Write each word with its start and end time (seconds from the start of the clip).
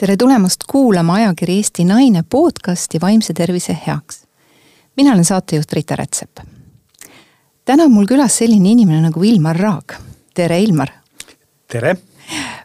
tere 0.00 0.16
tulemast 0.16 0.60
kuulama 0.68 1.14
ajakiri 1.14 1.58
Eesti 1.60 1.84
Naine 1.84 2.22
podcasti 2.22 3.00
Vaimse 3.00 3.32
tervise 3.32 3.76
heaks. 3.86 4.22
mina 4.96 5.12
olen 5.12 5.24
saatejuht 5.24 5.72
Rita 5.72 5.96
Rätsep. 5.96 6.40
täna 7.64 7.84
on 7.84 7.92
mul 7.92 8.06
külas 8.06 8.38
selline 8.38 8.70
inimene 8.70 9.00
nagu 9.00 9.22
Ilmar 9.22 9.56
Raag. 9.56 9.92
tere, 10.34 10.60
Ilmar. 10.60 10.88
tere. 11.68 11.96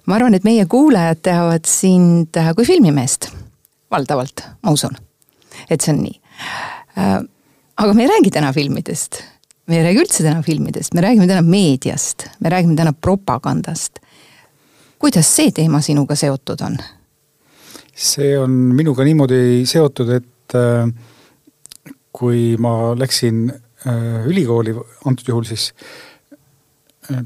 ma 0.06 0.16
arvan, 0.16 0.34
et 0.34 0.44
meie 0.44 0.66
kuulajad 0.66 1.20
teavad 1.22 1.68
sind 1.68 2.40
kui 2.56 2.66
filmimeest, 2.66 3.28
valdavalt, 3.92 4.48
ma 4.64 4.72
usun, 4.72 4.96
et 5.70 5.82
see 5.82 5.92
on 5.92 6.04
nii. 6.08 6.20
Äh, 6.98 7.20
aga 7.78 7.94
me 7.94 8.08
ei 8.08 8.14
räägi 8.16 8.32
täna 8.32 8.54
filmidest, 8.54 9.24
me 9.68 9.82
ei 9.82 9.84
räägi 9.84 10.06
üldse 10.08 10.24
täna 10.24 10.42
filmidest, 10.42 10.94
me 10.94 11.04
räägime 11.04 11.28
täna 11.28 11.42
meediast, 11.42 12.30
me 12.40 12.50
räägime 12.50 12.80
täna 12.80 12.94
propagandast. 12.94 14.00
kuidas 15.00 15.36
see 15.36 15.52
teema 15.52 15.82
sinuga 15.82 16.16
seotud 16.16 16.62
on? 16.64 16.80
See 17.96 18.36
on 18.38 18.52
minuga 18.76 19.06
niimoodi 19.08 19.64
seotud, 19.68 20.12
et 20.18 20.56
äh, 20.60 20.90
kui 22.16 22.56
ma 22.62 22.94
läksin 22.98 23.48
äh, 23.52 24.28
ülikooli, 24.28 24.76
antud 25.08 25.32
juhul 25.32 25.48
siis 25.48 25.72
äh, 27.12 27.24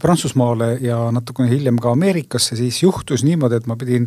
Prantsusmaale 0.00 0.76
ja 0.84 0.96
natukene 1.12 1.50
hiljem 1.50 1.78
ka 1.82 1.92
Ameerikasse, 1.96 2.54
siis 2.56 2.78
juhtus 2.82 3.24
niimoodi, 3.26 3.58
et 3.58 3.66
ma 3.66 3.74
pidin 3.78 4.06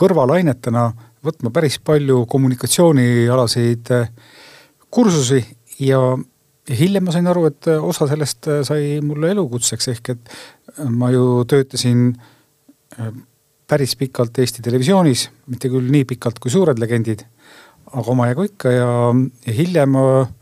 kõrvalainetena 0.00 0.86
võtma 1.24 1.52
päris 1.52 1.76
palju 1.84 2.22
kommunikatsioonialaseid 2.30 3.90
kursusi 4.90 5.42
ja, 5.84 6.00
ja 6.68 6.78
hiljem 6.78 7.04
ma 7.04 7.12
sain 7.12 7.28
aru, 7.28 7.44
et 7.50 7.68
osa 7.76 8.08
sellest 8.08 8.48
sai 8.66 8.96
mulle 9.04 9.34
elukutseks, 9.34 9.90
ehk 9.92 10.12
et 10.14 10.32
ma 10.88 11.12
ju 11.12 11.44
töötasin 11.48 12.08
päris 13.70 13.94
pikalt 13.96 14.38
Eesti 14.42 14.64
Televisioonis, 14.66 15.28
mitte 15.50 15.70
küll 15.70 15.90
nii 15.92 16.06
pikalt 16.10 16.40
kui 16.42 16.50
suured 16.50 16.80
legendid, 16.82 17.22
aga 17.94 18.14
omajagu 18.14 18.48
ikka 18.48 18.72
ja, 18.74 18.88
ja 19.46 19.54
hiljem 19.54 19.98
äh, 20.00 20.32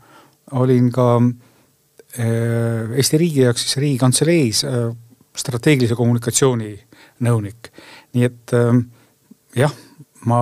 olin 0.57 0.89
ka 0.93 1.09
äh, 1.19 2.95
Eesti 2.95 3.21
riigi 3.21 3.45
jaoks 3.45 3.67
siis 3.67 3.77
Riigikantseleis 3.83 4.63
äh, 4.65 4.89
strateegilise 5.37 5.97
kommunikatsiooni 5.97 6.73
nõunik. 7.25 7.69
nii 8.17 8.25
et 8.25 8.53
jah, 9.55 9.73
ma 10.25 10.39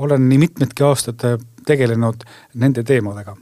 olen 0.00 0.24
nii 0.30 0.40
mitmedki 0.40 0.86
aastad 0.86 1.22
tegelenud 1.68 2.24
nende 2.58 2.82
teemadega 2.86 3.36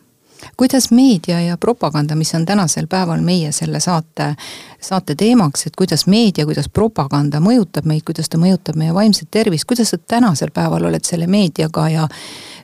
kuidas 0.56 0.90
meedia 0.90 1.40
ja 1.40 1.56
propaganda, 1.56 2.16
mis 2.16 2.34
on 2.34 2.46
tänasel 2.46 2.86
päeval 2.86 3.20
meie 3.24 3.52
selle 3.52 3.80
saate, 3.80 4.34
saate 4.80 5.14
teemaks, 5.18 5.66
et 5.66 5.76
kuidas 5.78 6.06
meedia, 6.06 6.46
kuidas 6.46 6.68
propaganda 6.68 7.40
mõjutab 7.40 7.88
meid, 7.88 8.04
kuidas 8.06 8.28
ta 8.28 8.40
mõjutab 8.40 8.78
meie 8.78 8.94
vaimset 8.94 9.30
tervist, 9.30 9.66
kuidas 9.68 9.92
sa 9.94 9.98
tänasel 9.98 10.52
päeval 10.54 10.88
oled 10.90 11.04
selle 11.04 11.26
meediaga 11.26 11.88
ja 11.92 12.06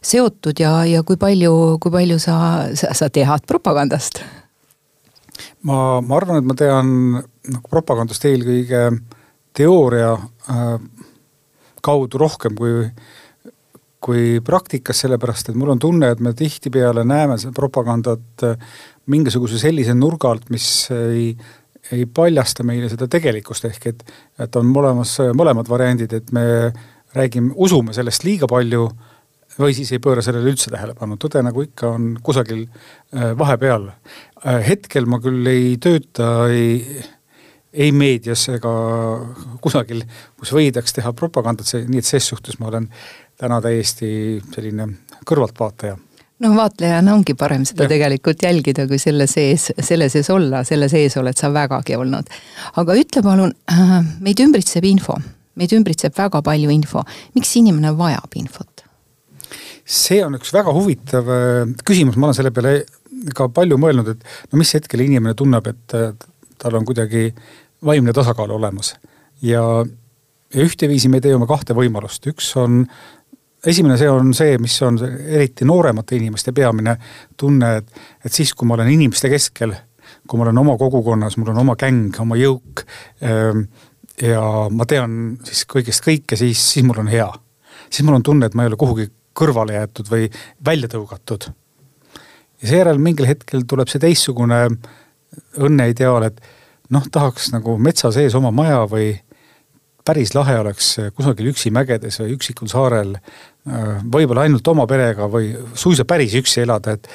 seotud 0.04 0.60
ja, 0.60 0.84
ja 0.88 1.02
kui 1.02 1.16
palju, 1.16 1.78
kui 1.82 1.92
palju 1.92 2.18
sa, 2.22 2.38
sa, 2.74 2.94
sa 2.94 3.10
tead 3.10 3.46
propagandast? 3.48 4.22
ma, 5.62 6.00
ma 6.00 6.16
arvan, 6.16 6.38
et 6.38 6.46
ma 6.46 6.54
tean 6.58 6.88
nagu 7.50 7.70
propagandast 7.70 8.24
eelkõige 8.28 8.86
teooria 9.56 10.14
äh, 10.14 10.78
kaudu 11.84 12.18
rohkem 12.20 12.56
kui 12.58 12.86
kui 14.04 14.40
praktikas, 14.44 15.00
sellepärast 15.04 15.50
et 15.50 15.58
mul 15.58 15.72
on 15.74 15.80
tunne, 15.80 16.10
et 16.12 16.20
me 16.20 16.34
tihtipeale 16.36 17.06
näeme 17.08 17.38
seda 17.40 17.54
propagandat 17.56 18.44
äh, 18.44 18.74
mingisuguse 19.10 19.60
sellise 19.60 19.94
nurga 19.96 20.32
alt, 20.32 20.50
mis 20.52 20.66
ei, 20.94 21.30
ei 21.92 22.04
paljasta 22.06 22.66
meile 22.66 22.90
seda 22.92 23.08
tegelikkust, 23.10 23.68
ehk 23.70 23.88
et, 23.92 24.04
et 24.44 24.60
on 24.60 24.70
olemas 24.76 25.16
mõlemad 25.36 25.68
variandid, 25.68 26.12
et 26.16 26.32
me 26.36 26.44
räägime, 27.14 27.52
usume 27.56 27.94
sellest 27.96 28.24
liiga 28.26 28.48
palju 28.50 28.86
või 29.58 29.74
siis 29.76 29.92
ei 29.94 30.02
pööra 30.02 30.22
sellele 30.24 30.50
üldse 30.50 30.72
tähelepanu, 30.72 31.18
tõde 31.20 31.42
nagu 31.46 31.62
ikka 31.62 31.92
on 31.94 32.14
kusagil 32.24 32.64
äh, 32.64 33.32
vahepeal. 33.38 33.90
Äh, 34.42 34.62
hetkel 34.68 35.06
ma 35.10 35.20
küll 35.22 35.46
ei 35.50 35.76
tööta 35.82 36.48
ei, 36.50 37.02
ei 37.72 37.92
meedias 37.94 38.46
ega 38.54 38.72
kusagil, 39.62 40.04
kus 40.40 40.54
võidaks 40.54 40.96
teha 40.96 41.14
propagandat, 41.16 41.70
nii 41.88 42.02
et 42.02 42.08
ses 42.08 42.26
suhtes 42.32 42.58
ma 42.60 42.70
olen 42.72 42.90
täna 43.40 43.60
täiesti 43.62 44.08
selline 44.54 44.88
kõrvaltvaataja 45.26 45.96
no 46.42 46.50
vaatlejana 46.56 47.14
ongi 47.14 47.34
parem 47.38 47.64
seda 47.68 47.86
ja. 47.86 47.92
tegelikult 47.94 48.42
jälgida, 48.42 48.88
kui 48.90 48.98
selle 49.02 49.26
sees, 49.30 49.70
selle 49.78 50.08
sees 50.12 50.30
olla, 50.34 50.64
selle 50.66 50.88
sees 50.92 51.16
oled 51.20 51.38
sa 51.38 51.50
vägagi 51.54 51.96
olnud. 51.98 52.30
aga 52.80 52.98
ütle 52.98 53.22
palun, 53.24 53.54
äh, 53.70 53.96
meid 54.24 54.42
ümbritseb 54.42 54.86
info, 54.88 55.16
meid 55.60 55.72
ümbritseb 55.76 56.16
väga 56.18 56.42
palju 56.44 56.72
info, 56.74 57.04
miks 57.38 57.54
inimene 57.60 57.94
vajab 57.98 58.38
infot? 58.40 58.84
see 59.84 60.22
on 60.24 60.36
üks 60.38 60.52
väga 60.54 60.72
huvitav 60.74 61.30
äh, 61.30 61.74
küsimus, 61.84 62.16
ma 62.16 62.30
olen 62.30 62.38
selle 62.40 62.54
peale 62.54 62.78
ka 63.36 63.48
palju 63.52 63.78
mõelnud, 63.80 64.14
et 64.14 64.52
no 64.52 64.60
mis 64.60 64.72
hetkel 64.76 65.04
inimene 65.04 65.36
tunneb, 65.38 65.68
et 65.70 65.96
äh, 65.96 66.14
tal 66.58 66.78
on 66.78 66.86
kuidagi 66.88 67.28
vaimne 67.84 68.14
tasakaal 68.16 68.50
olemas 68.56 68.94
ja, 69.44 69.62
ja 70.54 70.64
ühteviisi 70.64 71.10
me 71.12 71.20
teeme 71.24 71.46
kahte 71.46 71.76
võimalust, 71.76 72.26
üks 72.32 72.50
on 72.60 72.84
esimene 73.66 73.96
see 74.00 74.10
on 74.10 74.34
see, 74.36 74.58
mis 74.62 74.76
on 74.84 74.98
eriti 75.04 75.66
nooremate 75.68 76.18
inimeste 76.18 76.52
peamine 76.56 76.96
tunne, 77.36 77.76
et, 77.80 78.04
et 78.24 78.32
siis, 78.32 78.52
kui 78.54 78.68
ma 78.68 78.76
olen 78.78 78.90
inimeste 78.92 79.30
keskel, 79.32 79.74
kui 80.28 80.38
ma 80.38 80.46
olen 80.48 80.62
oma 80.64 80.76
kogukonnas, 80.80 81.38
mul 81.40 81.52
on 81.54 81.62
oma 81.64 81.76
gäng, 81.80 82.14
oma 82.20 82.38
jõuk 82.40 82.84
ähm, 83.24 83.66
ja 84.20 84.42
ma 84.70 84.86
tean 84.88 85.36
siis 85.46 85.64
kõigest 85.70 86.04
kõike, 86.04 86.38
siis, 86.38 86.60
siis 86.74 86.86
mul 86.86 87.02
on 87.02 87.10
hea. 87.12 87.28
siis 87.90 88.06
mul 88.06 88.18
on 88.18 88.26
tunne, 88.26 88.46
et 88.46 88.54
ma 88.54 88.64
ei 88.64 88.72
ole 88.72 88.80
kuhugi 88.80 89.08
kõrvale 89.34 89.78
jäetud 89.78 90.10
või 90.10 90.28
välja 90.64 90.88
tõugatud. 90.88 91.48
ja 92.62 92.68
seejärel 92.68 92.98
mingil 92.98 93.26
hetkel 93.26 93.64
tuleb 93.66 93.88
see 93.88 94.02
teistsugune 94.02 94.66
õnneideaal, 95.58 96.28
et 96.30 96.40
noh, 96.90 97.06
tahaks 97.10 97.50
nagu 97.52 97.78
metsa 97.78 98.12
sees 98.14 98.34
oma 98.34 98.52
maja 98.54 98.84
või 98.90 99.14
päris 100.04 100.34
lahe 100.36 100.58
oleks 100.60 100.96
kusagil 101.16 101.50
üksi 101.52 101.72
mägedes 101.72 102.20
või 102.20 102.34
üksikul 102.36 102.68
saarel 102.68 103.16
Äh, 103.64 104.00
võib-olla 104.04 104.42
ainult 104.44 104.66
oma 104.68 104.84
perega 104.84 105.24
või 105.32 105.54
suisa 105.72 106.04
päris 106.04 106.34
üksi 106.36 106.60
elada, 106.66 106.98
et 106.98 107.06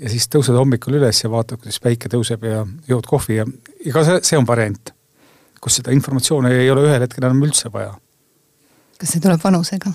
ja 0.00 0.08
siis 0.08 0.24
tõused 0.32 0.56
hommikul 0.56 0.96
üles 0.96 1.20
ja 1.20 1.28
vaatad, 1.28 1.60
kuidas 1.60 1.76
päike 1.84 2.08
tõuseb 2.08 2.46
ja 2.48 2.62
jood 2.88 3.04
kohvi 3.04 3.36
ja, 3.36 3.44
ja 3.84 3.92
ka 3.92 4.06
see, 4.06 4.22
see 4.24 4.38
on 4.40 4.46
variant, 4.48 4.94
kus 5.60 5.76
seda 5.76 5.92
informatsiooni 5.92 6.54
ei 6.62 6.70
ole 6.72 6.86
ühel 6.86 7.04
hetkel 7.04 7.28
enam 7.28 7.44
üldse 7.44 7.68
vaja. 7.74 7.92
kas 8.96 9.12
see 9.12 9.20
tuleb 9.20 9.44
vanusega? 9.44 9.92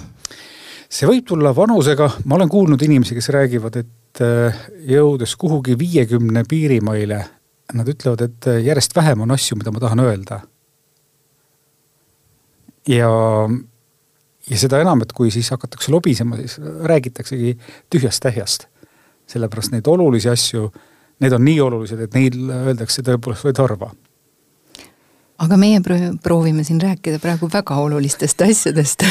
see 0.86 1.10
võib 1.10 1.26
tulla 1.34 1.56
vanusega, 1.58 2.12
ma 2.30 2.38
olen 2.38 2.54
kuulnud 2.54 2.86
inimesi, 2.86 3.18
kes 3.18 3.34
räägivad, 3.34 3.82
et 3.82 4.22
äh, 4.22 4.64
jõudes 4.94 5.34
kuhugi 5.42 5.74
viiekümne 5.82 6.46
piirimaile, 6.46 7.24
nad 7.74 7.90
ütlevad, 7.90 8.22
et 8.28 8.52
järjest 8.70 8.94
vähem 8.94 9.26
on 9.26 9.34
asju, 9.34 9.58
mida 9.58 9.74
ma 9.74 9.82
tahan 9.82 10.06
öelda. 10.06 10.44
Ja 12.88 13.10
ja 14.50 14.60
seda 14.60 14.82
enam, 14.84 15.04
et 15.06 15.14
kui 15.16 15.32
siis 15.32 15.50
hakatakse 15.54 15.92
lobisema, 15.92 16.36
siis 16.42 16.58
räägitaksegi 16.60 17.58
tühjast 17.90 18.24
tähjast. 18.24 18.68
sellepärast 19.28 19.72
neid 19.72 19.88
olulisi 19.88 20.28
asju, 20.30 20.68
need 21.24 21.34
on 21.34 21.46
nii 21.46 21.62
olulised, 21.64 22.00
et 22.04 22.14
neid 22.14 22.36
öeldakse 22.36 23.02
tõepoolest 23.08 23.46
vaid 23.48 23.62
harva 23.64 23.94
aga 25.44 25.58
meie 25.60 25.82
proovime 26.24 26.64
siin 26.64 26.80
rääkida 26.82 27.20
praegu 27.22 27.50
väga 27.52 27.76
olulistest 27.82 28.42
asjadest 28.46 29.04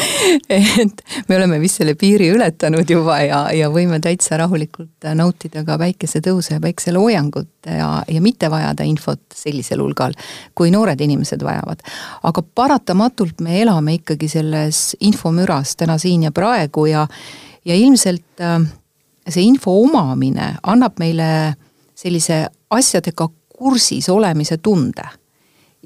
et 0.48 1.02
me 1.28 1.36
oleme 1.36 1.58
vist 1.62 1.80
selle 1.80 1.96
piiri 1.98 2.30
ületanud 2.34 2.90
juba 2.90 3.18
ja, 3.24 3.40
ja 3.56 3.70
võime 3.72 3.98
täitsa 4.02 4.38
rahulikult 4.40 5.08
nautida 5.18 5.64
ka 5.66 5.78
päikesetõuse 5.80 6.56
ja 6.56 6.62
päikseloojangut 6.62 7.70
ja, 7.70 7.90
ja 8.06 8.22
mitte 8.22 8.50
vajada 8.52 8.86
infot 8.86 9.22
sellisel 9.34 9.82
hulgal, 9.82 10.14
kui 10.54 10.70
noored 10.70 11.00
inimesed 11.00 11.42
vajavad. 11.44 11.82
aga 12.22 12.42
paratamatult 12.54 13.40
me 13.40 13.60
elame 13.62 13.98
ikkagi 14.00 14.28
selles 14.28 14.96
infomüras 15.00 15.76
täna 15.76 15.98
siin 15.98 16.28
ja 16.28 16.32
praegu 16.32 16.86
ja, 16.86 17.06
ja 17.64 17.74
ilmselt 17.74 18.44
äh, 18.44 18.60
see 19.28 19.46
info 19.48 19.74
omamine 19.82 20.54
annab 20.62 21.00
meile 21.02 21.54
sellise 21.98 22.44
asjadega 22.70 23.28
kursis 23.58 24.08
olemise 24.08 24.56
tunde 24.62 25.19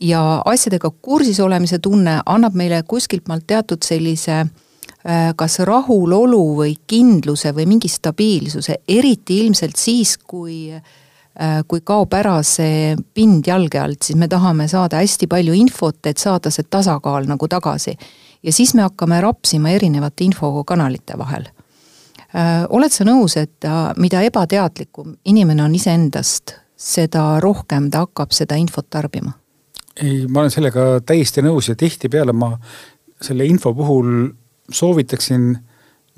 ja 0.00 0.42
asjadega 0.44 0.90
kursis 1.02 1.40
olemise 1.40 1.78
tunne 1.78 2.18
annab 2.26 2.54
meile 2.58 2.82
kuskilt 2.88 3.28
maalt 3.28 3.46
teatud 3.46 3.82
sellise 3.84 4.40
äh, 4.40 5.30
kas 5.36 5.58
rahulolu 5.58 6.42
või 6.58 6.74
kindluse 6.86 7.54
või 7.54 7.66
mingi 7.70 7.88
stabiilsuse, 7.88 8.80
eriti 8.88 9.40
ilmselt 9.44 9.78
siis, 9.78 10.16
kui 10.18 10.74
äh, 10.74 10.82
kui 11.68 11.82
kaob 11.82 12.14
ära 12.14 12.36
see 12.46 12.94
pind 13.14 13.46
jalge 13.46 13.80
alt, 13.80 14.02
siis 14.02 14.18
me 14.18 14.28
tahame 14.30 14.68
saada 14.70 15.00
hästi 15.02 15.26
palju 15.30 15.54
infot, 15.58 15.98
et 16.06 16.18
saada 16.18 16.50
see 16.54 16.66
tasakaal 16.70 17.26
nagu 17.30 17.48
tagasi. 17.48 17.96
ja 18.42 18.52
siis 18.52 18.74
me 18.74 18.82
hakkame 18.82 19.20
rapsima 19.20 19.70
erinevate 19.70 20.24
infokanalite 20.24 21.18
vahel. 21.18 21.46
Äh, 22.34 22.66
oled 22.68 22.92
sa 22.92 23.04
nõus, 23.04 23.36
et 23.36 23.66
mida 23.96 24.22
ebateadlikum 24.22 25.16
inimene 25.24 25.62
on 25.62 25.74
iseendast, 25.74 26.58
seda 26.76 27.40
rohkem 27.40 27.90
ta 27.90 28.04
hakkab 28.06 28.32
seda 28.34 28.58
infot 28.58 28.90
tarbima? 28.90 29.32
Ei, 30.02 30.24
ma 30.28 30.42
olen 30.42 30.52
sellega 30.54 30.86
täiesti 31.06 31.44
nõus 31.44 31.68
ja 31.70 31.76
tihtipeale 31.78 32.34
ma 32.36 32.54
selle 33.22 33.46
info 33.46 33.72
puhul 33.76 34.28
soovitaksin 34.72 35.52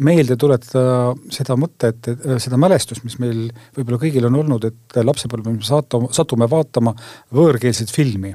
meelde 0.04 0.36
tuletada 0.36 1.14
seda 1.32 1.56
mõtet, 1.58 2.08
seda 2.42 2.58
mälestust, 2.60 3.04
mis 3.06 3.16
meil 3.22 3.46
võib-olla 3.76 4.00
kõigil 4.00 4.26
on 4.28 4.36
olnud, 4.42 4.66
et 4.68 4.98
lapsepõlves 5.00 5.56
me 5.56 5.64
saata, 5.64 6.00
satume 6.12 6.48
vaatama 6.50 6.92
võõrkeelset 7.34 7.92
filmi. 7.92 8.34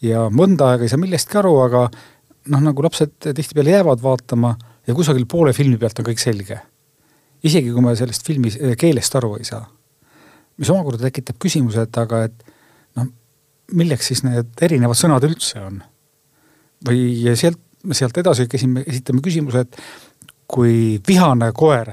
ja 0.00 0.28
mõnda 0.32 0.70
aega 0.70 0.86
ei 0.86 0.88
saa 0.88 1.00
millestki 1.00 1.36
aru, 1.36 1.52
aga 1.60 1.82
noh, 2.52 2.62
nagu 2.64 2.82
lapsed 2.82 3.12
tihtipeale 3.26 3.76
jäävad 3.76 4.02
vaatama 4.02 4.54
ja 4.86 4.94
kusagil 4.94 5.26
poole 5.28 5.52
filmi 5.52 5.76
pealt 5.76 5.98
on 6.00 6.08
kõik 6.08 6.22
selge. 6.22 6.60
isegi 7.44 7.70
kui 7.70 7.82
me 7.82 7.96
sellest 7.96 8.24
filmi 8.26 8.50
keelest 8.78 9.16
aru 9.16 9.36
ei 9.36 9.44
saa. 9.44 9.66
mis 10.56 10.70
omakorda 10.70 11.10
tekitab 11.10 11.36
küsimuse, 11.38 11.82
et 11.82 11.98
aga 11.98 12.24
et 12.24 12.55
milleks 13.72 14.12
siis 14.12 14.22
need 14.26 14.62
erinevad 14.62 14.98
sõnad 14.98 15.24
üldse 15.26 15.60
on? 15.64 15.82
või 16.86 17.34
sealt, 17.38 17.58
sealt 17.96 18.18
edasi 18.20 18.46
käsime, 18.50 18.84
esitame 18.86 19.22
küsimuse, 19.24 19.64
et 19.64 19.78
kui 20.46 21.00
vihane 21.08 21.48
koer 21.56 21.90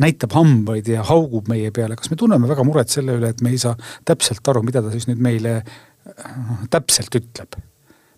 näitab 0.00 0.34
hambaid 0.36 0.88
ja 0.90 1.04
haugub 1.06 1.48
meie 1.48 1.70
peale, 1.74 1.96
kas 1.96 2.10
me 2.10 2.18
tunneme 2.20 2.48
väga 2.48 2.64
muret 2.66 2.92
selle 2.92 3.16
üle, 3.16 3.30
et 3.32 3.42
me 3.44 3.52
ei 3.52 3.60
saa 3.60 3.76
täpselt 4.08 4.48
aru, 4.50 4.62
mida 4.66 4.82
ta 4.84 4.92
siis 4.92 5.06
nüüd 5.08 5.22
meile 5.22 5.58
noh, 5.60 6.66
täpselt 6.72 7.14
ütleb? 7.16 7.58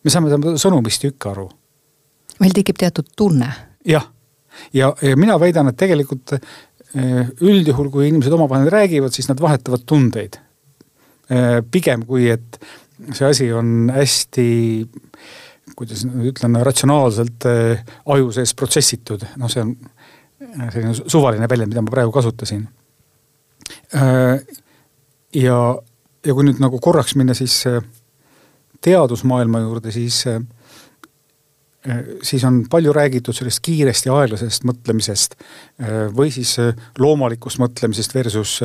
me 0.05 0.12
saame 0.14 0.31
tema 0.31 0.55
sõnumist 0.61 1.05
ju 1.05 1.12
ikka 1.12 1.32
aru. 1.35 1.49
meil 2.43 2.55
tekib 2.56 2.79
teatud 2.81 3.11
tunne. 3.17 3.50
jah, 3.87 4.08
ja, 4.73 4.90
ja, 5.02 5.11
ja 5.11 5.20
mina 5.20 5.38
väidan, 5.40 5.70
et 5.70 5.79
tegelikult 5.79 6.35
eh, 6.38 7.31
üldjuhul, 7.40 7.90
kui 7.94 8.08
inimesed 8.08 8.35
omavahel 8.35 8.70
räägivad, 8.73 9.14
siis 9.14 9.29
nad 9.31 9.40
vahetavad 9.43 9.87
tundeid. 9.87 10.40
Eh, 11.28 11.58
pigem 11.70 12.06
kui, 12.08 12.30
et 12.32 12.60
see 13.12 13.26
asi 13.28 13.50
on 13.52 13.90
hästi 13.92 14.48
kuidas 15.78 16.04
ütlen, 16.04 16.58
ratsionaalselt 16.66 17.46
äh, 17.46 17.84
aju 18.10 18.32
sees 18.34 18.54
protsessitud, 18.58 19.22
noh, 19.38 19.50
see 19.52 19.62
on 19.62 19.75
äh, 19.76 20.69
selline 20.72 20.94
suvaline 20.98 21.48
väljend, 21.50 21.72
mida 21.72 21.84
ma 21.84 21.92
praegu 21.92 22.14
kasutasin. 22.14 22.64
Äh, 23.94 24.40
ja, 25.38 25.58
ja 26.26 26.34
kui 26.34 26.48
nüüd 26.48 26.62
nagu 26.62 26.80
korraks 26.82 27.14
minna 27.19 27.36
siis 27.38 27.60
teadusmaailma 28.84 29.62
juurde, 29.66 29.92
siis, 29.94 30.25
siis 32.22 32.42
on 32.44 32.64
palju 32.70 32.92
räägitud 32.92 33.36
sellest 33.36 33.62
kiirest 33.62 34.08
ja 34.08 34.16
aeglasest 34.19 34.64
mõtlemisest 34.66 35.36
või 36.16 36.32
siis 36.34 36.56
loomalikust 36.98 37.60
mõtlemisest 37.62 38.16
versus 38.16 38.56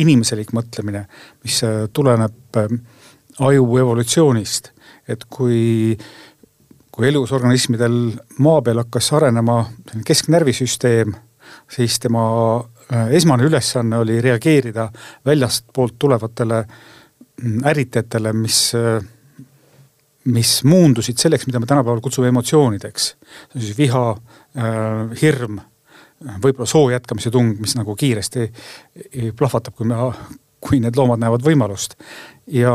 inimeselik 0.00 0.54
mõtlemine, 0.56 1.04
mis 1.44 1.60
tuleneb 1.92 2.56
aju 3.44 3.78
evolutsioonist. 3.78 4.70
Et 5.08 5.24
kui, 5.32 5.96
kui 6.92 7.08
elusorganismidel 7.08 7.96
maa 8.44 8.62
peal 8.64 8.82
hakkas 8.82 9.12
arenema 9.16 9.62
kesknärvisüsteem, 10.06 11.14
siis 11.70 11.98
tema 12.02 12.24
äh, 12.92 13.10
esmane 13.18 13.46
ülesanne 13.48 13.98
oli 13.98 14.20
reageerida 14.22 14.90
väljastpoolt 15.26 15.98
tulevatele 15.98 16.60
mm, 17.42 17.64
ärritajatele, 17.72 18.32
mis, 18.32 18.60
äh, 18.78 19.00
mis 20.24 20.64
muundusid 20.68 21.18
selleks, 21.18 21.46
mida 21.48 21.60
me 21.60 21.66
tänapäeval 21.66 22.00
kutsume 22.04 22.28
emotsioonideks. 22.28 23.06
see 23.14 23.56
on 23.56 23.62
siis 23.62 23.78
viha, 23.78 24.04
äh, 24.58 25.20
hirm, 25.22 25.60
võib-olla 26.42 26.68
soo 26.68 26.90
jätkamise 26.90 27.30
tung, 27.30 27.54
mis 27.60 27.74
nagu 27.78 27.96
kiiresti 27.96 28.50
plahvatab, 29.36 29.74
kui 29.74 29.88
me, 29.88 29.96
kui 30.60 30.80
need 30.80 30.96
loomad 30.96 31.22
näevad 31.22 31.46
võimalust. 31.46 31.96
ja 32.46 32.74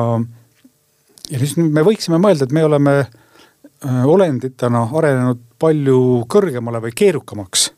ja 1.32 1.42
siis 1.42 1.56
me 1.58 1.84
võiksime 1.86 2.20
mõelda, 2.22 2.46
et 2.46 2.54
me 2.56 2.64
oleme 2.66 2.96
äh, 3.02 4.02
olenditena 4.06 4.86
arenenud 4.94 5.42
palju 5.62 6.26
kõrgemale 6.32 6.82
või 6.84 6.96
keerukamaks. 6.96 7.72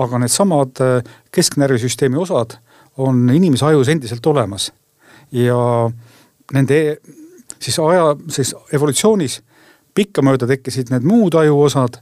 aga 0.00 0.18
needsamad 0.18 0.80
äh, 0.80 1.14
kesknärvisüsteemi 1.32 2.16
osad 2.16 2.58
on 2.96 3.30
inimese 3.30 3.66
ajus 3.66 3.88
endiselt 3.88 4.26
olemas. 4.26 4.72
ja 5.32 5.90
nende 6.52 6.98
siis 7.60 7.78
aja, 7.82 8.14
siis 8.32 8.54
evolutsioonis 8.72 9.40
pikkamööda 9.94 10.48
tekkisid 10.50 10.92
need 10.94 11.06
muud 11.06 11.34
ajuosad 11.38 12.00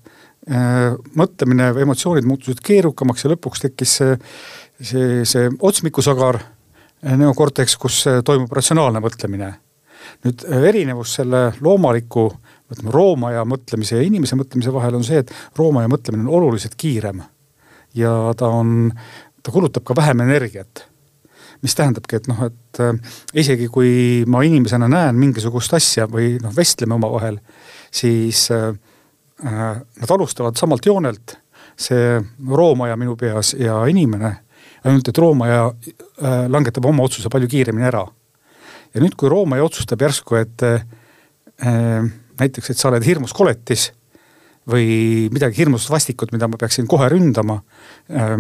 äh,. 0.50 0.94
mõtlemine, 1.19 1.72
emotsioonid 1.84 2.28
muutusid 2.28 2.60
keerukamaks 2.64 3.25
ja 3.25 3.32
lõpuks 3.34 3.64
tekkis 3.64 3.96
see, 4.00 4.19
see, 4.81 5.25
see 5.28 5.49
otsmikusagar, 5.60 6.40
neokorteks, 7.16 7.76
kus 7.78 8.05
toimub 8.26 8.52
ratsionaalne 8.52 9.02
mõtlemine 9.02 9.55
nüüd 10.26 10.44
äh, 10.49 10.66
erinevus 10.70 11.14
selle 11.19 11.49
loomaliku, 11.64 12.28
ütleme 12.72 12.93
roomaja 12.94 13.44
mõtlemise 13.49 13.99
ja 13.99 14.06
inimese 14.06 14.38
mõtlemise 14.38 14.72
vahel 14.75 14.99
on 14.99 15.06
see, 15.06 15.22
et 15.22 15.32
roomaja 15.58 15.90
mõtlemine 15.90 16.26
on 16.26 16.34
oluliselt 16.40 16.76
kiirem. 16.78 17.22
ja 17.94 18.12
ta 18.37 18.50
on, 18.52 18.93
ta 19.43 19.52
kulutab 19.52 19.84
ka 19.84 19.96
vähem 19.96 20.20
energiat. 20.20 20.88
Mis 21.62 21.75
tähendabki, 21.75 22.20
et 22.20 22.28
noh, 22.31 22.44
et 22.46 22.82
äh, 22.84 23.14
isegi 23.34 23.69
kui 23.72 24.25
ma 24.31 24.43
inimesena 24.46 24.88
näen 24.90 25.19
mingisugust 25.19 25.75
asja 25.78 26.06
või 26.10 26.37
noh, 26.43 26.55
vestleme 26.56 26.96
omavahel, 26.99 27.40
siis 27.90 28.46
äh, 28.55 28.70
äh, 29.44 29.64
nad 29.78 30.16
alustavad 30.16 30.58
samalt 30.60 30.87
joonelt, 30.87 31.38
see 31.78 32.19
roomaja 32.50 32.96
minu 32.99 33.14
peas 33.19 33.55
ja 33.58 33.81
inimene 33.87 34.34
ainult 34.87 35.10
et 35.10 35.19
Roomaja 35.19 35.66
äh, 35.69 36.46
langetab 36.50 36.87
oma 36.88 37.06
otsuse 37.06 37.31
palju 37.32 37.49
kiiremini 37.50 37.87
ära 37.88 38.04
ja 38.94 39.02
nüüd, 39.02 39.16
kui 39.19 39.31
Rooma 39.31 39.58
otsustab 39.64 40.02
järsku, 40.04 40.38
et 40.40 40.64
äh, 40.66 40.82
näiteks, 42.38 42.72
et 42.72 42.81
sa 42.81 42.90
oled 42.93 43.06
hirmus 43.06 43.34
koletis 43.37 43.90
või 44.69 45.28
midagi 45.32 45.62
hirmus 45.62 45.88
vastikut, 45.90 46.32
mida 46.34 46.49
ma 46.49 46.61
peaksin 46.61 46.88
kohe 46.90 47.08
ründama 47.12 47.62
äh,. 48.12 48.37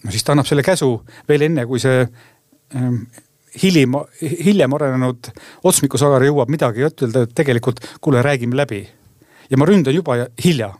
no 0.00 0.12
siis 0.12 0.24
ta 0.24 0.32
annab 0.32 0.48
selle 0.48 0.64
käsu 0.64 0.92
veel 1.28 1.48
enne, 1.48 1.66
kui 1.68 1.82
see 1.82 2.04
äh, 2.04 2.28
hilim, 3.62 3.96
hiljem 4.20 4.74
arenenud 4.76 5.32
otsmikusagar 5.66 6.22
jõuab 6.28 6.52
midagi 6.52 6.86
ütelda, 6.86 7.24
et 7.26 7.34
tegelikult 7.34 7.82
kuule, 8.00 8.22
räägime 8.22 8.56
läbi. 8.56 8.86
ja 9.50 9.58
ma 9.58 9.66
ründan 9.66 9.94
juba 9.94 10.14
hilja 10.44 10.70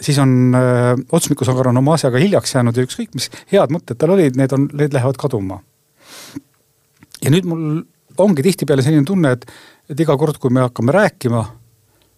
siis 0.00 0.18
on 0.18 0.54
öö, 0.54 0.92
äh, 0.92 0.98
otsmikusagar 1.12 1.68
on 1.68 1.76
oma 1.76 1.94
asjaga 1.94 2.18
hiljaks 2.18 2.54
jäänud 2.54 2.76
ja 2.76 2.84
ükskõik, 2.86 3.14
mis 3.14 3.30
head 3.52 3.72
mõtted 3.72 3.98
tal 4.00 4.14
olid, 4.14 4.36
need 4.36 4.52
on, 4.56 4.68
need 4.72 4.94
lähevad 4.96 5.18
kaduma. 5.20 5.60
ja 7.22 7.30
nüüd 7.30 7.48
mul 7.48 7.82
ongi 8.20 8.42
tihtipeale 8.42 8.82
selline 8.82 9.04
tunne, 9.04 9.32
et, 9.36 9.46
et 9.90 10.00
iga 10.00 10.16
kord, 10.16 10.38
kui 10.40 10.52
me 10.52 10.64
hakkame 10.64 10.92
rääkima, 10.92 11.44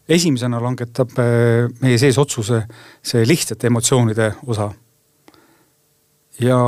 esimesena 0.09 0.61
langetab 0.63 1.17
äh, 1.19 1.71
meie 1.83 1.99
sees 1.99 2.19
otsuse 2.19 2.65
see 3.03 3.27
lihtsate 3.27 3.71
emotsioonide 3.71 4.33
osa. 4.47 4.71
ja, 6.41 6.61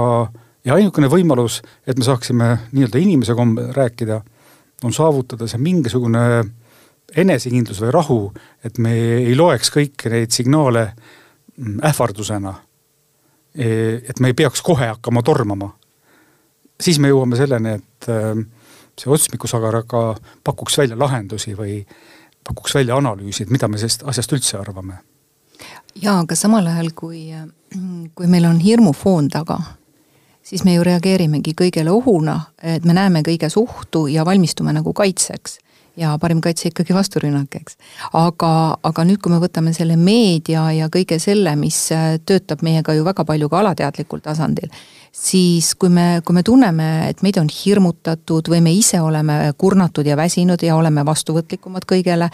ja 0.64 0.74
ainukene 0.74 1.08
võimalus, 1.12 1.60
et 1.86 1.98
me 1.98 2.06
saaksime 2.06 2.50
nii-öelda 2.72 3.00
inimese 3.00 3.36
kombel 3.36 3.72
rääkida, 3.76 4.20
on 4.84 4.92
saavutada 4.92 5.48
see 5.48 5.60
mingisugune 5.62 6.24
enesekindlus 7.16 7.80
või 7.84 7.92
rahu, 7.94 8.18
et 8.64 8.78
me 8.82 8.94
ei 9.20 9.36
loeks 9.36 9.70
kõiki 9.74 10.10
neid 10.12 10.34
signaale 10.34 10.88
mm, 10.90 11.78
ähvardusena. 11.90 12.54
E, 13.54 13.68
et 14.02 14.20
me 14.20 14.32
ei 14.32 14.36
peaks 14.36 14.62
kohe 14.66 14.88
hakkama 14.90 15.22
tormama. 15.22 15.70
siis 16.80 16.98
me 16.98 17.08
jõuame 17.08 17.36
selleni, 17.38 17.76
et 17.78 18.08
äh, 18.10 18.34
see 18.98 19.10
otsmikusagar 19.10 19.76
aga 19.84 20.02
pakuks 20.44 20.78
välja 20.78 20.98
lahendusi 20.98 21.54
või 21.54 21.84
pakuks 22.44 22.74
välja 22.74 22.96
analüüsid, 22.96 23.50
mida 23.50 23.68
me 23.68 23.78
sellest 23.78 24.02
asjast 24.06 24.32
üldse 24.32 24.58
arvame. 24.58 24.98
jaa, 25.94 26.18
aga 26.20 26.36
samal 26.36 26.66
ajal, 26.66 26.90
kui, 26.94 27.30
kui 28.14 28.26
meil 28.26 28.44
on 28.44 28.58
hirmufoon 28.60 29.28
taga, 29.28 29.60
siis 30.44 30.64
me 30.64 30.76
ju 30.76 30.84
reageerimegi 30.84 31.54
kõigele 31.58 31.92
ohuna, 31.92 32.40
et 32.62 32.84
me 32.84 32.96
näeme 32.96 33.24
kõige 33.26 33.48
suhtu 33.50 34.06
ja 34.12 34.24
valmistume 34.24 34.72
nagu 34.76 34.92
kaitseks 34.92 35.58
ja 35.96 36.16
parim 36.18 36.40
kaitse 36.42 36.68
ikkagi 36.70 36.94
vasturünnak, 36.94 37.54
eks. 37.60 37.76
aga, 38.18 38.50
aga 38.82 39.04
nüüd, 39.06 39.20
kui 39.22 39.32
me 39.32 39.38
võtame 39.42 39.74
selle 39.76 39.96
meedia 40.00 40.66
ja 40.74 40.88
kõige 40.92 41.20
selle, 41.22 41.54
mis 41.58 41.78
töötab 42.26 42.64
meiega 42.66 42.96
ju 42.96 43.06
väga 43.06 43.24
palju 43.28 43.48
ka 43.52 43.60
alateadlikul 43.62 44.22
tasandil, 44.24 44.72
siis 45.14 45.72
kui 45.78 45.92
me, 45.94 46.20
kui 46.26 46.34
me 46.36 46.42
tunneme, 46.46 46.90
et 47.12 47.22
meid 47.22 47.38
on 47.38 47.50
hirmutatud 47.50 48.50
või 48.50 48.60
me 48.64 48.74
ise 48.74 49.00
oleme 49.00 49.38
kurnatud 49.58 50.06
ja 50.06 50.18
väsinud 50.18 50.62
ja 50.66 50.76
oleme 50.76 51.06
vastuvõtlikumad 51.06 51.86
kõigele, 51.88 52.30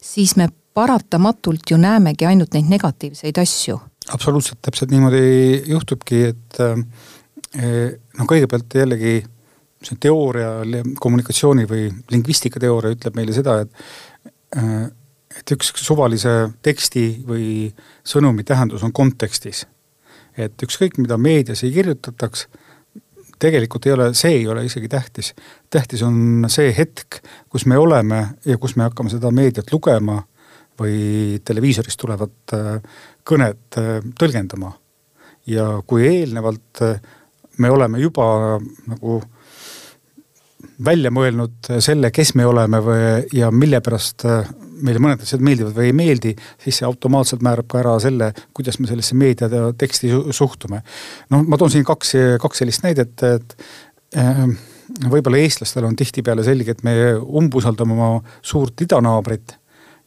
siis 0.00 0.36
me 0.40 0.48
paratamatult 0.72 1.68
ju 1.70 1.76
näemegi 1.76 2.26
ainult 2.26 2.54
neid 2.56 2.70
negatiivseid 2.72 3.38
asju. 3.42 3.80
absoluutselt, 4.08 4.58
täpselt 4.64 4.90
niimoodi 4.90 5.62
juhtubki, 5.68 6.24
et 6.32 6.60
eh, 6.64 6.80
no 7.52 8.24
kõigepealt 8.28 8.74
jällegi 8.78 9.18
see 9.82 9.98
teooria, 10.00 10.62
kommunikatsiooni 11.00 11.66
või 11.68 11.88
lingvistika 12.12 12.60
teooria 12.62 12.94
ütleb 12.94 13.18
meile 13.18 13.34
seda, 13.36 13.60
et 13.64 14.56
eh, 14.56 14.90
et 15.32 15.48
üks 15.54 15.70
suvalise 15.80 16.52
teksti 16.62 17.04
või 17.24 17.44
sõnumi 18.04 18.44
tähendus 18.44 18.82
on 18.84 18.92
kontekstis 18.92 19.62
et 20.38 20.64
ükskõik, 20.64 20.98
mida 21.00 21.18
meedias 21.20 21.62
ei 21.66 21.72
kirjutataks, 21.74 22.46
tegelikult 23.42 23.86
ei 23.86 23.94
ole, 23.94 24.08
see 24.16 24.38
ei 24.38 24.44
ole 24.48 24.64
isegi 24.66 24.88
tähtis. 24.88 25.32
tähtis 25.70 26.02
on 26.02 26.46
see 26.48 26.72
hetk, 26.76 27.20
kus 27.48 27.66
me 27.66 27.78
oleme 27.78 28.22
ja 28.44 28.58
kus 28.58 28.76
me 28.76 28.86
hakkame 28.88 29.10
seda 29.10 29.30
meediat 29.30 29.72
lugema 29.72 30.22
või 30.80 31.40
televiisorist 31.44 32.00
tulevat 32.00 32.54
kõnet 33.28 33.80
tõlgendama. 34.18 34.72
ja 35.46 35.82
kui 35.86 36.06
eelnevalt 36.06 36.80
me 37.58 37.70
oleme 37.70 38.00
juba 38.00 38.26
nagu 38.88 39.20
välja 40.84 41.12
mõelnud 41.14 41.70
selle, 41.84 42.10
kes 42.14 42.34
me 42.38 42.46
oleme 42.48 42.80
või, 42.82 43.06
ja 43.36 43.50
mille 43.54 43.80
pärast 43.84 44.24
meile 44.82 45.02
mõned 45.02 45.22
asjad 45.22 45.42
meeldivad 45.44 45.76
või 45.76 45.90
ei 45.90 45.94
meeldi, 45.96 46.32
siis 46.62 46.80
see 46.80 46.88
automaatselt 46.88 47.42
määrab 47.44 47.68
ka 47.70 47.80
ära 47.82 47.94
selle, 48.02 48.32
kuidas 48.56 48.80
me 48.80 48.90
sellesse 48.90 49.16
meediateksti 49.18 50.10
suhtume. 50.34 50.82
noh, 51.30 51.46
ma 51.46 51.58
toon 51.60 51.70
siin 51.70 51.86
kaks, 51.86 52.14
kaks 52.42 52.62
sellist 52.62 52.86
näidet, 52.86 53.14
et 53.22 53.56
äh, 54.18 54.44
võib-olla 55.12 55.40
eestlastel 55.42 55.86
on 55.88 55.96
tihtipeale 55.98 56.44
selge, 56.46 56.74
et 56.74 56.82
me 56.86 56.96
umbusaldame 57.20 57.94
oma 57.94 58.10
suurt 58.42 58.82
idanaabrit 58.84 59.56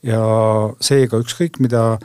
ja 0.06 0.22
seega 0.84 1.20
ükskõik, 1.24 1.60
mida 1.64 1.96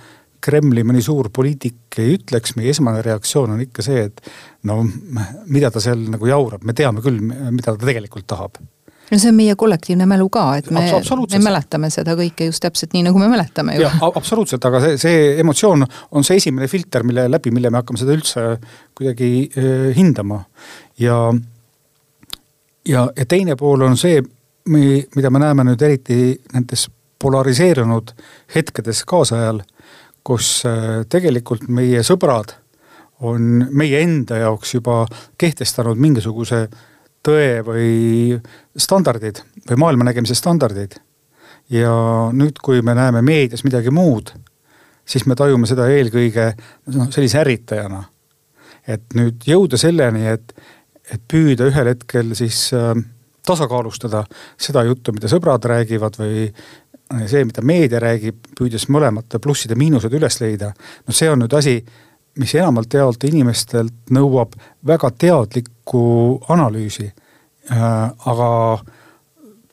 Kremli 0.40 0.84
mõni 0.86 1.02
suur 1.04 1.30
poliitik 1.34 1.98
ei 2.00 2.16
ütleks, 2.16 2.56
meie 2.56 2.72
esmane 2.74 3.02
reaktsioon 3.04 3.56
on 3.56 3.62
ikka 3.64 3.84
see, 3.84 4.06
et 4.08 4.20
no 4.68 4.80
mida 5.46 5.70
ta 5.70 5.82
seal 5.82 6.02
nagu 6.12 6.28
jaurab, 6.28 6.64
me 6.64 6.76
teame 6.76 7.04
küll, 7.04 7.20
mida 7.20 7.72
ta 7.72 7.78
tegelikult 7.80 8.28
tahab 8.30 8.60
no 9.10 9.18
see 9.18 9.30
on 9.32 9.38
meie 9.38 9.54
kollektiivne 9.58 10.06
mälu 10.08 10.28
ka, 10.32 10.44
et 10.60 10.70
me, 10.74 10.84
me 10.86 11.40
mäletame 11.42 11.90
seda 11.92 12.14
kõike 12.18 12.46
just 12.50 12.62
täpselt 12.62 12.94
nii, 12.94 13.04
nagu 13.08 13.18
me 13.18 13.28
mäletame 13.30 13.76
ju. 13.78 13.88
absoluutselt, 14.06 14.64
aga 14.68 14.82
see, 14.84 14.98
see 15.02 15.24
emotsioon 15.42 15.86
on 16.16 16.26
see 16.26 16.38
esimene 16.40 16.68
filter, 16.70 17.04
mille 17.06 17.26
läbi, 17.30 17.52
mille 17.54 17.72
me 17.72 17.80
hakkame 17.82 18.00
seda 18.00 18.14
üldse 18.14 18.46
kuidagi 18.98 19.32
eh, 19.50 19.88
hindama. 19.96 20.44
ja, 21.02 21.18
ja, 22.86 23.08
ja 23.16 23.26
teine 23.26 23.58
pool 23.58 23.82
on 23.88 23.98
see, 24.00 24.22
mida 24.70 25.30
me 25.32 25.42
näeme 25.42 25.66
nüüd 25.66 25.82
eriti 25.82 26.22
nendes 26.54 26.86
polariseerunud 27.20 28.14
hetkedes 28.54 29.02
kaasajal, 29.08 29.60
kus 30.24 30.64
eh, 30.68 31.04
tegelikult 31.08 31.68
meie 31.68 32.02
sõbrad 32.06 32.56
on 33.20 33.66
meie 33.76 34.00
enda 34.00 34.38
jaoks 34.40 34.74
juba 34.74 35.02
kehtestanud 35.38 35.98
mingisuguse 36.00 36.62
äh, 36.64 36.78
tõe 37.26 37.60
või 37.64 38.38
standardid 38.76 39.42
või 39.68 39.80
maailmanägemise 39.84 40.34
standardid. 40.34 40.96
ja 41.70 41.92
nüüd, 42.32 42.58
kui 42.62 42.82
me 42.82 42.94
näeme 42.94 43.22
meedias 43.22 43.62
midagi 43.64 43.92
muud, 43.94 44.32
siis 45.06 45.26
me 45.26 45.36
tajume 45.38 45.68
seda 45.70 45.86
eelkõige 45.92 46.50
noh, 46.94 47.10
sellise 47.12 47.40
ärritajana. 47.44 48.04
et 48.86 49.14
nüüd 49.14 49.44
jõuda 49.46 49.76
selleni, 49.76 50.26
et, 50.26 50.52
et 51.12 51.20
püüda 51.28 51.68
ühel 51.68 51.92
hetkel 51.92 52.34
siis 52.34 52.70
äh, 52.74 52.94
tasakaalustada 53.46 54.24
seda 54.58 54.84
juttu, 54.84 55.12
mida 55.12 55.28
sõbrad 55.28 55.64
räägivad 55.64 56.16
või 56.18 56.48
see, 57.26 57.44
mida 57.44 57.62
meedia 57.66 58.00
räägib, 58.02 58.38
püüdes 58.58 58.86
mõlemate 58.92 59.40
plussid 59.42 59.72
ja 59.72 59.78
miinused 59.78 60.12
üles 60.14 60.40
leida. 60.40 60.72
no 61.06 61.14
see 61.16 61.30
on 61.30 61.42
nüüd 61.42 61.56
asi 61.58 61.80
mis 62.38 62.54
enamalt 62.54 62.94
jaolt 62.94 63.24
inimestelt 63.26 64.12
nõuab 64.14 64.54
väga 64.86 65.10
teadlikku 65.18 66.02
analüüsi. 66.52 67.10
Äh, 67.70 68.12
aga 68.30 68.50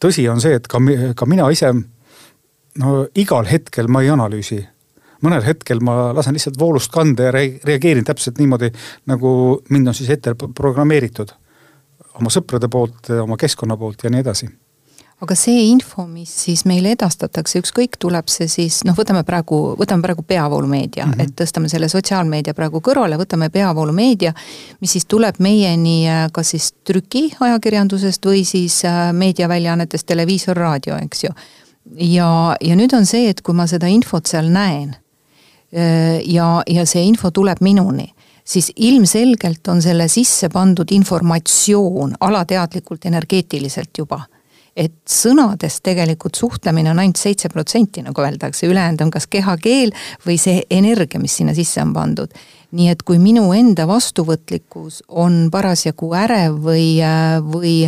tõsi 0.02 0.28
on 0.30 0.42
see, 0.42 0.58
et 0.58 0.68
ka, 0.70 0.82
ka 1.16 1.30
mina 1.30 1.48
ise 1.54 1.72
no 2.82 2.98
igal 3.18 3.48
hetkel 3.50 3.90
ma 3.92 4.04
ei 4.04 4.12
analüüsi. 4.14 4.66
mõnel 5.18 5.42
hetkel 5.42 5.80
ma 5.82 6.12
lasen 6.14 6.36
lihtsalt 6.38 6.60
voolust 6.62 6.92
kanda 6.94 7.24
ja 7.24 7.32
reageerin 7.34 8.06
täpselt 8.06 8.38
niimoodi, 8.38 8.70
nagu 9.10 9.62
mind 9.70 9.88
on 9.88 9.94
siis 9.98 10.10
ette 10.14 10.36
programmeeritud. 10.36 11.32
oma 12.20 12.30
sõprade 12.30 12.70
poolt, 12.70 13.10
oma 13.22 13.38
keskkonna 13.38 13.78
poolt 13.78 14.04
ja 14.04 14.10
nii 14.10 14.20
edasi 14.26 14.50
aga 15.18 15.34
see 15.34 15.64
info, 15.72 16.06
mis 16.06 16.30
siis 16.44 16.62
meile 16.70 16.92
edastatakse, 16.94 17.58
ükskõik, 17.64 17.98
tuleb 18.02 18.28
see 18.30 18.46
siis 18.52 18.84
noh, 18.86 18.94
võtame 18.98 19.24
praegu, 19.26 19.74
võtame 19.80 20.06
praegu 20.06 20.22
peavoolumeedia 20.22 21.08
mm, 21.08 21.14
-hmm. 21.14 21.24
et 21.24 21.34
tõstame 21.42 21.72
selle 21.72 21.90
sotsiaalmeedia 21.90 22.54
praegu 22.54 22.82
kõrvale, 22.86 23.18
võtame 23.18 23.50
peavoolumeedia, 23.50 24.34
mis 24.82 24.94
siis 24.94 25.08
tuleb 25.10 25.40
meieni 25.42 26.04
äh, 26.10 26.28
kas 26.34 26.54
siis 26.54 26.70
trükiajakirjandusest 26.86 28.26
või 28.26 28.46
siis 28.46 28.84
äh, 28.86 29.10
meediaväljaannetest, 29.14 30.06
televiisor, 30.06 30.58
raadio, 30.58 31.00
eks 31.02 31.24
ju. 31.24 31.34
ja, 31.98 32.56
ja 32.62 32.76
nüüd 32.78 32.94
on 32.94 33.06
see, 33.06 33.30
et 33.30 33.42
kui 33.42 33.58
ma 33.58 33.66
seda 33.68 33.90
infot 33.90 34.26
seal 34.26 34.54
näen 34.54 34.94
äh, 35.74 36.22
ja, 36.30 36.62
ja 36.68 36.86
see 36.86 37.02
info 37.10 37.32
tuleb 37.32 37.58
minuni 37.62 38.14
siis 38.48 38.72
ilmselgelt 38.76 39.68
on 39.68 39.82
selle 39.82 40.08
sisse 40.08 40.48
pandud 40.50 40.92
informatsioon 40.92 42.14
alateadlikult 42.22 43.06
energeetiliselt 43.06 43.98
juba 43.98 44.22
et 44.78 44.94
sõnades 45.10 45.80
tegelikult 45.84 46.38
suhtlemine 46.38 46.92
on 46.92 47.02
ainult 47.02 47.18
seitse 47.20 47.50
protsenti, 47.50 48.04
nagu 48.06 48.22
öeldakse, 48.22 48.68
ülejäänud 48.70 49.02
on 49.08 49.12
kas 49.14 49.26
kehakeel 49.32 49.94
või 50.26 50.38
see 50.42 50.62
energia, 50.70 51.22
mis 51.22 51.40
sinna 51.40 51.56
sisse 51.58 51.82
on 51.82 51.96
pandud. 51.96 52.32
nii 52.68 52.90
et 52.92 53.00
kui 53.08 53.16
minu 53.16 53.46
enda 53.56 53.86
vastuvõtlikkus 53.88 55.00
on 55.08 55.48
parasjagu 55.52 56.10
ärev 56.20 56.58
või, 56.66 57.00
või 57.48 57.88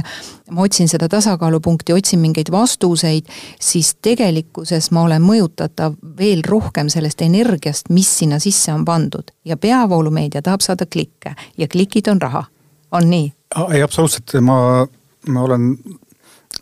ma 0.56 0.64
otsin 0.64 0.88
seda 0.88 1.10
tasakaalupunkti, 1.12 1.94
otsin 1.94 2.22
mingeid 2.24 2.48
vastuseid, 2.52 3.28
siis 3.60 3.92
tegelikkuses 4.02 4.92
ma 4.96 5.04
olen 5.04 5.22
mõjutatav 5.22 6.00
veel 6.18 6.46
rohkem 6.48 6.88
sellest 6.90 7.22
energiast, 7.22 7.92
mis 7.92 8.08
sinna 8.22 8.40
sisse 8.40 8.74
on 8.74 8.86
pandud. 8.86 9.36
ja 9.46 9.58
peavoolumeedia 9.58 10.42
tahab 10.42 10.62
saada 10.62 10.86
klikke 10.86 11.36
ja 11.58 11.68
klikid 11.68 12.08
on 12.08 12.22
raha, 12.22 12.46
on 12.92 13.10
nii? 13.10 13.34
ei, 13.74 13.84
absoluutselt, 13.84 14.40
ma, 14.42 14.88
ma 15.28 15.42
olen 15.44 15.76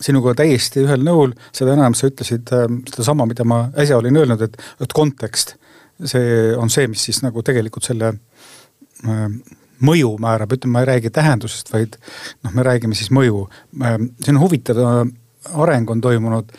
sinuga 0.02 0.34
täiesti 0.38 0.82
ühel 0.84 1.04
nõul, 1.06 1.34
seda 1.54 1.74
enam 1.74 1.96
sa 1.98 2.10
ütlesid 2.10 2.50
äh, 2.54 2.66
sedasama, 2.90 3.26
mida 3.28 3.46
ma 3.48 3.66
äsja 3.78 3.98
olin 3.98 4.18
öelnud, 4.20 4.42
et, 4.46 4.58
et 4.82 4.94
kontekst, 4.94 5.56
see 5.98 6.52
on 6.58 6.70
see, 6.72 6.88
mis 6.90 7.04
siis 7.08 7.20
nagu 7.24 7.42
tegelikult 7.46 7.88
selle 7.88 8.12
äh, 8.14 9.24
mõju 9.88 10.14
määrab, 10.22 10.54
ütleme, 10.56 10.76
ma 10.76 10.84
ei 10.84 10.90
räägi 10.92 11.12
tähendusest, 11.14 11.72
vaid 11.74 11.98
noh, 12.44 12.54
me 12.54 12.66
räägime 12.66 12.98
siis 12.98 13.12
mõju. 13.14 13.46
Äh, 13.82 13.98
see 14.22 14.34
on 14.34 14.42
huvitav 14.42 14.82
areng 15.54 15.90
on 15.90 16.02
toimunud 16.04 16.52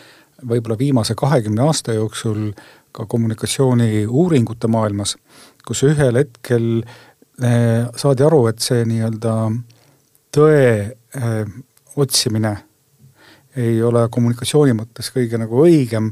võib-olla 0.50 0.78
viimase 0.80 1.14
kahekümne 1.18 1.66
aasta 1.66 1.94
jooksul 1.96 2.50
ka 2.96 3.04
kommunikatsiooniuuringute 3.06 4.70
maailmas, 4.72 5.14
kus 5.68 5.84
ühel 5.86 6.16
hetkel 6.18 6.80
saadi 7.40 8.24
aru, 8.24 8.40
et 8.50 8.64
see 8.64 8.82
nii-öelda 8.88 9.34
tõe 10.34 10.64
otsimine 12.00 12.54
ei 13.56 13.82
ole 13.82 14.06
kommunikatsiooni 14.12 14.74
mõttes 14.78 15.10
kõige 15.14 15.38
nagu 15.40 15.64
õigem 15.64 16.10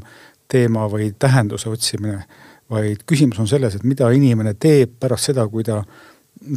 teema 0.49 0.87
või 0.91 1.11
tähenduse 1.19 1.69
otsimine, 1.69 2.23
vaid 2.69 3.03
küsimus 3.07 3.39
on 3.39 3.47
selles, 3.47 3.75
et 3.75 3.85
mida 3.87 4.09
inimene 4.11 4.55
teeb 4.59 4.97
pärast 4.99 5.29
seda, 5.29 5.47
kui 5.47 5.63
ta 5.63 5.81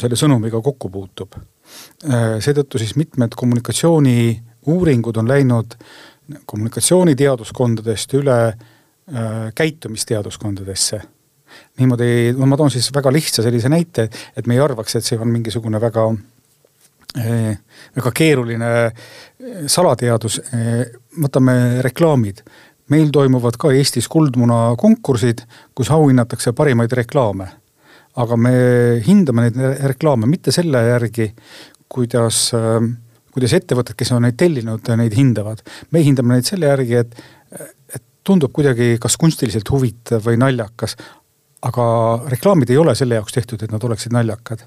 selle 0.01 0.17
sõnumiga 0.19 0.63
kokku 0.63 0.91
puutub. 0.93 1.37
Äh, 2.07 2.39
seetõttu 2.43 2.81
siis 2.81 2.97
mitmed 2.97 3.37
kommunikatsiooniuuringud 3.37 5.23
on 5.23 5.29
läinud 5.29 5.77
kommunikatsiooniteaduskondadest 6.47 8.15
üle 8.21 8.39
äh, 8.49 9.51
käitumisteaduskondadesse 9.55 11.03
niimoodi, 11.81 12.33
no 12.37 12.47
ma 12.49 12.57
toon 12.57 12.71
siis 12.73 12.89
väga 12.95 13.13
lihtsa 13.13 13.45
sellise 13.45 13.69
näite, 13.73 14.09
et 14.37 14.47
me 14.49 14.57
ei 14.57 14.63
arvaks, 14.63 14.97
et 14.97 15.05
see 15.07 15.19
on 15.21 15.31
mingisugune 15.33 15.81
väga 15.81 16.07
väga 17.17 18.13
keeruline 18.15 18.69
salateadus, 19.69 20.41
võtame 21.21 21.83
reklaamid. 21.85 22.43
meil 22.93 23.09
toimuvad 23.13 23.57
ka 23.57 23.71
Eestis 23.73 24.09
Kuldmuna 24.09 24.75
konkursid, 24.77 25.45
kus 25.75 25.91
auhinnatakse 25.91 26.53
parimaid 26.53 26.93
reklaame. 26.93 27.49
aga 28.17 28.37
me 28.37 28.53
hindame 29.07 29.51
neid 29.51 29.85
reklaame 29.89 30.27
mitte 30.27 30.53
selle 30.53 30.79
järgi, 30.85 31.33
kuidas, 31.89 32.53
kuidas 33.33 33.53
ettevõtted, 33.53 33.95
kes 33.97 34.13
on 34.13 34.23
neid 34.23 34.37
tellinud, 34.37 34.89
neid 34.97 35.13
hindavad. 35.13 35.63
me 35.91 36.03
hindame 36.03 36.35
neid 36.35 36.45
selle 36.45 36.67
järgi, 36.67 36.95
et, 36.95 37.15
et 37.95 38.03
tundub 38.25 38.53
kuidagi 38.53 38.97
kas 39.01 39.17
kunstiliselt 39.17 39.69
huvitav 39.71 40.25
või 40.25 40.37
naljakas. 40.37 40.97
aga 41.63 41.85
reklaamid 42.27 42.71
ei 42.71 42.77
ole 42.77 42.95
selle 42.95 43.15
jaoks 43.15 43.33
tehtud, 43.33 43.63
et 43.63 43.71
nad 43.71 43.85
oleksid 43.85 44.13
naljakad 44.13 44.65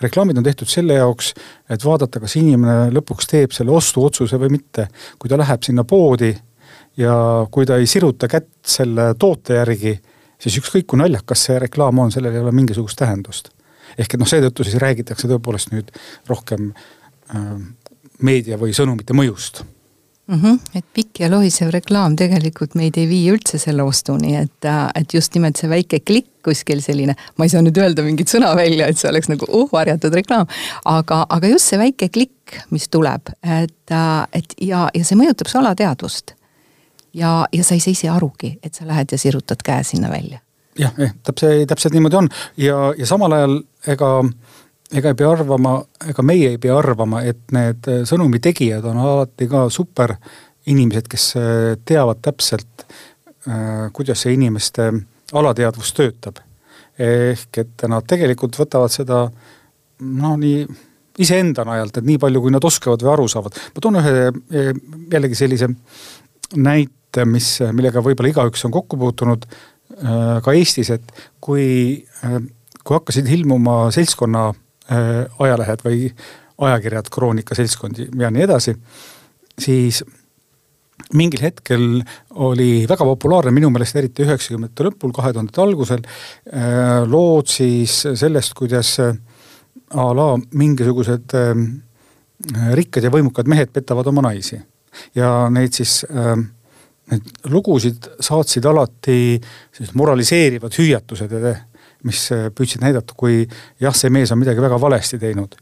reklaamid 0.00 0.38
on 0.38 0.44
tehtud 0.44 0.68
selle 0.70 0.98
jaoks, 0.98 1.32
et 1.70 1.84
vaadata, 1.84 2.20
kas 2.20 2.36
inimene 2.40 2.90
lõpuks 2.94 3.30
teeb 3.30 3.54
selle 3.56 3.74
ostuotsuse 3.76 4.38
või 4.40 4.56
mitte. 4.58 4.88
kui 5.18 5.30
ta 5.30 5.38
läheb 5.38 5.62
sinna 5.62 5.84
poodi 5.84 6.34
ja 6.96 7.14
kui 7.50 7.66
ta 7.66 7.76
ei 7.76 7.86
siruta 7.86 8.28
kätt 8.28 8.50
selle 8.64 9.14
toote 9.18 9.60
järgi, 9.60 9.96
siis 10.38 10.58
ükskõik 10.60 10.86
kui 10.86 11.00
naljakas 11.00 11.46
see 11.48 11.58
reklaam 11.58 11.98
on, 11.98 12.12
sellel 12.12 12.34
ei 12.34 12.44
ole 12.44 12.52
mingisugust 12.52 12.98
tähendust. 12.98 13.50
ehk 13.98 14.14
et 14.14 14.20
noh, 14.20 14.28
seetõttu 14.28 14.64
siis 14.64 14.80
räägitakse 14.82 15.28
tõepoolest 15.28 15.72
nüüd 15.72 15.92
rohkem 16.28 16.72
äh, 16.72 17.56
meedia 18.20 18.58
või 18.60 18.74
sõnumite 18.76 19.14
mõjust 19.16 19.64
mm. 20.26 20.40
-hmm. 20.40 20.58
et 20.74 20.84
pikk 20.94 21.20
ja 21.20 21.30
lohisev 21.30 21.70
reklaam 21.74 22.16
tegelikult 22.16 22.74
meid 22.74 22.96
ei 22.98 23.08
vii 23.08 23.32
üldse 23.34 23.58
selle 23.58 23.82
ostuni, 23.82 24.36
et, 24.36 24.64
äh, 24.64 24.88
et 24.94 25.14
just 25.14 25.34
nimelt 25.34 25.56
see 25.56 25.70
väike 25.70 26.00
klikk 26.00 26.32
kuskil 26.46 26.80
selline, 26.82 27.16
ma 27.36 27.44
ei 27.44 27.50
saa 27.50 27.62
nüüd 27.64 27.78
öelda 27.82 28.04
mingit 28.06 28.30
sõna 28.30 28.52
välja, 28.56 28.86
et 28.86 28.98
see 28.98 29.10
oleks 29.10 29.28
nagu 29.32 29.48
uh, 29.50 29.68
varjatud 29.72 30.14
reklaam, 30.14 30.46
aga, 30.84 31.24
aga 31.28 31.50
just 31.50 31.72
see 31.72 31.78
väike 31.80 32.08
klikk, 32.14 32.60
mis 32.70 32.86
tuleb, 32.88 33.32
et, 33.42 33.90
äh, 33.90 34.26
et 34.32 34.54
ja, 34.62 34.86
ja 34.94 35.04
see 35.04 35.18
mõjutab 35.18 35.50
su 35.50 35.58
alateadvust 35.58 36.36
ja, 37.16 37.46
ja 37.52 37.64
sa 37.64 37.74
ei 37.74 37.80
saa 37.80 37.96
ise 37.96 38.10
arugi, 38.12 38.58
et 38.62 38.74
sa 38.74 38.86
lähed 38.86 39.12
ja 39.12 39.18
sirutad 39.18 39.62
käe 39.64 39.82
sinna 39.84 40.10
välja. 40.10 40.38
jah, 40.78 40.92
jah, 41.00 41.14
täpselt, 41.24 41.66
täpselt 41.68 41.94
niimoodi 41.96 42.16
on 42.16 42.28
ja, 42.60 42.92
ja 42.98 43.06
samal 43.06 43.32
ajal 43.32 43.58
ega, 43.86 44.10
ega 44.94 45.10
ei 45.10 45.18
pea 45.18 45.30
arvama, 45.32 45.76
ega 46.08 46.22
meie 46.22 46.52
ei 46.54 46.58
pea 46.62 46.76
arvama, 46.78 47.22
et 47.26 47.42
need 47.54 47.88
sõnumi 48.06 48.40
tegijad 48.42 48.84
on 48.86 49.00
alati 49.02 49.48
ka 49.50 49.66
super 49.72 50.14
inimesed, 50.70 51.08
kes 51.10 51.26
teavad 51.86 52.22
täpselt, 52.22 52.86
kuidas 53.94 54.24
see 54.24 54.34
inimeste 54.34 54.90
alateadvus 55.34 55.92
töötab. 55.94 56.42
ehk 56.98 57.58
et 57.58 57.82
nad 57.92 58.06
tegelikult 58.08 58.56
võtavad 58.56 58.90
seda 58.90 59.26
noh, 60.00 60.36
nii 60.40 60.64
iseenda 61.22 61.64
najalt, 61.68 61.98
et 61.98 62.06
nii 62.06 62.18
palju, 62.20 62.40
kui 62.40 62.52
nad 62.54 62.64
oskavad 62.64 63.02
või 63.02 63.12
aru 63.12 63.28
saavad. 63.28 63.58
ma 63.74 63.82
toon 63.82 64.00
ühe 64.00 64.30
jällegi 65.12 65.38
sellise 65.38 65.68
näite, 66.56 67.24
mis, 67.24 67.56
millega 67.72 68.02
võib-olla 68.04 68.32
igaüks 68.32 68.64
on 68.68 68.74
kokku 68.74 68.98
puutunud 69.00 69.46
äh, 69.46 70.38
ka 70.44 70.54
Eestis, 70.54 70.90
et 70.94 71.12
kui, 71.40 72.04
äh, 72.24 72.38
kui 72.82 72.98
hakkasid 72.98 73.28
ilmuma 73.38 73.90
seltskonna 73.94 74.48
äh, 74.50 74.65
ajalehed 74.88 75.82
või 75.84 76.10
ajakirjad, 76.66 77.10
Kroonika 77.12 77.56
seltskondi 77.58 78.06
ja 78.20 78.30
nii 78.32 78.44
edasi, 78.46 78.76
siis 79.58 80.02
mingil 81.16 81.42
hetkel 81.44 81.82
oli 82.46 82.86
väga 82.88 83.04
populaarne, 83.04 83.52
minu 83.54 83.68
meelest 83.70 83.98
eriti 84.00 84.24
üheksakümnendate 84.24 84.86
lõpul, 84.86 85.12
kahe 85.14 85.34
tuhandete 85.34 85.62
algusel, 85.62 86.06
lood 87.10 87.50
siis 87.52 87.98
sellest, 88.16 88.54
kuidas 88.56 88.94
a 89.02 90.06
la 90.16 90.30
mingisugused 90.56 91.36
rikkad 92.80 93.06
ja 93.06 93.12
võimukad 93.12 93.48
mehed 93.50 93.70
petavad 93.74 94.08
oma 94.10 94.24
naisi. 94.30 94.58
Ja 95.14 95.50
neid 95.52 95.76
siis 95.76 96.00
äh, 96.08 96.34
Need 97.06 97.46
lugusid 97.52 98.08
saatsid 98.18 98.66
alati 98.66 99.36
sellised 99.38 99.94
moraliseerivad 99.98 100.74
hüüatused, 100.74 101.34
mis 102.04 102.26
äh, 102.34 102.48
püüdsid 102.54 102.84
näidata, 102.84 103.16
kui 103.16 103.44
jah, 103.82 103.94
see 103.96 104.12
mees 104.12 104.32
on 104.32 104.40
midagi 104.40 104.62
väga 104.62 104.80
valesti 104.80 105.18
teinud. 105.22 105.56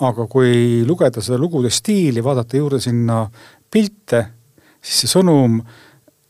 aga 0.00 0.28
kui 0.30 0.84
lugeda 0.86 1.22
seda 1.24 1.38
lugude 1.40 1.70
stiili, 1.74 2.22
vaadata 2.22 2.56
juurde 2.56 2.78
sinna 2.80 3.24
pilte, 3.70 4.20
siis 4.78 5.02
see 5.02 5.10
sõnum, 5.16 5.58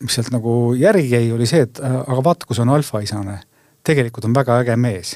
mis 0.01 0.15
sealt 0.15 0.31
nagu 0.33 0.73
järgi 0.79 1.11
jäi, 1.19 1.33
oli 1.35 1.47
see, 1.47 1.67
et 1.67 1.81
äh, 1.85 1.99
aga 2.01 2.25
vaata, 2.25 2.49
kus 2.49 2.63
on 2.65 2.73
alfaisane. 2.73 3.41
tegelikult 3.85 4.25
on 4.29 4.35
väga 4.37 4.59
äge 4.61 4.75
mees 4.77 5.15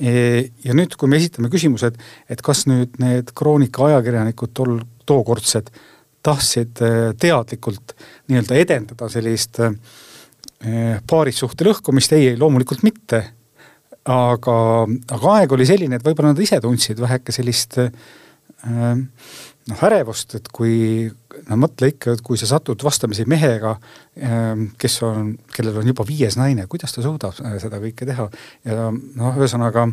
e, 0.00 0.12
ja 0.64 0.74
nüüd, 0.74 0.94
kui 0.96 1.10
me 1.10 1.18
esitame 1.20 1.50
küsimuse, 1.52 1.90
et, 1.92 1.98
et 2.30 2.42
kas 2.42 2.64
nüüd 2.70 2.96
need 3.02 3.32
kroonika 3.36 3.88
ajakirjanikud 3.90 4.54
tol, 4.56 4.78
tookordsed 5.06 5.70
tahtsid 6.24 6.80
äh, 6.82 7.12
teadlikult 7.20 7.94
nii-öelda 8.28 8.58
edendada 8.60 9.08
sellist 9.12 9.60
äh, 9.60 9.74
paarissuhte 11.10 11.66
lõhkumist, 11.66 12.14
ei, 12.16 12.34
loomulikult 12.40 12.84
mitte. 12.86 13.24
aga, 14.04 14.54
aga 15.16 15.34
aeg 15.38 15.52
oli 15.56 15.64
selline, 15.64 15.96
et 15.96 16.04
võib-olla 16.04 16.34
nad 16.34 16.40
ise 16.44 16.58
tundsid 16.60 16.98
väheke 17.00 17.32
sellist 17.32 17.78
äh, 17.80 17.88
noh, 19.70 19.84
ärevust, 19.88 20.34
et 20.38 20.50
kui, 20.52 21.06
no 21.48 21.58
mõtle 21.60 21.88
ikka, 21.92 22.16
et 22.16 22.24
kui 22.24 22.38
sa 22.40 22.48
satud 22.48 22.80
vastamisi 22.84 23.26
mehega, 23.30 23.74
kes 24.80 24.98
on, 25.06 25.32
kellel 25.54 25.80
on 25.80 25.88
juba 25.88 26.06
viies 26.08 26.36
naine, 26.40 26.66
kuidas 26.70 26.94
ta 26.94 27.04
suudab 27.04 27.36
seda 27.62 27.80
kõike 27.82 28.08
teha 28.08 28.28
ja 28.68 28.90
noh, 28.92 29.40
ühesõnaga 29.40 29.88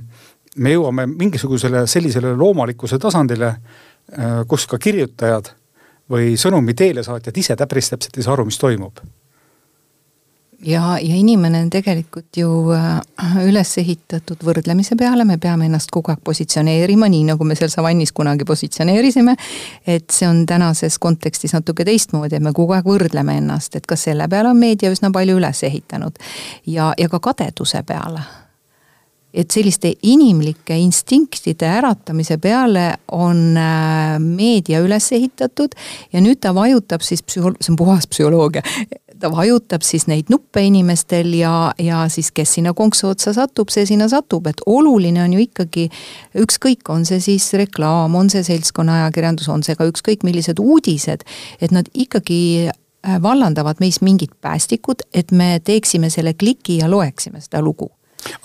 me 0.61 0.75
jõuame 0.75 1.07
mingisugusele 1.07 1.85
sellisele 1.87 2.35
loomalikuse 2.35 2.99
tasandile, 2.99 3.53
kus 4.51 4.67
ka 4.67 4.79
kirjutajad 4.81 5.53
või 6.11 6.35
sõnumi 6.39 6.75
teelesaatjad 6.75 7.37
ise 7.39 7.55
päris 7.55 7.93
täpselt 7.93 8.17
ei 8.19 8.25
saa 8.25 8.35
aru, 8.35 8.49
mis 8.49 8.59
toimub. 8.59 8.99
Ja, 10.65 10.97
ja 11.01 11.15
inimene 11.15 11.61
on 11.61 11.69
tegelikult 11.69 12.37
ju 12.37 12.49
äh, 12.75 13.37
üles 13.45 13.71
ehitatud 13.81 14.43
võrdlemise 14.45 14.95
peale, 14.99 15.25
me 15.25 15.37
peame 15.41 15.67
ennast 15.69 15.91
kogu 15.93 16.13
aeg 16.13 16.21
positsioneerima, 16.25 17.09
nii 17.11 17.23
nagu 17.31 17.47
me 17.47 17.57
seal 17.59 17.71
savannis 17.73 18.13
kunagi 18.15 18.45
positsioneerisime. 18.47 19.35
et 19.87 20.09
see 20.11 20.27
on 20.27 20.45
tänases 20.45 20.99
kontekstis 20.99 21.55
natuke 21.57 21.85
teistmoodi, 21.87 22.37
et 22.37 22.43
me 22.43 22.53
kogu 22.53 22.75
aeg 22.77 22.85
võrdleme 22.85 23.37
ennast, 23.41 23.75
et 23.75 23.87
kas 23.87 24.07
selle 24.09 24.27
peale 24.29 24.53
on 24.53 24.59
meedia 24.59 24.91
üsna 24.91 25.11
palju 25.11 25.39
üles 25.41 25.63
ehitanud. 25.63 26.21
ja, 26.65 26.93
ja 26.97 27.09
ka 27.09 27.19
kadeduse 27.19 27.83
peale 27.83 28.23
et 29.33 29.51
selliste 29.51 29.93
inimlike 30.03 30.75
instinktide 30.75 31.67
äratamise 31.79 32.35
peale 32.37 32.97
on 33.15 33.55
äh, 33.57 34.17
meedia 34.19 34.81
üles 34.83 35.07
ehitatud 35.15 35.75
ja 36.11 36.21
nüüd 36.23 36.41
ta 36.43 36.51
vajutab 36.55 37.03
siis 37.05 37.23
psühho-, 37.23 37.55
see 37.61 37.71
on 37.71 37.79
puhas 37.79 38.09
psühholoogia, 38.11 38.63
ta 39.21 39.31
vajutab 39.31 39.85
siis 39.85 40.07
neid 40.09 40.31
nuppe 40.33 40.63
inimestel 40.65 41.33
ja, 41.37 41.71
ja 41.79 42.03
siis 42.11 42.31
kes 42.35 42.57
sinna 42.57 42.73
konksu 42.77 43.11
otsa 43.11 43.33
satub, 43.37 43.71
see 43.73 43.85
sinna 43.89 44.09
satub, 44.11 44.49
et 44.51 44.61
oluline 44.65 45.23
on 45.23 45.37
ju 45.37 45.45
ikkagi 45.45 45.87
ükskõik, 46.41 46.83
on 46.93 47.05
see 47.07 47.21
siis 47.23 47.51
reklaam, 47.59 48.15
on 48.17 48.29
see 48.33 48.43
seltskonnaajakirjandus, 48.47 49.49
on 49.53 49.65
see 49.65 49.77
ka 49.79 49.87
ükskõik 49.89 50.25
millised 50.27 50.61
uudised, 50.61 51.25
et 51.61 51.73
nad 51.75 51.89
ikkagi 51.93 52.41
äh, 52.67 53.17
vallandavad 53.23 53.81
meis 53.83 54.01
mingid 54.01 54.35
päästikud, 54.41 55.05
et 55.13 55.31
me 55.31 55.57
teeksime 55.63 56.11
selle 56.13 56.33
kliki 56.33 56.81
ja 56.81 56.91
loeksime 56.91 57.41
seda 57.43 57.63
lugu 57.63 57.91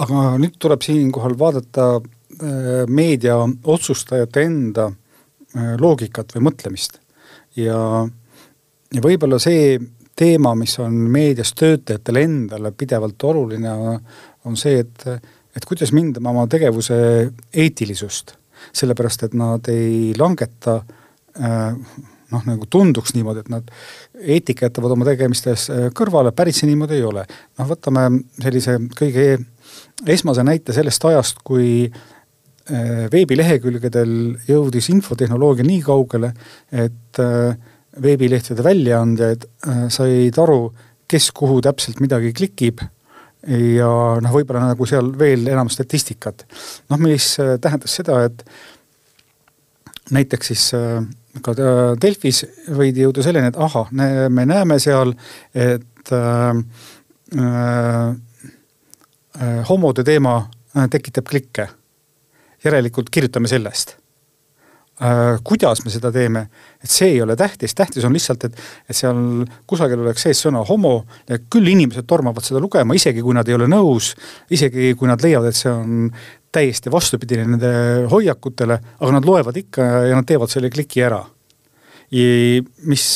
aga 0.03 0.37
nüüd 0.41 0.57
tuleb 0.63 0.85
siinkohal 0.85 1.37
vaadata 1.39 1.89
äh, 1.97 2.85
meedia 2.89 3.39
otsustajate 3.65 4.47
enda 4.49 4.89
äh, 4.89 5.75
loogikat 5.81 6.37
või 6.37 6.49
mõtlemist. 6.51 7.01
ja, 7.57 8.07
ja 8.95 9.03
võib-olla 9.05 9.39
see 9.43 9.79
teema, 10.17 10.55
mis 10.57 10.79
on 10.83 10.95
meedias 11.13 11.53
töötajatele 11.59 12.23
endale 12.25 12.73
pidevalt 12.73 13.25
oluline, 13.29 13.73
on 14.47 14.57
see, 14.57 14.81
et, 14.81 15.07
et 15.57 15.69
kuidas 15.69 15.93
hindama 15.95 16.33
oma 16.33 16.47
tegevuse 16.51 16.99
eetilisust. 17.53 18.37
sellepärast, 18.73 19.23
et 19.23 19.35
nad 19.37 19.69
ei 19.69 20.15
langeta 20.19 20.79
äh, 20.81 21.75
noh, 22.33 22.47
nagu 22.49 22.67
tunduks 22.71 23.15
niimoodi, 23.15 23.45
et 23.45 23.51
nad 23.53 23.69
eetika 24.37 24.67
jätavad 24.67 24.97
oma 24.97 25.07
tegemistes 25.07 25.69
kõrvale, 25.97 26.33
päris 26.37 26.63
see 26.63 26.71
niimoodi 26.71 26.99
ei 26.99 27.05
ole. 27.07 27.27
noh, 27.59 27.69
võtame 27.69 28.09
sellise 28.43 28.79
kõige 28.97 29.27
esmase 30.07 30.45
näite 30.47 30.75
sellest 30.77 31.05
ajast, 31.09 31.43
kui 31.47 31.87
äh, 31.87 33.07
veebilehekülgedel 33.13 34.13
jõudis 34.49 34.91
infotehnoloogia 34.95 35.67
nii 35.67 35.81
kaugele, 35.87 36.33
et 36.73 37.23
äh, 37.23 37.57
veebilehtede 38.03 38.65
väljaandjad 38.65 39.47
äh, 39.47 39.87
said 39.93 40.39
aru, 40.43 40.71
kes 41.09 41.31
kuhu 41.37 41.61
täpselt 41.65 42.01
midagi 42.03 42.33
klikib 42.37 42.83
ja 43.47 43.91
noh, 44.19 44.33
võib-olla 44.35 44.73
nagu 44.73 44.87
seal 44.91 45.13
veel 45.19 45.47
enam 45.47 45.69
statistikat. 45.71 46.43
noh, 46.91 46.99
mis 46.99 47.37
tähendas 47.63 47.95
seda, 48.01 48.25
et 48.27 48.43
näiteks 50.11 50.51
siis 50.51 50.65
ka 51.45 51.55
Delfis 52.03 52.43
võidi 52.75 53.05
jõuda 53.05 53.23
selleni, 53.23 53.53
et 53.53 53.61
ahah, 53.61 53.93
me 53.93 54.47
näeme 54.51 54.81
seal, 54.83 55.15
et 55.55 56.11
äh, 56.11 56.59
Äh, 59.43 59.69
homode 59.69 60.05
teema 60.05 60.37
äh, 60.77 60.89
tekitab 60.91 61.27
klikke. 61.29 61.69
järelikult 62.65 63.11
kirjutame 63.11 63.49
sellest. 63.49 63.97
Äh, 64.97 65.37
kuidas 65.45 65.83
me 65.85 65.93
seda 65.93 66.09
teeme, 66.13 66.47
et 66.81 66.89
see 66.89 67.11
ei 67.15 67.21
ole 67.21 67.37
tähtis, 67.37 67.75
tähtis 67.77 68.05
on 68.09 68.15
lihtsalt, 68.17 68.47
et, 68.49 68.61
et 68.89 68.97
seal 68.97 69.45
kusagil 69.69 70.01
oleks 70.01 70.25
sees 70.25 70.41
sõna 70.47 70.63
homo 70.65 70.95
ja 71.29 71.37
küll 71.53 71.69
inimesed 71.69 72.09
tormavad 72.09 72.47
seda 72.47 72.63
lugema, 72.65 72.97
isegi 72.97 73.21
kui 73.25 73.37
nad 73.37 73.49
ei 73.49 73.59
ole 73.59 73.69
nõus, 73.69 74.15
isegi 74.49 74.95
kui 74.97 75.11
nad 75.11 75.21
leiavad, 75.21 75.53
et 75.53 75.59
see 75.59 75.73
on 75.73 76.07
täiesti 76.57 76.89
vastupidine 76.93 77.45
nende 77.45 77.73
hoiakutele, 78.09 78.79
aga 78.97 79.13
nad 79.19 79.29
loevad 79.29 79.59
ikka 79.61 79.91
ja 80.09 80.17
nad 80.17 80.29
teevad 80.29 80.53
selle 80.53 80.73
kliki 80.73 81.05
ära. 81.05 81.21
mis 82.87 83.07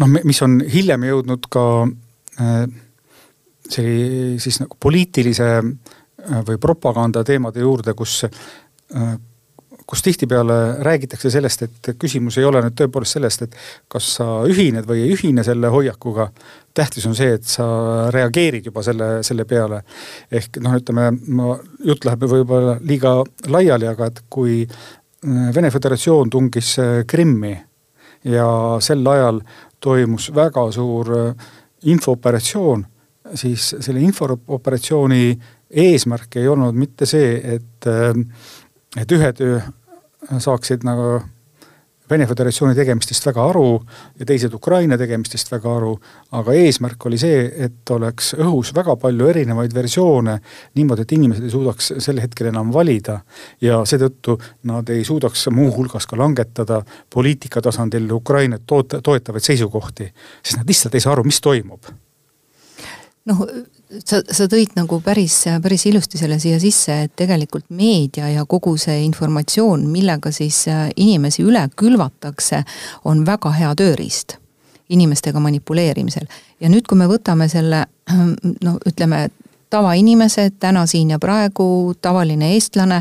noh, 0.00 0.10
mis 0.24 0.40
on 0.44 0.60
hiljem 0.72 1.06
jõudnud 1.08 1.48
ka 1.52 1.64
äh, 2.40 2.64
see 3.72 4.38
siis 4.42 4.60
nagu 4.62 4.78
poliitilise 4.80 5.48
äh, 5.58 6.40
või 6.46 6.58
propaganda 6.62 7.24
teemade 7.26 7.62
juurde, 7.64 7.94
kus, 7.98 8.22
äh, 8.26 9.14
kus 9.92 10.00
tihtipeale 10.02 10.54
räägitakse 10.80 11.30
sellest, 11.30 11.62
et 11.62 11.88
küsimus 12.00 12.38
ei 12.40 12.46
ole 12.48 12.62
nüüd 12.64 12.72
tõepoolest 12.78 13.18
sellest, 13.18 13.42
et 13.44 13.56
kas 13.92 14.06
sa 14.16 14.26
ühined 14.48 14.86
või 14.88 15.02
ei 15.04 15.10
ühine 15.12 15.44
selle 15.44 15.68
hoiakuga. 15.68 16.30
tähtis 16.74 17.04
on 17.06 17.14
see, 17.14 17.34
et 17.36 17.44
sa 17.44 17.66
reageerid 18.10 18.70
juba 18.70 18.82
selle, 18.82 19.08
selle 19.22 19.44
peale. 19.44 19.82
ehk 20.30 20.56
noh, 20.64 20.78
ütleme, 20.80 21.10
ma, 21.28 21.58
jutt 21.84 22.06
läheb 22.08 22.24
võib-olla 22.24 22.78
liiga 22.80 23.18
laiali, 23.52 23.86
aga 23.86 24.08
et 24.08 24.22
kui 24.30 24.62
äh, 24.64 25.50
Vene 25.54 25.70
Föderatsioon 25.70 26.30
tungis 26.30 26.76
Krimmi 27.06 27.52
ja 28.24 28.48
sel 28.80 29.06
ajal 29.06 29.42
toimus 29.80 30.30
väga 30.34 30.64
suur 30.72 31.12
infooperatsioon 31.82 32.86
siis 33.34 33.68
selle 33.80 34.00
infooperatsiooni 34.00 35.38
eesmärk 35.84 36.40
ei 36.40 36.48
olnud 36.48 36.74
mitte 36.80 37.06
see, 37.06 37.36
et, 37.56 37.92
et 38.96 39.16
ühed 39.18 39.44
saaksid 40.30 40.84
nagu 40.86 41.20
Vene 42.12 42.26
Föderatsiooni 42.28 42.74
tegemistest 42.76 43.24
väga 43.24 43.44
aru 43.48 43.66
ja 44.20 44.26
teised 44.28 44.52
Ukraina 44.52 44.98
tegemistest 45.00 45.48
väga 45.52 45.70
aru, 45.78 45.92
aga 46.36 46.54
eesmärk 46.58 47.06
oli 47.08 47.16
see, 47.20 47.46
et 47.66 47.92
oleks 47.94 48.34
õhus 48.36 48.72
väga 48.76 48.98
palju 49.00 49.30
erinevaid 49.30 49.72
versioone, 49.72 50.34
niimoodi, 50.76 51.06
et 51.06 51.14
inimesed 51.16 51.46
ei 51.46 51.54
suudaks 51.54 51.92
sel 52.04 52.20
hetkel 52.20 52.50
enam 52.50 52.72
valida. 52.74 53.20
Ja 53.64 53.80
seetõttu 53.88 54.36
nad 54.68 54.90
ei 54.92 55.06
suudaks 55.08 55.46
muuhulgas 55.54 56.08
ka 56.10 56.18
langetada 56.20 56.82
poliitika 57.10 57.62
tasandil 57.64 58.10
Ukrainat 58.18 58.66
toota, 58.66 59.00
toetavaid 59.00 59.48
seisukohti, 59.48 60.10
sest 60.42 60.60
nad 60.60 60.68
lihtsalt 60.68 60.98
ei 60.98 61.06
saa 61.06 61.14
aru, 61.16 61.24
mis 61.30 61.40
toimub. 61.40 61.88
Noh, 63.30 63.46
sa, 64.04 64.20
sa 64.22 64.48
tõid 64.50 64.76
nagu 64.78 65.00
päris, 65.04 65.42
päris 65.62 65.86
ilusti 65.90 66.20
selle 66.20 66.38
siia 66.42 66.60
sisse, 66.62 67.02
et 67.06 67.14
tegelikult 67.18 67.68
meedia 67.70 68.30
ja 68.32 68.44
kogu 68.48 68.76
see 68.80 69.02
informatsioon, 69.06 69.86
millega 69.92 70.32
siis 70.34 70.64
äh, 70.72 70.88
inimesi 70.96 71.44
üle 71.46 71.64
külvatakse, 71.76 72.62
on 73.08 73.26
väga 73.26 73.54
hea 73.58 73.74
tööriist 73.78 74.38
inimestega 74.92 75.40
manipuleerimisel. 75.40 76.26
ja 76.60 76.68
nüüd, 76.68 76.84
kui 76.88 76.98
me 77.00 77.06
võtame 77.08 77.48
selle 77.48 77.86
no 78.66 78.76
ütleme, 78.88 79.28
tavainimesed 79.72 80.58
täna 80.60 80.82
siin 80.86 81.14
ja 81.14 81.18
praegu, 81.18 81.94
tavaline 82.04 82.50
eestlane, 82.52 82.98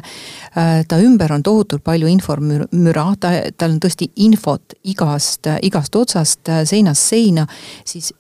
äh, 0.55 0.85
ta 0.87 0.99
ümber 1.03 1.33
on 1.35 1.43
tohutult 1.43 1.83
palju 1.83 2.07
informüra, 2.07 3.05
ta, 3.19 3.33
tal 3.57 3.75
on 3.75 3.81
tõesti 3.83 4.07
infot 4.23 4.77
igast, 4.87 5.51
igast 5.67 5.95
otsast, 5.99 6.45
äh, 6.47 6.63
seinast 6.69 7.11
seina, 7.11 7.47
siis 7.85 8.13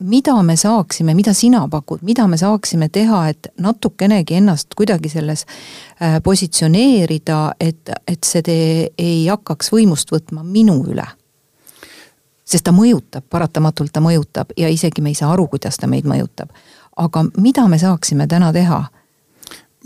mida 0.00 0.42
me 0.42 0.56
saaksime, 0.56 1.14
mida 1.14 1.32
sina 1.32 1.68
pakud, 1.68 2.02
mida 2.02 2.26
me 2.26 2.36
saaksime 2.36 2.88
teha, 2.88 3.28
et 3.28 3.48
natukenegi 3.60 4.34
ennast 4.40 4.74
kuidagi 4.76 5.08
selles 5.08 5.46
äh, 5.46 6.20
positsioneerida, 6.22 7.40
et, 7.60 7.90
et 8.08 8.24
see 8.24 8.42
tee 8.42 8.90
ei 8.98 9.26
hakkaks 9.28 9.72
võimust 9.72 10.12
võtma 10.12 10.44
minu 10.44 10.80
üle? 10.88 11.06
sest 12.50 12.64
ta 12.66 12.72
mõjutab, 12.74 13.22
paratamatult 13.30 13.92
ta 13.94 14.00
mõjutab 14.02 14.48
ja 14.58 14.66
isegi 14.66 15.02
me 15.04 15.12
ei 15.12 15.14
saa 15.14 15.28
aru, 15.30 15.44
kuidas 15.52 15.76
ta 15.78 15.86
meid 15.86 16.08
mõjutab. 16.08 16.50
aga 16.96 17.24
mida 17.38 17.68
me 17.68 17.78
saaksime 17.78 18.26
täna 18.26 18.52
teha? 18.52 18.84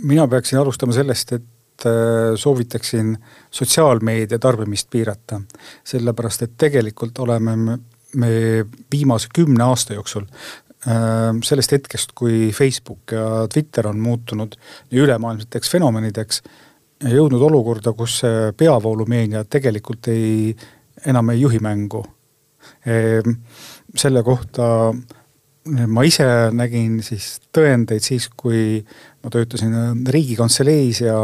mina 0.02 0.28
peaksin 0.28 0.58
alustama 0.58 0.92
sellest, 0.92 1.32
et 1.32 1.86
äh, 1.86 2.32
soovitaksin 2.34 3.18
sotsiaalmeedia 3.50 4.38
tarbimist 4.38 4.90
piirata. 4.90 5.40
sellepärast, 5.84 6.42
et 6.42 6.56
tegelikult 6.56 7.18
oleme 7.18 7.56
me 7.56 7.78
viimase 8.14 9.28
kümne 9.34 9.64
aasta 9.64 9.96
jooksul 9.96 10.26
ähm, 10.88 11.42
sellest 11.42 11.72
hetkest, 11.72 12.14
kui 12.14 12.50
Facebook 12.54 13.12
ja 13.12 13.48
Twitter 13.52 13.88
on 13.90 13.98
muutunud 14.00 14.56
ülemaailmseteks 14.92 15.70
fenomenideks, 15.74 16.42
jõudnud 17.10 17.42
olukorda, 17.42 17.92
kus 17.92 18.20
peavoolumeedia 18.56 19.44
tegelikult 19.50 20.08
ei, 20.12 20.54
enam 21.06 21.34
ei 21.34 21.40
juhi 21.40 21.58
mängu. 21.62 22.04
Ehm, 22.86 23.36
selle 23.96 24.22
kohta 24.24 24.66
ma 25.64 26.04
ise 26.04 26.26
nägin 26.52 26.98
siis 27.04 27.38
tõendeid 27.54 28.04
siis, 28.04 28.28
kui 28.36 28.82
ma 29.24 29.32
töötasin 29.32 30.04
Riigikantseleis 30.12 31.00
ja 31.04 31.16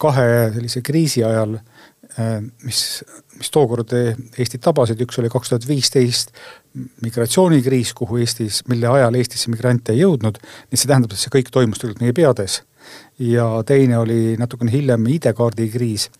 kahe 0.00 0.26
sellise 0.54 0.82
kriisi 0.82 1.24
ajal 1.24 1.58
mis, 2.62 3.04
mis 3.38 3.50
tookord 3.50 3.90
Eestit 3.94 4.62
tabasid, 4.62 5.00
üks 5.02 5.18
oli 5.18 5.30
kaks 5.32 5.50
tuhat 5.50 5.66
viisteist 5.66 6.30
migratsioonikriis, 7.02 7.94
kuhu 7.94 8.20
Eestis, 8.22 8.62
mille 8.68 8.88
ajal 8.90 9.18
Eestisse 9.18 9.50
migrante 9.50 9.94
ei 9.94 10.02
jõudnud, 10.02 10.38
nii 10.70 10.78
see 10.78 10.90
tähendab, 10.90 11.14
et 11.14 11.22
see 11.22 11.32
kõik 11.34 11.50
toimus 11.54 11.80
tegelikult 11.80 12.04
meie 12.04 12.14
peades. 12.14 12.62
ja 13.18 13.46
teine 13.66 13.98
oli 13.98 14.36
natukene 14.38 14.70
hiljem 14.72 15.06
ID-kaardi 15.06 15.68
kriis, 15.72 16.10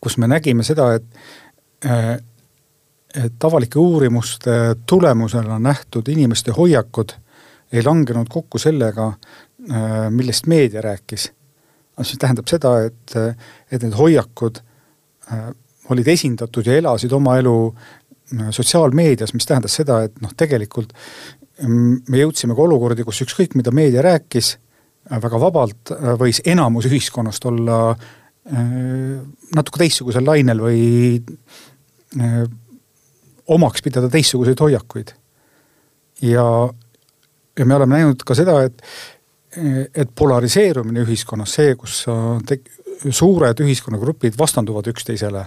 kus 0.00 0.16
me 0.18 0.28
nägime 0.28 0.64
seda, 0.64 0.94
et 0.94 1.04
äh, 1.84 2.16
et 3.16 3.44
avalike 3.44 3.78
uurimuste 3.78 4.76
tulemusena 4.86 5.58
nähtud 5.58 6.08
inimeste 6.08 6.52
hoiakud 6.52 7.12
ei 7.72 7.82
langenud 7.82 8.28
kokku 8.28 8.58
sellega, 8.58 9.12
äh, 9.70 10.08
millest 10.10 10.46
meedia 10.46 10.80
rääkis. 10.80 11.32
see 12.02 12.16
tähendab 12.16 12.46
seda, 12.46 12.78
et, 12.86 13.16
et 13.72 13.82
need 13.82 13.96
hoiakud 13.96 14.60
Äh, 14.60 14.77
olid 15.92 16.08
esindatud 16.08 16.66
ja 16.66 16.76
elasid 16.78 17.12
oma 17.16 17.36
elu 17.40 17.56
äh, 17.68 18.48
sotsiaalmeedias, 18.54 19.34
mis 19.34 19.48
tähendas 19.48 19.78
seda, 19.80 20.02
et 20.06 20.20
noh, 20.24 20.32
tegelikult 20.36 20.92
mm, 21.62 22.08
me 22.08 22.22
jõudsime 22.22 22.56
ka 22.56 22.64
olukordi, 22.64 23.06
kus 23.06 23.22
ükskõik, 23.26 23.56
mida 23.58 23.72
meedia 23.74 24.04
rääkis, 24.04 24.54
äh, 25.10 25.20
väga 25.22 25.40
vabalt 25.42 25.94
võis 26.20 26.42
enamus 26.46 26.88
ühiskonnast 26.90 27.50
olla 27.50 27.82
natuke 28.48 29.76
teistsugusel 29.82 30.24
lainel 30.24 30.62
või 30.62 30.78
omaks 33.52 33.82
pidada 33.84 34.08
teistsuguseid 34.08 34.62
hoiakuid. 34.64 35.10
ja, 36.22 36.44
ja 37.58 37.66
me 37.66 37.74
oleme 37.74 37.98
näinud 37.98 38.24
ka 38.24 38.32
seda, 38.38 38.62
et, 38.64 38.80
et 39.92 40.14
polariseerumine 40.16 41.04
ühiskonnas, 41.04 41.58
see, 41.58 41.74
kus 41.76 41.98
tek-, 42.48 42.72
suured 43.10 43.60
ühiskonnagrupid 43.62 44.38
vastanduvad 44.38 44.88
üksteisele, 44.92 45.44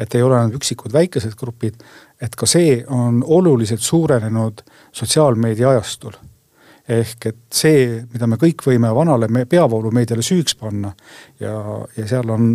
et 0.00 0.14
ei 0.14 0.22
ole 0.22 0.38
ainult 0.38 0.58
üksikud 0.58 0.92
väikesed 0.94 1.36
grupid, 1.38 1.80
et 2.22 2.34
ka 2.36 2.48
see 2.48 2.78
on 2.88 3.22
oluliselt 3.26 3.82
suurenenud 3.84 4.64
sotsiaalmeedia 4.92 5.74
ajastul. 5.74 6.16
ehk 6.88 7.26
et 7.26 7.36
see, 7.48 8.02
mida 8.12 8.26
me 8.28 8.36
kõik 8.36 8.60
võime 8.60 8.90
vanale 8.92 9.46
peavoolumeediale 9.48 10.20
süüks 10.20 10.52
panna 10.60 10.90
ja, 11.40 11.54
ja 11.96 12.04
seal 12.10 12.28
on 12.28 12.50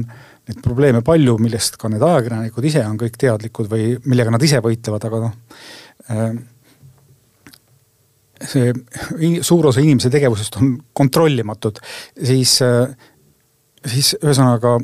neid 0.50 0.60
probleeme 0.62 1.02
palju, 1.02 1.40
millest 1.42 1.80
ka 1.82 1.90
need 1.90 2.06
ajakirjanikud 2.06 2.68
ise 2.70 2.84
on 2.86 3.00
kõik 3.02 3.18
teadlikud 3.18 3.72
või 3.72 3.96
millega 4.06 4.30
nad 4.30 4.46
ise 4.46 4.62
võitlevad, 4.62 5.08
aga 5.10 5.22
noh 5.24 5.34
äh, 6.14 6.38
see 8.48 8.72
suur 9.44 9.70
osa 9.70 9.82
inimese 9.84 10.12
tegevusest 10.14 10.60
on 10.62 10.74
kontrollimatud, 10.96 11.80
siis 12.16 12.60
äh, 12.66 12.92
siis 13.86 14.16
ühesõnaga 14.20 14.78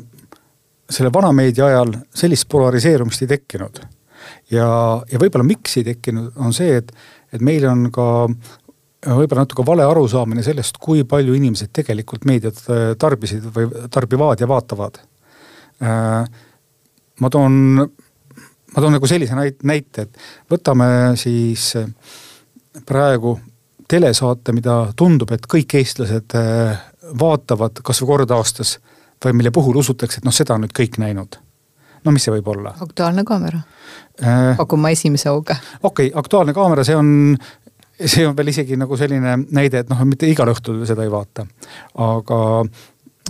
selle 0.90 1.10
vanameedia 1.12 1.66
ajal 1.66 1.92
sellist 2.14 2.48
polariseerumist 2.48 3.24
ei 3.24 3.32
tekkinud. 3.34 3.80
ja, 4.50 4.68
ja 5.10 5.18
võib-olla 5.18 5.46
miks 5.46 5.76
ei 5.80 5.84
tekkinud, 5.84 6.32
on 6.36 6.54
see, 6.54 6.78
et, 6.80 6.92
et 7.34 7.42
meil 7.44 7.66
on 7.68 7.88
ka 7.94 8.06
võib-olla 9.06 9.44
natuke 9.44 9.66
vale 9.66 9.84
arusaamine 9.86 10.42
sellest, 10.42 10.78
kui 10.82 11.04
palju 11.08 11.34
inimesed 11.36 11.70
tegelikult 11.74 12.26
meediat 12.26 12.62
äh, 12.70 12.88
tarbisid 12.98 13.44
või 13.54 13.68
tarbivad 13.92 14.42
ja 14.42 14.48
vaatavad. 14.50 14.98
Äh, 15.82 16.24
ma 17.20 17.30
toon, 17.30 17.58
ma 17.82 18.82
toon 18.82 18.96
nagu 18.96 19.10
sellise 19.10 19.36
näite, 19.36 20.06
et 20.06 20.24
võtame 20.50 20.88
siis 21.20 21.72
praegu 22.86 23.36
telesaate, 23.88 24.52
mida 24.52 24.80
tundub, 24.98 25.30
et 25.32 25.46
kõik 25.46 25.76
eestlased 25.78 26.34
vaatavad 27.20 27.82
kasvõi 27.84 28.06
kord 28.12 28.30
aastas 28.36 28.76
või 29.24 29.36
mille 29.40 29.50
puhul 29.50 29.76
usutakse, 29.80 30.20
et 30.20 30.26
noh, 30.28 30.34
seda 30.34 30.56
on 30.56 30.66
nüüd 30.66 30.74
kõik 30.76 30.98
näinud. 31.02 31.38
no 32.04 32.12
mis 32.14 32.26
see 32.26 32.34
võib 32.34 32.48
olla? 32.52 32.74
Aktuaalne 32.80 33.24
kaamera 33.26 33.60
äh,. 34.22 34.56
pakun 34.56 34.80
ma 34.80 34.90
esimese 34.94 35.30
hooga. 35.30 35.56
okei 35.82 36.10
okay,, 36.10 36.18
Aktuaalne 36.18 36.54
kaamera, 36.54 36.84
see 36.84 36.96
on, 36.96 37.36
see 38.04 38.26
on 38.26 38.36
veel 38.36 38.52
isegi 38.52 38.76
nagu 38.76 38.96
selline 38.96 39.38
näide, 39.50 39.84
et 39.84 39.90
noh, 39.92 40.04
mitte 40.04 40.28
igal 40.30 40.52
õhtul 40.52 40.84
seda 40.88 41.06
ei 41.06 41.12
vaata. 41.12 41.46
aga 42.04 42.40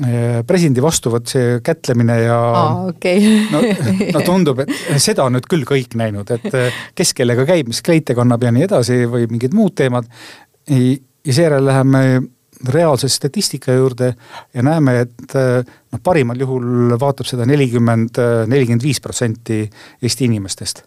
äh, 0.04 0.42
presidendi 0.46 0.84
vastuvõtt, 0.84 1.30
see 1.30 1.58
kätlemine 1.64 2.20
ja 2.24 2.38
Aa, 2.50 2.86
okay. 2.92 3.46
no, 3.52 3.62
no 4.14 4.24
tundub, 4.26 4.64
et 4.66 5.02
seda 5.02 5.28
on 5.28 5.38
nüüd 5.38 5.48
küll 5.50 5.66
kõik 5.68 5.96
näinud, 5.98 6.30
et 6.34 6.48
äh, 6.54 6.86
kes 6.98 7.14
kellega 7.16 7.46
käib, 7.48 7.70
mis 7.70 7.82
kleite 7.86 8.18
kannab 8.18 8.42
ja 8.42 8.54
nii 8.54 8.66
edasi 8.68 9.04
või 9.10 9.30
mingid 9.30 9.54
muud 9.54 9.76
teemad. 9.78 10.10
ja 10.66 11.32
seejärel 11.32 11.64
läheme 11.66 12.02
reaalse 12.64 13.08
statistika 13.08 13.72
juurde 13.72 14.14
ja 14.54 14.62
näeme, 14.62 15.00
et 15.00 15.34
noh, 15.36 16.00
parimal 16.02 16.40
juhul 16.40 16.96
vaatab 17.00 17.28
seda 17.28 17.46
nelikümmend, 17.48 18.20
nelikümmend 18.48 18.82
viis 18.82 19.00
protsenti 19.00 19.64
Eesti 20.02 20.24
inimestest. 20.24 20.82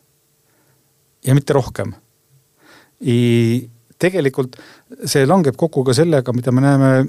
ja 1.25 1.35
mitte 1.35 1.53
rohkem. 1.53 1.93
tegelikult 3.99 4.55
see 5.05 5.25
langeb 5.25 5.55
kokku 5.55 5.83
ka 5.83 5.93
sellega, 5.93 6.33
mida 6.33 6.51
me 6.51 6.61
näeme 6.61 7.07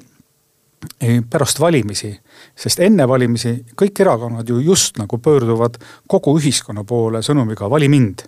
pärast 1.30 1.60
valimisi, 1.60 2.10
sest 2.56 2.80
enne 2.80 3.06
valimisi 3.08 3.52
kõik 3.76 4.00
erakonnad 4.00 4.48
ju 4.48 4.58
just 4.64 4.98
nagu 4.98 5.18
pöörduvad 5.18 5.76
kogu 6.08 6.38
ühiskonna 6.38 6.84
poole 6.84 7.22
sõnumiga 7.22 7.70
vali 7.70 7.88
mind. 7.88 8.22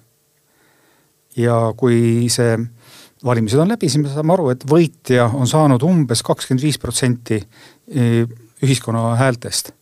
ja 1.36 1.72
kui 1.76 2.28
see 2.28 2.58
valimised 3.24 3.60
on 3.62 3.70
läbi, 3.72 3.88
siis 3.90 4.02
me 4.02 4.10
saame 4.10 4.34
aru, 4.34 4.50
et 4.52 4.64
võitja 4.68 5.28
on 5.36 5.48
saanud 5.48 5.82
umbes 5.86 6.24
kakskümmend 6.26 6.64
viis 6.64 6.78
protsenti 6.82 7.38
e, 7.38 8.26
ühiskonna 8.62 9.14
häältest. 9.20 9.72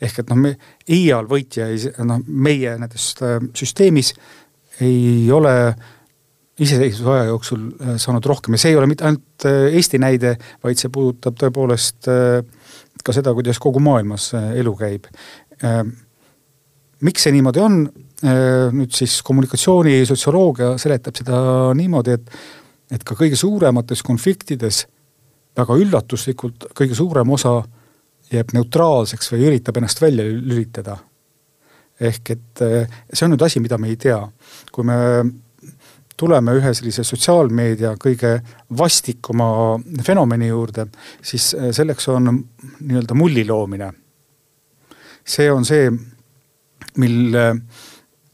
ehk 0.00 0.22
et 0.22 0.30
noh, 0.32 0.38
me 0.40 0.54
iial 0.88 1.26
võitja 1.28 1.66
ei, 1.68 1.90
noh 2.08 2.22
meie 2.24 2.72
näiteks 2.80 3.06
äh, 3.20 3.34
süsteemis 3.54 4.14
ei 4.80 5.28
ole 5.32 5.52
iseseisvuse 6.60 7.10
aja 7.12 7.26
jooksul 7.28 7.66
äh, 7.68 7.96
saanud 8.00 8.26
rohkem. 8.26 8.56
Ja 8.56 8.62
see 8.62 8.72
ei 8.72 8.78
ole 8.80 8.88
mitte 8.88 9.04
ainult 9.04 9.46
Eesti 9.46 10.00
näide, 10.00 10.34
vaid 10.64 10.80
see 10.80 10.92
puudutab 10.92 11.36
tõepoolest 11.40 12.08
ka 13.04 13.14
seda, 13.16 13.32
kuidas 13.36 13.60
kogu 13.60 13.80
maailmas 13.80 14.34
elu 14.36 14.72
käib. 14.76 15.06
Miks 17.00 17.24
see 17.24 17.32
niimoodi 17.32 17.62
on, 17.64 17.78
nüüd 18.76 18.92
siis 18.92 19.14
kommunikatsioonisotsioloogia 19.24 20.74
seletab 20.80 21.16
seda 21.16 21.40
niimoodi, 21.76 22.18
et, 22.18 22.28
et 22.90 23.04
ka 23.04 23.14
kõige 23.14 23.36
suuremates 23.38 24.02
konfliktides 24.02 24.86
väga 25.56 25.76
üllatuslikult 25.82 26.70
kõige 26.74 26.94
suurem 26.94 27.30
osa 27.30 27.60
jääb 28.30 28.54
neutraalseks 28.54 29.32
või 29.32 29.46
üritab 29.50 29.78
ennast 29.78 30.02
välja 30.02 30.24
lülitada. 30.24 30.96
ehk 32.00 32.30
et 32.30 32.62
see 33.12 33.24
on 33.26 33.34
nüüd 33.34 33.42
asi, 33.44 33.60
mida 33.60 33.78
me 33.78 33.88
ei 33.88 33.96
tea. 33.96 34.28
kui 34.72 34.84
me 34.84 34.96
tuleme 36.20 36.54
ühe 36.58 36.72
sellise 36.76 37.04
sotsiaalmeedia 37.06 37.94
kõige 38.00 38.34
vastikuma 38.78 39.48
fenomeni 40.04 40.50
juurde, 40.50 40.86
siis 41.24 41.52
äh, 41.56 41.70
selleks 41.76 42.08
on 42.12 42.28
nii-öelda 42.34 43.16
mulli 43.16 43.46
loomine. 43.48 43.92
see 45.30 45.50
on 45.52 45.64
see, 45.64 45.90
mille, 46.98 47.44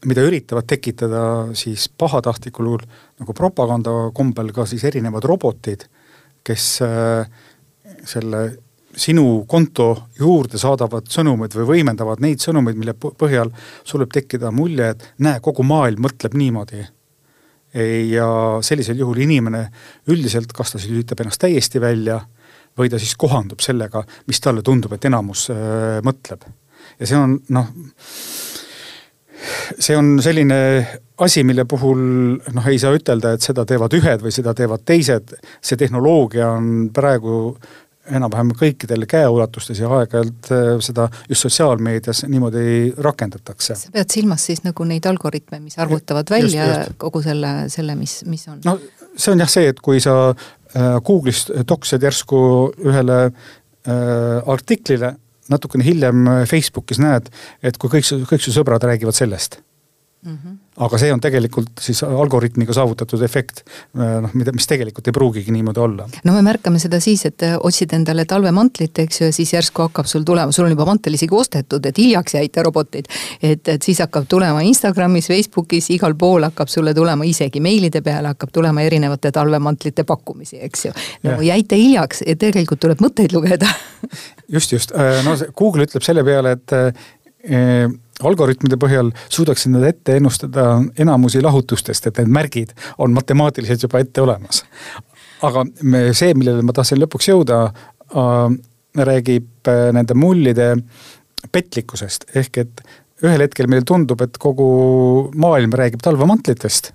mida 0.07 0.23
üritavad 0.25 0.65
tekitada 0.67 1.21
siis 1.55 1.87
pahatahtlikul 1.89 2.71
nagu 3.21 3.33
propaganda 3.33 3.95
kombel 4.15 4.51
ka 4.55 4.65
siis 4.69 4.83
erinevad 4.87 5.25
robotid, 5.25 5.87
kes 6.45 6.65
äh, 6.85 7.27
selle 8.07 8.43
sinu 8.97 9.43
konto 9.49 9.89
juurde 10.17 10.57
saadavad 10.57 11.09
sõnumid 11.11 11.53
või 11.57 11.67
võimendavad 11.71 12.21
neid 12.23 12.41
sõnumeid, 12.41 12.77
mille 12.79 12.95
põhjal 12.97 13.51
sul 13.85 14.03
võib 14.03 14.13
tekkida 14.15 14.51
mulje, 14.51 14.93
et 14.93 15.09
näe, 15.21 15.41
kogu 15.43 15.65
maailm 15.67 16.07
mõtleb 16.07 16.37
niimoodi 16.37 16.85
ja 18.09 18.27
sellisel 18.65 18.97
juhul 18.97 19.19
inimene 19.21 19.67
üldiselt, 20.09 20.53
kas 20.55 20.73
ta 20.73 20.79
siis 20.79 20.93
lülitab 20.93 21.21
ennast 21.21 21.41
täiesti 21.43 21.81
välja 21.83 22.21
või 22.77 22.89
ta 22.89 22.99
siis 23.01 23.15
kohandub 23.19 23.61
sellega, 23.61 24.03
mis 24.29 24.41
talle 24.41 24.63
tundub, 24.65 24.93
et 24.93 25.05
enamus 25.09 25.47
äh, 25.53 25.99
mõtleb. 26.05 26.47
ja 26.97 27.09
see 27.09 27.17
on 27.19 27.37
noh, 27.53 27.69
see 29.79 29.97
on 29.97 30.17
selline 30.23 30.59
asi, 31.17 31.43
mille 31.43 31.65
puhul 31.69 31.99
noh, 32.53 32.69
ei 32.69 32.79
saa 32.81 32.93
ütelda, 32.97 33.35
et 33.35 33.45
seda 33.45 33.65
teevad 33.65 33.93
ühed 33.97 34.23
või 34.23 34.33
seda 34.33 34.53
teevad 34.57 34.85
teised. 34.85 35.35
see 35.61 35.77
tehnoloogia 35.79 36.51
on 36.57 36.89
praegu 36.93 37.57
enam-vähem 38.07 38.53
kõikidel 38.57 39.05
käeulatustes 39.09 39.81
ja 39.81 39.89
aeg-ajalt 39.99 40.51
äh, 40.55 40.69
seda 40.83 41.07
just 41.29 41.43
sotsiaalmeedias 41.47 42.23
niimoodi 42.31 42.93
rakendatakse. 43.03 43.75
sa 43.75 43.91
pead 43.93 44.13
silmas 44.13 44.45
siis 44.47 44.63
nagu 44.63 44.87
neid 44.87 45.05
algoritme, 45.09 45.59
mis 45.63 45.77
arvutavad 45.79 46.31
välja 46.31 46.67
just, 46.67 46.79
just. 46.79 46.99
kogu 47.03 47.21
selle, 47.25 47.53
selle, 47.73 47.97
mis, 47.99 48.21
mis 48.29 48.47
on? 48.47 48.61
no 48.65 48.77
see 49.15 49.33
on 49.33 49.43
jah 49.43 49.51
see, 49.51 49.67
et 49.73 49.81
kui 49.83 50.01
sa 50.03 50.17
äh, 50.31 50.97
Google'ist 51.03 51.51
toksed 51.67 52.03
järsku 52.07 52.41
ühele 52.85 53.19
äh, 53.27 54.51
artiklile, 54.55 55.15
natukene 55.49 55.85
hiljem 55.87 56.27
Facebookis 56.49 57.01
näed, 57.03 57.29
et 57.61 57.77
kui 57.77 57.91
kõik 57.91 58.07
kõik 58.29 58.43
su 58.43 58.53
sõbrad 58.55 58.83
räägivad 58.83 59.15
sellest 59.17 59.59
mm. 60.23 60.37
-hmm. 60.37 60.55
Aga 60.77 60.97
see 61.01 61.09
on 61.13 61.21
tegelikult 61.21 61.81
siis 61.81 62.03
algoritmiga 62.05 62.73
saavutatud 62.75 63.21
efekt, 63.25 63.63
äh, 63.97 64.17
noh, 64.21 64.33
mida, 64.37 64.53
mis 64.55 64.67
tegelikult 64.69 65.09
ei 65.09 65.15
pruugigi 65.15 65.53
niimoodi 65.53 65.81
olla. 65.81 66.07
no 66.27 66.35
me 66.35 66.43
märkame 66.45 66.79
seda 66.81 66.99
siis, 67.03 67.25
et 67.29 67.45
äh, 67.45 67.55
otsid 67.57 67.93
endale 67.97 68.27
talvemantlit, 68.29 69.01
eks 69.05 69.21
ju, 69.21 69.29
ja 69.31 69.35
siis 69.35 69.53
järsku 69.55 69.87
hakkab 69.87 70.09
sul 70.09 70.25
tulema, 70.27 70.53
sul 70.53 70.67
on 70.67 70.75
juba 70.75 70.85
mantel 70.89 71.17
isegi 71.17 71.35
ostetud, 71.35 71.85
et 71.89 71.97
hiljaks 71.97 72.37
jäite 72.37 72.63
robotid. 72.65 73.09
et, 73.41 73.67
et 73.67 73.81
siis 73.81 74.01
hakkab 74.05 74.29
tulema 74.29 74.61
Instagramis, 74.67 75.31
Facebookis, 75.33 75.89
igal 75.97 76.15
pool 76.15 76.45
hakkab 76.45 76.69
sulle 76.71 76.93
tulema, 76.93 77.25
isegi 77.25 77.61
meilide 77.63 78.03
peale 78.05 78.35
hakkab 78.35 78.53
tulema 78.53 78.85
erinevate 78.85 79.31
talvemantlite 79.33 80.05
pakkumisi, 80.07 80.61
eks 80.69 80.85
ju. 80.85 80.95
no 81.23 81.37
ja. 81.41 81.53
jäite 81.55 81.79
hiljaks 81.79 82.23
ja 82.27 82.37
tegelikult 82.37 82.85
tuleb 82.85 83.01
mõtteid 83.01 83.33
lugeda 83.33 83.69
just, 84.47 84.71
just, 84.71 84.93
äh, 84.93 85.23
no 85.25 85.33
Google 85.57 85.89
ütleb 85.89 86.05
selle 86.05 86.23
peale, 86.27 86.57
et 86.57 86.81
algoritmide 88.25 88.77
põhjal 88.81 89.11
suudaksid 89.29 89.73
nad 89.73 89.85
ette 89.87 90.17
ennustada 90.17 90.69
enamusi 90.99 91.41
lahutustest, 91.43 92.07
et 92.09 92.21
need 92.21 92.31
märgid 92.33 92.73
on 92.97 93.13
matemaatiliselt 93.15 93.85
juba 93.85 94.01
ette 94.01 94.23
olemas. 94.23 94.63
aga 95.45 95.65
me, 95.83 96.13
see, 96.17 96.33
millele 96.33 96.65
ma 96.65 96.73
tahtsin 96.73 97.01
lõpuks 97.01 97.29
jõuda 97.29 97.59
äh,, 97.67 98.55
räägib 98.97 99.69
äh, 99.69 99.89
nende 99.93 100.17
mullide 100.17 100.71
petlikkusest, 101.53 102.31
ehk 102.35 102.63
et 102.63 102.81
ühel 103.25 103.41
hetkel 103.45 103.69
meile 103.69 103.85
tundub, 103.85 104.21
et 104.21 104.37
kogu 104.41 104.67
maailm 105.37 105.73
räägib 105.77 106.01
talvemantlitest 106.05 106.91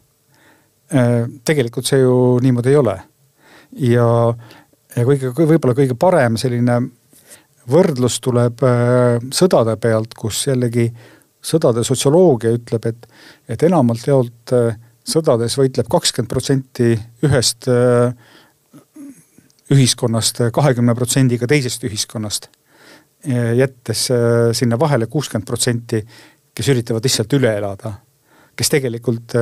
äh,. 0.95 1.29
tegelikult 1.45 1.87
see 1.87 2.03
ju 2.03 2.41
niimoodi 2.43 2.75
ei 2.75 2.81
ole. 2.81 2.97
ja, 3.79 4.09
ja 4.97 5.07
kõige, 5.07 5.31
võib-olla 5.39 5.79
kõige 5.79 5.95
parem 5.99 6.37
selline 6.41 6.81
võrdlus 7.71 8.19
tuleb 8.23 8.63
äh, 8.67 9.19
sõdade 9.35 9.77
pealt, 9.81 10.15
kus 10.19 10.47
jällegi 10.49 10.89
sõdade 11.43 11.85
sotsioloogia 11.87 12.55
ütleb, 12.57 12.87
et, 12.91 13.07
et 13.51 13.65
enamalt 13.69 14.07
jaolt 14.07 14.55
äh, 14.57 14.75
sõdades 15.07 15.57
võitleb 15.59 15.89
kakskümmend 15.91 16.31
protsenti 16.31 16.93
ühest 17.27 17.69
äh, 17.71 18.15
ühiskonnast 19.73 20.43
kahekümne 20.53 20.95
protsendiga 20.95 21.47
teisest 21.49 21.85
ühiskonnast. 21.89 22.51
jättes 23.57 24.01
sinna 24.59 24.77
vahele 24.79 25.07
kuuskümmend 25.07 25.47
protsenti, 25.47 26.01
kes 26.53 26.69
üritavad 26.69 27.05
lihtsalt 27.07 27.33
üle 27.39 27.53
elada. 27.57 27.93
kes 28.57 28.69
tegelikult 28.69 29.33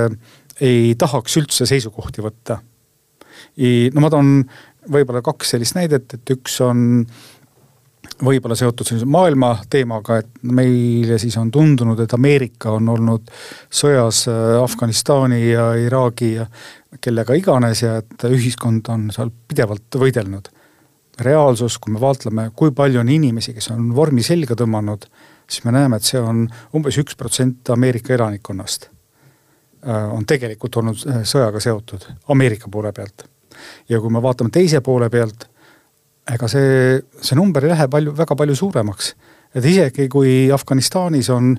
ei 0.61 0.95
tahaks 0.95 1.37
üldse 1.41 1.67
seisukohti 1.67 2.23
võtta. 2.23 2.61
no 3.95 4.01
ma 4.01 4.11
toon 4.11 4.45
võib-olla 4.93 5.23
kaks 5.23 5.57
sellist 5.57 5.75
näidet, 5.75 6.15
et 6.15 6.31
üks 6.31 6.61
on 6.61 7.07
võib-olla 8.25 8.57
seotud 8.59 8.87
sellise 8.87 9.09
maailma 9.09 9.55
teemaga, 9.71 10.21
et 10.21 10.31
meile 10.43 11.19
siis 11.21 11.37
on 11.41 11.51
tundunud, 11.53 12.01
et 12.01 12.15
Ameerika 12.15 12.75
on 12.77 12.89
olnud 12.93 13.31
sõjas 13.73 14.27
äh, 14.31 14.57
Afganistani 14.61 15.43
ja 15.51 15.71
Iraagi 15.81 16.33
ja 16.35 16.47
kellega 17.01 17.37
iganes 17.39 17.85
ja 17.85 17.99
et 18.03 18.25
ühiskond 18.29 18.89
on 18.93 19.09
seal 19.15 19.33
pidevalt 19.49 20.01
võidelnud. 20.03 20.49
reaalsus, 21.21 21.77
kui 21.79 21.93
me 21.93 22.01
vaatleme, 22.01 22.47
kui 22.57 22.71
palju 22.73 23.01
on 23.03 23.09
inimesi, 23.13 23.53
kes 23.53 23.71
on 23.75 23.91
vormi 23.95 24.23
selga 24.25 24.55
tõmmanud, 24.57 25.03
siis 25.45 25.67
me 25.67 25.75
näeme, 25.75 25.97
et 25.97 26.07
see 26.09 26.21
on 26.21 26.47
umbes 26.75 26.97
üks 26.97 27.17
protsent 27.17 27.69
Ameerika 27.71 28.15
elanikkonnast. 28.15 28.89
Äh, 29.87 30.13
on 30.15 30.25
tegelikult 30.27 30.77
olnud 30.81 31.05
äh, 31.09 31.23
sõjaga 31.29 31.61
seotud 31.61 32.07
Ameerika 32.29 32.69
poole 32.73 32.93
pealt. 32.93 33.29
ja 33.89 34.01
kui 34.01 34.11
me 34.11 34.23
vaatame 34.23 34.51
teise 34.51 34.81
poole 34.81 35.11
pealt 35.11 35.49
ega 36.35 36.49
see, 36.49 36.99
see 37.23 37.39
number 37.39 37.65
ei 37.65 37.73
lähe 37.73 37.89
palju, 37.91 38.15
väga 38.17 38.37
palju 38.37 38.57
suuremaks. 38.57 39.15
et 39.55 39.65
isegi 39.65 40.09
kui 40.09 40.51
Afganistanis 40.53 41.31
on 41.31 41.57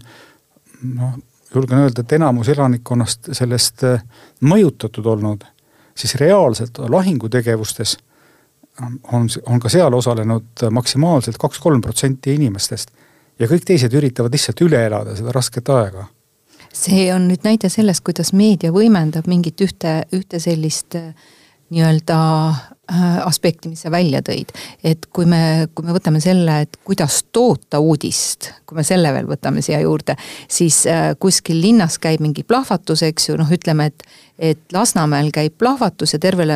noh, 0.95 1.17
julgen 1.55 1.83
öelda, 1.83 2.01
et 2.01 2.13
enamus 2.15 2.49
elanikkonnast 2.53 3.33
sellest 3.35 3.83
äh, 3.83 4.03
mõjutatud 4.41 5.05
olnud, 5.05 5.43
siis 5.95 6.15
reaalselt 6.15 6.79
lahingutegevustes 6.89 7.97
on, 9.11 9.27
on 9.45 9.59
ka 9.59 9.69
seal 9.69 9.93
osalenud 9.93 10.63
maksimaalselt 10.71 11.37
kaks-kolm 11.37 11.81
protsenti 11.81 12.33
inimestest. 12.39 12.91
ja 13.39 13.47
kõik 13.47 13.65
teised 13.65 13.93
üritavad 13.93 14.33
lihtsalt 14.33 14.61
üle 14.61 14.85
elada 14.85 15.15
seda 15.15 15.31
rasket 15.35 15.69
aega 15.69 16.07
see 16.73 17.09
on 17.13 17.27
nüüd 17.27 17.43
näide 17.43 17.69
sellest, 17.69 18.03
kuidas 18.05 18.31
meedia 18.33 18.71
võimendab 18.71 19.27
mingit 19.27 19.59
ühte, 19.61 20.01
ühte 20.15 20.39
sellist 20.39 20.95
äh, 20.95 21.11
nii-öelda 21.71 22.19
Äh, 22.91 23.27
aspekti, 23.27 23.69
mis 23.69 23.85
sa 23.85 23.91
välja 23.91 24.19
tõid. 24.25 24.49
et 24.83 25.05
kui 25.15 25.23
me, 25.29 25.69
kui 25.71 25.85
me 25.85 25.93
võtame 25.95 26.19
selle, 26.19 26.57
et 26.65 26.73
kuidas 26.83 27.21
toota 27.31 27.79
uudist, 27.79 28.49
kui 28.67 28.75
me 28.75 28.83
selle 28.83 29.13
veel 29.15 29.29
võtame 29.29 29.61
siia 29.63 29.79
juurde, 29.79 30.17
siis 30.51 30.81
äh, 30.89 31.13
kuskil 31.19 31.61
linnas 31.61 31.95
käib 32.01 32.19
mingi 32.25 32.43
plahvatus, 32.43 33.05
eks 33.07 33.29
ju, 33.29 33.37
noh, 33.39 33.47
ütleme, 33.47 33.85
et 33.93 34.03
et 34.41 34.73
Lasnamäel 34.73 35.29
käib 35.33 35.53
plahvatus 35.61 36.15
ja 36.15 36.19
tervele 36.19 36.55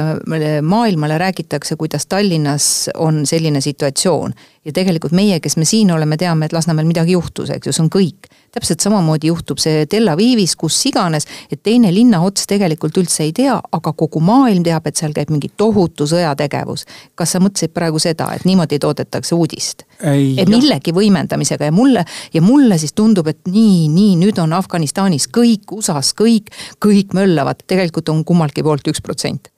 maailmale 0.61 1.17
räägitakse, 1.21 1.75
kuidas 1.75 2.05
Tallinnas 2.05 2.89
on 2.97 3.25
selline 3.25 3.61
situatsioon. 3.61 4.33
ja 4.65 4.71
tegelikult 4.73 5.13
meie, 5.13 5.37
kes 5.39 5.57
me 5.61 5.65
siin 5.65 5.91
oleme, 5.93 6.17
teame, 6.17 6.45
et 6.45 6.53
Lasnamäel 6.53 6.87
midagi 6.89 7.13
juhtus, 7.13 7.51
eks 7.53 7.67
ju, 7.67 7.73
see 7.73 7.83
on 7.83 7.91
kõik. 7.93 8.31
täpselt 8.55 8.79
samamoodi 8.79 9.27
juhtub 9.27 9.59
see 9.59 9.85
Tel 9.85 10.07
Avivis, 10.07 10.55
kus 10.55 10.79
iganes, 10.89 11.27
et 11.51 11.59
teine 11.63 11.91
linnaots 11.93 12.47
tegelikult 12.47 12.97
üldse 12.97 13.23
ei 13.23 13.33
tea, 13.35 13.59
aga 13.71 13.93
kogu 13.93 14.19
maailm 14.19 14.63
teab, 14.63 14.87
et 14.87 14.95
seal 14.95 15.13
käib 15.13 15.29
mingi 15.29 15.51
tohutu 15.57 16.07
sõjategevus. 16.09 16.85
kas 17.15 17.31
sa 17.31 17.39
mõtlesid 17.39 17.73
praegu 17.73 17.99
seda, 17.99 18.31
et 18.33 18.45
niimoodi 18.45 18.79
toodetakse 18.79 19.35
uudist? 19.35 19.85
et 20.01 20.49
millegi 20.49 20.91
võimendamisega 20.93 21.69
ja 21.69 21.71
mulle, 21.71 22.05
ja 22.33 22.41
mulle 22.41 22.77
siis 22.77 22.93
tundub, 22.93 23.27
et 23.27 23.39
nii, 23.47 23.87
nii, 23.89 24.15
nüüd 24.19 24.39
on 24.41 24.53
Afganistanis 24.53 25.27
kõik, 25.31 25.71
USA-s 25.71 26.15
kõik, 26.17 26.51
kõik 26.83 27.13
möllavad, 27.13 27.63
tegelikult 27.75 28.09
on 28.13 28.23
kummaltki 28.25 28.63
poolt 28.65 28.87
üks 28.91 29.03
protsent 29.03 29.51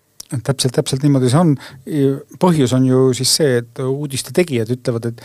täpselt, 0.44 0.74
täpselt 0.76 1.04
niimoodi 1.06 1.30
see 1.32 1.40
on. 1.40 1.54
põhjus 2.42 2.74
on 2.76 2.86
ju 2.86 3.02
siis 3.16 3.32
see, 3.40 3.58
et 3.62 3.80
uudiste 3.80 4.34
tegijad 4.36 4.72
ütlevad, 4.76 5.10
et, 5.12 5.22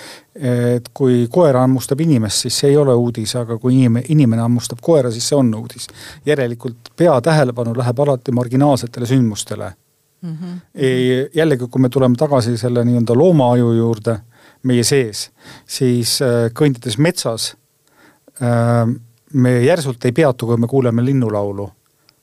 et 0.78 0.90
kui 0.94 1.26
koer 1.32 1.58
hammustab 1.58 2.00
inimest, 2.04 2.44
siis 2.46 2.60
see 2.62 2.70
ei 2.70 2.78
ole 2.78 2.94
uudis, 2.94 3.34
aga 3.40 3.58
kui 3.58 3.74
inimene, 3.80 4.04
inimene 4.14 4.44
hammustab 4.44 4.82
koera, 4.84 5.10
siis 5.10 5.26
see 5.28 5.38
on 5.38 5.50
uudis. 5.58 5.88
järelikult 6.26 6.92
peatähelepanu 6.96 7.74
läheb 7.78 8.04
alati 8.06 8.32
marginaalsetele 8.32 9.06
sündmustele 9.06 9.72
mm. 10.22 10.36
-hmm. 10.36 11.30
jällegi, 11.34 11.66
kui 11.66 11.82
me 11.82 11.88
tuleme 11.88 12.14
tagasi 12.18 12.56
selle 12.58 12.84
nii-öelda 12.84 13.18
loomaaju 13.18 13.72
juurde 13.72 14.18
meie 14.62 14.84
sees, 14.84 15.30
siis 15.66 16.20
äh, 16.22 16.50
kõndides 16.54 16.98
metsas 16.98 17.56
äh, 18.42 18.86
me 19.32 19.60
järsult 19.64 20.04
ei 20.04 20.12
peatu, 20.12 20.46
kui 20.46 20.56
me 20.56 20.66
kuuleme 20.66 21.04
linnulaulu, 21.04 21.70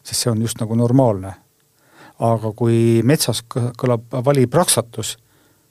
sest 0.10 0.26
see 0.26 0.34
on 0.34 0.42
just 0.42 0.60
nagu 0.62 0.76
normaalne. 0.76 1.36
aga 2.20 2.50
kui 2.52 3.00
metsas 3.08 3.40
kõlab 3.48 4.10
vali 4.26 4.44
praksatus, 4.52 5.14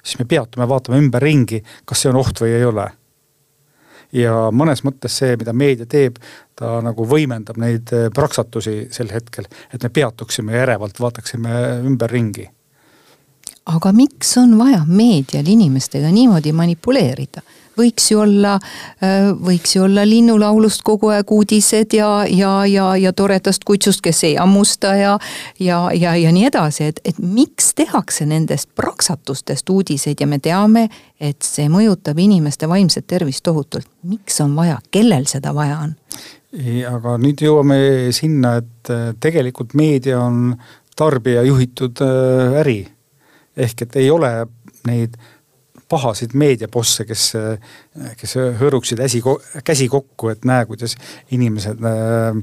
siis 0.01 0.17
me 0.17 0.25
peatume, 0.25 0.65
vaatame 0.69 0.97
ümberringi, 1.03 1.61
kas 1.85 2.01
see 2.01 2.09
on 2.09 2.17
oht 2.23 2.41
või 2.41 2.55
ei 2.57 2.65
ole 2.65 2.87
ja 4.13 4.49
mõnes 4.55 4.83
mõttes 4.87 5.17
see, 5.21 5.37
mida 5.37 5.53
meedia 5.53 5.87
teeb, 5.87 6.19
ta 6.57 6.79
nagu 6.85 7.07
võimendab 7.09 7.59
neid 7.61 7.93
eh, 7.93 8.09
praksatusi 8.15 8.89
sel 8.95 9.13
hetkel, 9.13 9.49
et 9.73 9.83
me 9.83 9.91
peatuksime 9.93 10.57
järevalt, 10.57 11.01
vaataksime 11.01 11.59
ümberringi. 11.89 12.49
Aga 13.69 13.93
miks 13.93 14.37
on 14.41 14.57
vaja 14.59 14.83
meedial 14.87 15.47
inimestega 15.47 16.13
niimoodi 16.13 16.53
manipuleerida? 16.53 17.45
võiks 17.79 18.09
ju 18.11 18.19
olla, 18.19 18.57
äh, 19.05 19.29
võiks 19.31 19.77
ju 19.77 19.85
olla 19.85 20.03
linnulaulust 20.03 20.83
kogu 20.83 21.13
aeg 21.15 21.31
uudised 21.31 21.95
ja, 21.95 22.25
ja, 22.27 22.67
ja, 22.67 22.89
ja 22.99 23.13
toredast 23.15 23.63
kutsust, 23.69 24.03
kes 24.03 24.25
ei 24.27 24.35
hammusta 24.35 24.95
ja, 24.99 25.13
ja, 25.63 25.79
ja, 25.95 26.17
ja 26.19 26.33
nii 26.35 26.49
edasi, 26.51 26.89
et, 26.91 26.99
et 27.07 27.21
miks 27.23 27.71
tehakse 27.79 28.27
nendest 28.27 28.73
praksatustest 28.75 29.71
uudiseid 29.71 30.19
ja 30.21 30.27
me 30.27 30.41
teame, 30.43 30.89
et 31.21 31.47
see 31.47 31.69
mõjutab 31.71 32.19
inimeste 32.19 32.67
vaimset 32.69 33.07
tervist 33.07 33.45
tohutult. 33.47 33.87
miks 34.03 34.41
on 34.43 34.57
vaja, 34.59 34.81
kellel 34.91 35.31
seda 35.31 35.55
vaja 35.55 35.79
on? 35.87 35.95
aga 36.89 37.17
nüüd 37.21 37.43
jõuame 37.45 37.79
sinna, 38.17 38.57
et 38.63 38.91
äh, 38.91 39.11
tegelikult 39.21 39.75
meedia 39.79 40.19
on 40.25 40.57
tarbija 40.99 41.45
juhitud 41.47 42.01
äh, 42.03 42.61
äri. 42.63 42.81
Ehk 43.59 43.83
et 43.87 43.97
ei 44.01 44.11
ole 44.11 44.31
neid 44.87 45.19
pahasid 45.89 46.35
meediabosse, 46.37 47.07
kes, 47.09 47.23
kes 48.21 48.35
hõõruksid 48.61 49.01
äsi, 49.01 49.23
käsi 49.65 49.89
kokku, 49.89 50.29
et 50.35 50.45
näe, 50.49 50.67
kuidas 50.69 50.95
inimesed 51.33 51.81
äh, 51.81 52.43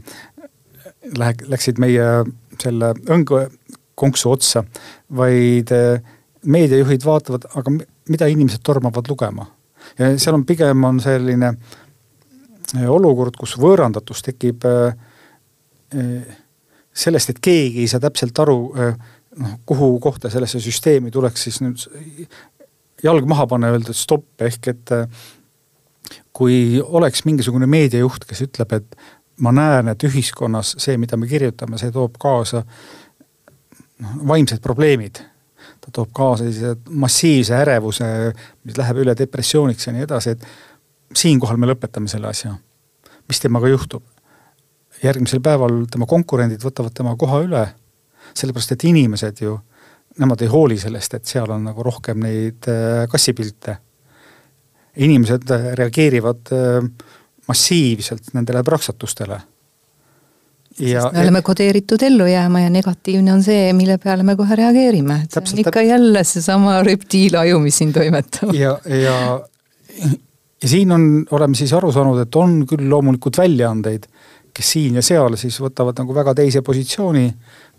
lähek-, 1.17 1.45
läksid 1.51 1.79
meie 1.81 2.07
selle 2.61 2.91
õngkonksu 3.13 4.31
otsa, 4.31 4.63
vaid 5.17 5.73
äh, 5.75 5.99
meediajuhid 6.45 7.05
vaatavad, 7.05 7.49
aga 7.55 7.73
mida 8.09 8.29
inimesed 8.31 8.63
tormavad 8.65 9.09
lugema. 9.09 9.47
ja 9.99 10.15
seal 10.17 10.35
on 10.39 10.45
pigem 10.45 10.83
on 10.83 10.99
selline 10.99 11.51
äh, 11.53 12.87
olukord, 12.89 13.37
kus 13.37 13.57
võõrandatus 13.61 14.23
tekib 14.25 14.65
äh, 14.65 14.95
sellest, 16.95 17.29
et 17.29 17.39
keegi 17.43 17.83
ei 17.83 17.87
saa 17.91 18.01
täpselt 18.03 18.39
aru 18.39 18.73
noh, 19.39 19.57
kuhu 19.65 19.95
kohta 20.03 20.29
sellesse 20.29 20.59
süsteemi 20.63 21.11
tuleks 21.11 21.47
siis 21.47 21.61
nüüd 21.63 21.81
jalg 23.03 23.27
maha 23.29 23.47
panna, 23.49 23.73
öelda 23.75 23.93
stopp, 23.95 24.29
ehk 24.41 24.71
et 24.71 24.93
äh, 24.95 25.05
kui 26.35 26.81
oleks 26.81 27.25
mingisugune 27.25 27.67
meediajuht, 27.69 28.25
kes 28.29 28.45
ütleb, 28.47 28.75
et 28.77 28.97
ma 29.43 29.51
näen, 29.55 29.91
et 29.91 30.03
ühiskonnas 30.07 30.75
see, 30.81 30.97
mida 31.01 31.17
me 31.19 31.27
kirjutame, 31.29 31.79
see 31.81 31.93
toob 31.95 32.19
kaasa 32.21 32.63
noh, 32.65 34.19
vaimsed 34.33 34.63
probleemid. 34.63 35.23
ta 35.81 35.91
toob 35.93 36.09
kaasa 36.13 36.45
sellise 36.45 36.75
massiivse 36.89 37.55
ärevuse, 37.57 38.07
mis 38.65 38.77
läheb 38.77 39.03
üle 39.03 39.13
depressiooniks 39.17 39.87
ja 39.87 39.93
nii 39.93 40.05
edasi, 40.05 40.33
et 40.35 41.15
siinkohal 41.15 41.57
me 41.61 41.69
lõpetame 41.69 42.09
selle 42.09 42.31
asja. 42.31 42.55
mis 43.27 43.39
temaga 43.39 43.67
juhtub? 43.67 44.03
järgmisel 45.03 45.41
päeval 45.43 45.83
tema 45.91 46.05
konkurendid 46.07 46.63
võtavad 46.63 46.93
tema 46.95 47.15
koha 47.19 47.41
üle, 47.43 47.65
sellepärast 48.33 48.75
et 48.75 48.83
inimesed 48.89 49.41
ju 49.41 49.57
nemad 50.21 50.41
ei 50.41 50.51
hooli 50.51 50.77
sellest, 50.79 51.17
et 51.17 51.27
seal 51.27 51.51
on 51.51 51.65
nagu 51.69 51.83
rohkem 51.83 52.21
neid 52.23 52.69
äh, 52.71 53.03
kassipilte. 53.11 53.77
inimesed 54.95 55.49
äh, 55.51 55.73
reageerivad 55.75 56.53
äh, 56.55 56.85
massiivselt 57.47 58.31
nendele 58.33 58.63
praksatustele. 58.63 59.39
Ja, 60.79 61.01
sest 61.01 61.15
me 61.15 61.21
oleme 61.23 61.41
kodeeritud 61.41 62.01
ellu 62.03 62.25
jääma 62.27 62.65
ja 62.65 62.69
negatiivne 62.69 63.33
on 63.33 63.43
see, 63.43 63.73
mille 63.73 63.97
peale 63.97 64.23
me 64.27 64.35
kohe 64.35 64.55
reageerime, 64.59 65.21
see 65.31 65.39
on 65.39 65.59
ikka 65.63 65.71
täp... 65.71 65.87
jälle 65.87 66.23
seesama 66.23 66.81
reptiilaju, 66.83 67.59
mis 67.63 67.77
siin 67.79 67.93
toimetab. 67.95 68.51
ja, 68.55 68.73
ja, 68.85 69.19
ja 70.63 70.69
siin 70.69 70.91
on, 70.91 71.05
oleme 71.31 71.55
siis 71.55 71.71
aru 71.75 71.91
saanud, 71.95 72.19
et 72.25 72.35
on 72.39 72.57
küll 72.67 72.89
loomulikult 72.91 73.39
väljaandeid, 73.39 74.07
kes 74.55 74.71
siin 74.71 74.95
ja 74.95 75.01
seal 75.03 75.35
siis 75.37 75.57
võtavad 75.59 75.97
nagu 75.99 76.15
väga 76.15 76.33
teise 76.37 76.61
positsiooni 76.63 77.27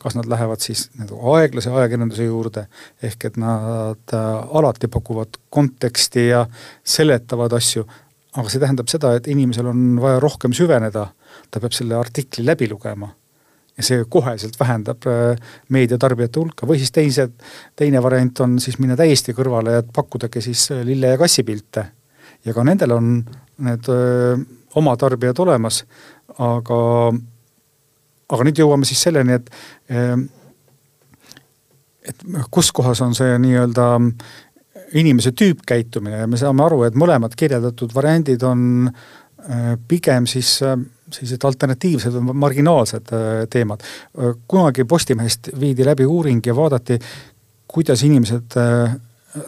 kas 0.07 0.15
nad 0.15 0.29
lähevad 0.29 0.63
siis 0.63 0.87
nagu 1.01 1.19
aeglase 1.35 1.71
ajakirjanduse 1.73 2.27
juurde, 2.29 2.67
ehk 3.03 3.29
et 3.29 3.37
nad 3.41 4.15
äh, 4.15 4.27
alati 4.59 4.89
pakuvad 4.93 5.39
konteksti 5.51 6.29
ja 6.29 6.45
seletavad 6.85 7.57
asju, 7.57 7.87
aga 8.37 8.53
see 8.53 8.63
tähendab 8.63 8.91
seda, 8.93 9.15
et 9.17 9.29
inimesel 9.33 9.71
on 9.73 9.97
vaja 10.03 10.21
rohkem 10.23 10.55
süveneda, 10.57 11.09
ta 11.51 11.63
peab 11.63 11.77
selle 11.77 11.97
artikli 11.99 12.45
läbi 12.47 12.69
lugema. 12.71 13.11
Ja 13.77 13.85
see 13.85 14.05
koheselt 14.09 14.57
vähendab 14.61 15.05
äh, 15.11 15.41
meediatarbijate 15.75 16.41
hulka. 16.41 16.69
Või 16.69 16.79
siis 16.81 16.95
teised, 16.97 17.35
teine 17.77 18.01
variant 18.05 18.41
on 18.41 18.55
siis 18.63 18.79
minna 18.81 18.97
täiesti 18.97 19.35
kõrvale 19.37 19.75
ja 19.75 19.83
pakkudagi 19.85 20.41
siis 20.45 20.71
äh, 20.73 20.85
lille- 20.87 21.13
ja 21.13 21.21
kassipilte. 21.21 21.91
ja 22.45 22.55
ka 22.55 22.63
nendel 22.65 22.93
on 22.95 23.11
need 23.59 23.89
öö, 23.91 24.37
oma 24.77 24.93
tarbijad 24.97 25.39
olemas, 25.43 25.81
aga 26.39 26.81
aga 28.33 28.47
nüüd 28.47 28.59
jõuame 28.59 28.89
siis 28.89 29.05
selleni, 29.07 29.37
et, 29.39 29.51
ehm, 29.91 30.27
et 32.07 32.27
kus 32.51 32.73
kohas 32.75 33.03
on 33.05 33.15
see 33.15 33.39
nii-öelda 33.43 33.87
inimese 34.99 35.33
tüüpkäitumine 35.33 36.25
ja 36.25 36.27
me 36.31 36.39
saame 36.41 36.65
aru, 36.67 36.83
et 36.87 36.99
mõlemad 36.99 37.35
kirjeldatud 37.39 37.95
variandid 37.95 38.43
on 38.47 38.87
eh, 38.89 39.73
pigem 39.89 40.27
siis 40.31 40.57
eh, 40.63 40.77
sellised 41.11 41.45
alternatiivsed 41.47 42.15
või 42.15 42.39
marginaalsed 42.47 43.13
eh, 43.15 43.43
teemad. 43.51 43.83
kunagi 44.49 44.85
Postimehest 44.85 45.53
viidi 45.61 45.87
läbi 45.87 46.07
uuring 46.07 46.47
ja 46.47 46.55
vaadati, 46.57 46.99
kuidas 47.67 48.03
inimesed 48.07 48.55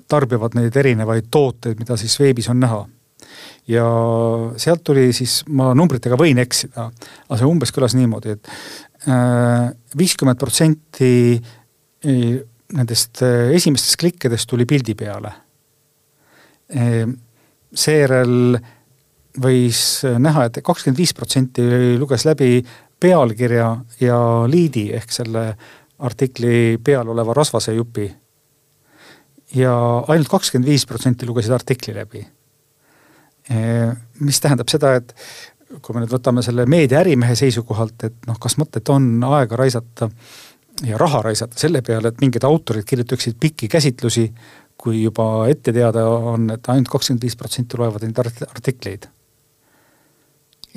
tarbivad 0.09 0.55
neid 0.59 0.77
erinevaid 0.77 1.31
tooteid, 1.31 1.79
mida 1.79 1.97
siis 1.97 2.19
veebis 2.21 2.49
on 2.53 2.61
näha 2.61 2.83
ja 3.69 3.87
sealt 4.57 4.85
tuli 4.85 5.11
siis, 5.17 5.43
ma 5.49 5.73
numbritega 5.77 6.17
võin 6.19 6.41
eksida, 6.43 6.89
aga 7.29 7.39
see 7.39 7.49
umbes 7.49 7.73
kõlas 7.75 7.97
niimoodi 7.99 8.35
et, 8.37 8.49
et 9.03 9.11
äh, 9.13 9.69
viiskümmend 9.99 10.41
protsenti 10.41 11.13
äh, 11.37 12.39
nendest 12.79 13.23
äh, 13.27 13.53
esimestest 13.57 14.01
klikkidest 14.01 14.49
tuli 14.49 14.67
pildi 14.69 14.97
peale. 14.99 15.33
seejärel 17.75 18.59
võis 19.41 19.79
näha 20.05 20.43
et, 20.45 20.59
et 20.59 20.65
kakskümmend 20.65 20.99
viis 21.01 21.15
protsenti 21.17 21.65
luges 21.97 22.27
läbi 22.29 22.59
pealkirja 23.01 23.71
ja 24.05 24.19
liidi 24.51 24.91
ehk 24.93 25.15
selle 25.15 25.45
artikli 26.05 26.77
peal 26.85 27.09
oleva 27.09 27.33
rasvase 27.35 27.73
jupi. 27.73 28.11
ja 29.57 29.73
ainult 30.09 30.29
kakskümmend 30.29 30.69
viis 30.69 30.85
protsenti 30.87 31.27
lugesid 31.27 31.57
artikli 31.57 31.95
läbi 31.97 32.27
mis 33.49 34.41
tähendab 34.45 34.69
seda, 34.69 34.95
et 35.01 35.15
kui 35.83 35.95
me 35.95 36.03
nüüd 36.03 36.13
võtame 36.13 36.43
selle 36.45 36.67
meediaärimehe 36.69 37.37
seisukohalt, 37.39 38.07
et 38.09 38.29
noh, 38.29 38.39
kas 38.41 38.59
mõtet 38.61 38.89
on 38.93 39.11
aega 39.29 39.57
raisata 39.57 40.09
ja 40.87 41.01
raha 41.01 41.23
raisata 41.27 41.59
selle 41.61 41.83
peale, 41.85 42.13
et 42.13 42.23
mingid 42.25 42.45
autorid 42.49 42.87
kirjutaksid 42.89 43.39
pikki 43.41 43.69
käsitlusi, 43.69 44.29
kui 44.79 45.03
juba 45.03 45.49
ette 45.51 45.75
teada 45.75 46.07
on, 46.09 46.51
et 46.55 46.73
ainult 46.73 46.91
kakskümmend 46.93 47.25
viis 47.27 47.37
protsenti 47.37 47.81
loevad 47.81 48.05
neid 48.07 48.21
artikleid 48.25 49.09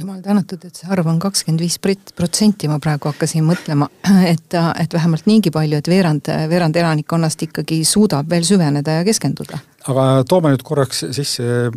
jumal 0.02 0.22
tänatud, 0.24 0.64
et 0.66 0.78
see 0.78 0.90
arv 0.90 1.06
on 1.12 1.20
kakskümmend 1.22 1.62
viis 1.62 1.78
protsenti, 2.18 2.70
ma 2.72 2.80
praegu 2.82 3.12
hakkasin 3.12 3.46
mõtlema, 3.46 3.88
et, 4.34 4.58
et 4.82 4.96
vähemalt 4.96 5.28
niigi 5.30 5.54
palju, 5.54 5.78
et 5.78 5.90
veerand, 5.92 6.32
veerand 6.50 6.80
elanikkonnast 6.82 7.46
ikkagi 7.48 7.82
suudab 7.88 8.30
veel 8.32 8.48
süveneda 8.48 9.00
ja 9.00 9.06
keskenduda. 9.08 9.62
aga 9.92 10.08
toome 10.30 10.54
nüüd 10.54 10.64
korraks 10.66 11.06
sisse 11.12 11.70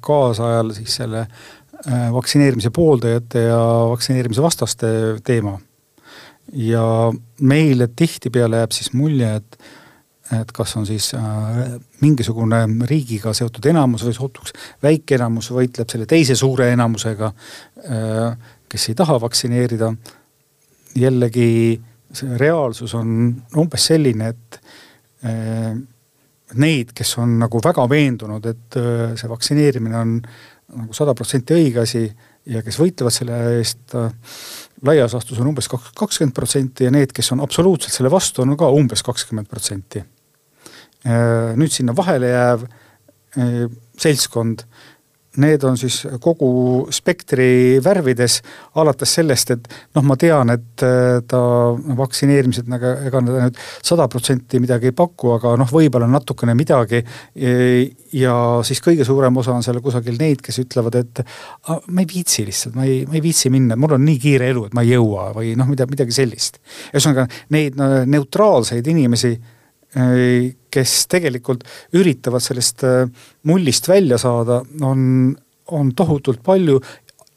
kaasajal 0.00 0.72
siis 0.76 0.96
selle 1.00 1.26
äh, 1.26 2.08
vaktsineerimise 2.12 2.70
pooldajate 2.70 3.44
ja 3.48 3.60
vaktsineerimise 3.90 4.42
vastaste 4.42 4.88
teema. 5.24 5.58
ja 6.52 7.12
meile 7.40 7.88
tihtipeale 7.96 8.56
jääb 8.56 8.72
siis 8.74 8.92
mulje, 8.92 9.28
et, 9.36 9.58
et 10.40 10.50
kas 10.52 10.76
on 10.76 10.86
siis 10.86 11.12
äh, 11.14 11.78
mingisugune 12.00 12.64
riigiga 12.88 13.32
seotud 13.32 13.66
enamus 13.70 14.04
või 14.04 14.16
sootuks 14.16 14.52
väike 14.82 15.14
enamus 15.14 15.52
võitleb 15.54 15.88
selle 15.90 16.06
teise 16.06 16.36
suure 16.36 16.72
enamusega, 16.72 17.32
kes 18.68 18.88
ei 18.88 18.94
taha 18.98 19.20
vaktsineerida. 19.20 19.94
jällegi 20.94 21.80
see 22.12 22.36
reaalsus 22.38 22.94
on 22.94 23.08
umbes 23.56 23.86
selline, 23.86 24.28
et 24.28 24.60
neid, 26.60 26.92
kes 26.96 27.16
on 27.22 27.38
nagu 27.42 27.60
väga 27.62 27.86
veendunud, 27.90 28.46
et 28.50 28.78
äh, 28.80 29.14
see 29.18 29.30
vaktsineerimine 29.30 29.98
on 29.98 30.18
nagu 30.72 30.96
sada 30.96 31.14
protsenti 31.16 31.56
õige 31.56 31.82
asi 31.82 32.04
ja 32.52 32.62
kes 32.64 32.78
võitlevad 32.80 33.14
selle 33.14 33.38
eest 33.58 33.96
äh, 33.98 34.12
laias 34.86 35.14
laastus 35.14 35.40
on 35.42 35.52
umbes 35.52 35.68
kakskümmend 35.70 36.34
protsenti 36.36 36.88
ja 36.88 36.94
need, 36.94 37.12
kes 37.14 37.32
on 37.34 37.42
absoluutselt 37.44 37.94
selle 37.94 38.10
vastu, 38.12 38.42
on 38.44 38.56
ka 38.58 38.70
umbes 38.72 39.04
kakskümmend 39.06 39.50
protsenti. 39.50 40.02
Äh, 41.06 41.52
nüüd 41.58 41.74
sinna 41.74 41.96
vahele 41.96 42.32
jääv 42.32 42.68
seltskond 43.32 44.66
need 45.40 45.64
on 45.64 45.78
siis 45.80 46.02
kogu 46.20 46.50
spektri 46.92 47.78
värvides, 47.84 48.40
alates 48.80 49.14
sellest, 49.16 49.52
et 49.54 49.68
noh, 49.96 50.04
ma 50.04 50.16
tean, 50.20 50.52
et 50.52 50.84
äh, 50.84 51.20
ta 51.28 51.40
vaktsineerimised 51.98 52.68
nagu 52.72 52.92
ega 53.08 53.22
ta 53.22 53.24
nüüd 53.46 53.60
sada 53.80 54.08
protsenti 54.12 54.60
midagi 54.62 54.90
ei 54.90 54.96
paku, 54.96 55.34
aga 55.38 55.54
noh, 55.60 55.72
võib-olla 55.72 56.08
natukene 56.10 56.56
midagi. 56.58 57.02
ja 58.12 58.34
siis 58.66 58.80
kõige 58.84 59.04
suurem 59.08 59.36
osa 59.40 59.54
on 59.56 59.64
seal 59.64 59.80
kusagil 59.82 60.18
neid, 60.20 60.42
kes 60.44 60.60
ütlevad, 60.62 60.98
et 61.00 61.22
ma 61.88 62.02
ei 62.02 62.08
viitsi 62.08 62.44
lihtsalt, 62.46 62.76
ma 62.76 62.86
ei, 62.88 63.02
ma 63.08 63.16
ei 63.16 63.24
viitsi 63.24 63.50
minna, 63.52 63.76
mul 63.76 63.96
on 63.96 64.04
nii 64.04 64.18
kiire 64.20 64.50
elu, 64.52 64.66
et 64.68 64.76
ma 64.76 64.84
ei 64.84 64.92
jõua 64.94 65.30
või 65.36 65.54
noh, 65.58 65.70
mida, 65.70 65.88
midagi 65.90 66.14
sellist. 66.16 66.60
ühesõnaga 66.92 67.28
neid 67.54 67.78
neutraalseid 68.12 68.86
inimesi 68.92 69.36
kes 70.72 71.06
tegelikult 71.12 71.64
üritavad 71.98 72.44
sellest 72.44 72.84
äh, 72.88 73.06
mullist 73.48 73.88
välja 73.88 74.18
saada, 74.20 74.62
on, 74.80 75.32
on 75.72 75.94
tohutult 75.96 76.42
palju 76.44 76.80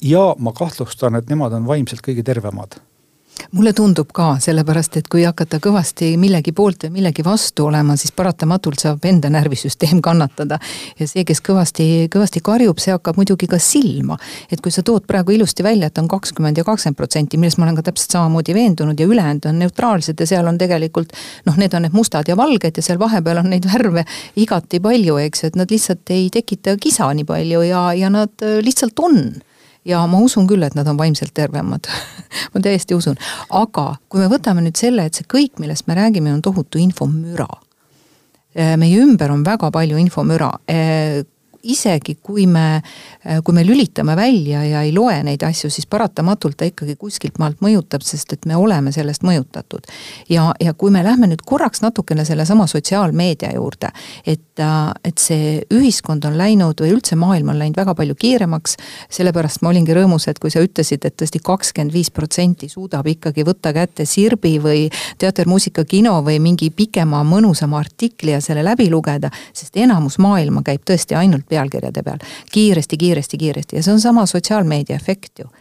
ja 0.06 0.28
ma 0.40 0.54
kahtlustan, 0.56 1.20
et 1.20 1.32
nemad 1.32 1.56
on 1.56 1.68
vaimselt 1.70 2.04
kõige 2.06 2.26
tervemad 2.26 2.80
mulle 3.52 3.74
tundub 3.74 4.10
ka, 4.14 4.36
sellepärast 4.42 4.98
et 5.00 5.08
kui 5.12 5.24
hakata 5.26 5.60
kõvasti 5.64 6.14
millegi 6.20 6.52
poolt 6.56 6.86
või 6.86 7.00
millegi 7.00 7.24
vastu 7.26 7.68
olema, 7.70 7.96
siis 8.00 8.14
paratamatult 8.16 8.82
saab 8.82 9.06
enda 9.06 9.30
närvisüsteem 9.34 10.02
kannatada. 10.02 10.60
ja 11.00 11.08
see, 11.08 11.24
kes 11.24 11.42
kõvasti, 11.46 12.08
kõvasti 12.12 12.42
karjub, 12.44 12.80
see 12.80 12.94
hakkab 12.96 13.18
muidugi 13.20 13.48
ka 13.48 13.60
silma. 13.60 14.18
et 14.52 14.62
kui 14.62 14.72
sa 14.72 14.84
tood 14.84 15.08
praegu 15.08 15.32
ilusti 15.32 15.64
välja, 15.64 15.88
et 15.88 15.98
on 15.98 16.08
kakskümmend 16.08 16.58
ja 16.58 16.64
kakskümmend 16.64 16.98
protsenti, 16.98 17.38
milles 17.38 17.58
ma 17.58 17.66
olen 17.66 17.76
ka 17.76 17.88
täpselt 17.90 18.12
samamoodi 18.12 18.54
veendunud 18.54 19.00
ja 19.00 19.06
ülejäänud 19.08 19.46
on 19.46 19.60
neutraalsed 19.60 20.20
ja 20.20 20.28
seal 20.28 20.48
on 20.48 20.58
tegelikult 20.58 21.14
noh, 21.46 21.58
need 21.58 21.74
on 21.74 21.86
need 21.88 21.94
mustad 21.94 22.28
ja 22.28 22.38
valged 22.38 22.78
ja 22.78 22.84
seal 22.84 23.00
vahepeal 23.00 23.44
on 23.44 23.50
neid 23.50 23.66
värve 23.72 24.06
igati 24.36 24.80
palju, 24.80 25.18
eks 25.18 25.44
ju, 25.44 25.48
et 25.48 25.60
nad 25.60 25.72
lihtsalt 25.72 26.16
ei 26.16 26.30
tekita 26.30 26.78
kisa 26.82 27.12
nii 27.14 27.26
palju 27.26 27.62
ja, 27.70 27.88
ja 27.94 28.10
nad 28.10 28.48
lihtsalt 28.62 29.00
on 29.00 29.22
ja 29.86 30.02
ma 30.10 30.20
usun 30.24 30.48
küll, 30.50 30.64
et 30.66 30.76
nad 30.78 30.88
on 30.88 30.98
vaimselt 30.98 31.34
tervemad. 31.34 31.90
Ma 32.54 32.62
täiesti 32.64 32.96
usun, 32.96 33.18
aga 33.54 33.96
kui 34.10 34.24
me 34.24 34.30
võtame 34.32 34.64
nüüd 34.66 34.80
selle, 34.80 35.06
et 35.06 35.18
see 35.18 35.28
kõik, 35.30 35.60
millest 35.62 35.88
me 35.88 35.98
räägime, 35.98 36.34
on 36.34 36.42
tohutu 36.46 36.82
infomüra. 36.82 37.48
meie 38.56 39.00
ümber 39.04 39.32
on 39.32 39.42
väga 39.44 39.68
palju 39.72 39.98
infomüra 40.00 40.54
isegi 41.66 42.18
kui 42.22 42.46
me, 42.48 42.82
kui 43.44 43.56
me 43.56 43.66
lülitame 43.66 44.16
välja 44.16 44.64
ja 44.66 44.84
ei 44.86 44.94
loe 44.96 45.18
neid 45.26 45.44
asju, 45.46 45.70
siis 45.74 45.88
paratamatult 45.90 46.58
ta 46.60 46.68
ikkagi 46.70 46.96
kuskilt 47.00 47.40
maalt 47.42 47.62
mõjutab, 47.66 48.06
sest 48.06 48.34
et 48.34 48.46
me 48.46 48.56
oleme 48.56 48.92
sellest 48.96 49.26
mõjutatud. 49.26 49.88
ja, 50.30 50.52
ja 50.60 50.74
kui 50.74 50.92
me 50.92 51.04
lähme 51.04 51.28
nüüd 51.32 51.44
korraks 51.46 51.82
natukene 51.82 52.26
sellesama 52.26 52.68
sotsiaalmeedia 52.68 53.54
juurde, 53.56 53.90
et, 54.26 54.62
et 55.04 55.18
see 55.18 55.62
ühiskond 55.74 56.26
on 56.26 56.38
läinud 56.38 56.82
või 56.82 56.94
üldse 56.96 57.18
maailm 57.20 57.50
on 57.54 57.60
läinud 57.60 57.78
väga 57.78 57.96
palju 57.96 58.16
kiiremaks, 58.20 58.78
sellepärast 59.10 59.62
ma 59.62 59.72
olingi 59.74 59.96
rõõmus, 59.96 60.28
et 60.30 60.40
kui 60.40 60.54
sa 60.54 60.64
ütlesid, 60.64 61.06
et 61.06 61.18
tõesti 61.20 61.42
kakskümmend 61.44 61.94
viis 61.94 62.12
protsenti 62.12 62.70
suudab 62.72 63.08
ikkagi 63.08 63.46
võtta 63.48 63.74
kätte 63.76 64.06
Sirbi 64.10 64.56
või 64.62 64.88
Teater, 65.18 65.48
muusika, 65.50 65.86
kino 65.86 66.18
või 66.26 66.40
mingi 66.44 66.70
pikema, 66.76 67.24
mõnusama 67.28 67.80
artikli 67.80 68.36
ja 68.36 68.42
selle 68.44 68.64
läbi 68.66 68.90
lugeda, 68.92 69.32
sest 69.54 69.78
enamus 69.78 70.18
maailma 70.22 70.64
käib 70.66 70.86
tõesti 70.88 71.18
ainult 71.18 71.48
pealkirjade 71.56 72.04
peal. 72.04 72.26
kiiresti, 72.52 72.98
kiiresti, 72.98 73.38
kiiresti 73.38 73.80
ja 73.80 73.84
see 73.86 73.96
on 73.96 74.04
sama 74.04 74.26
sotsiaalmeedia 74.30 75.00
efekt 75.02 75.46
ju 75.46 75.52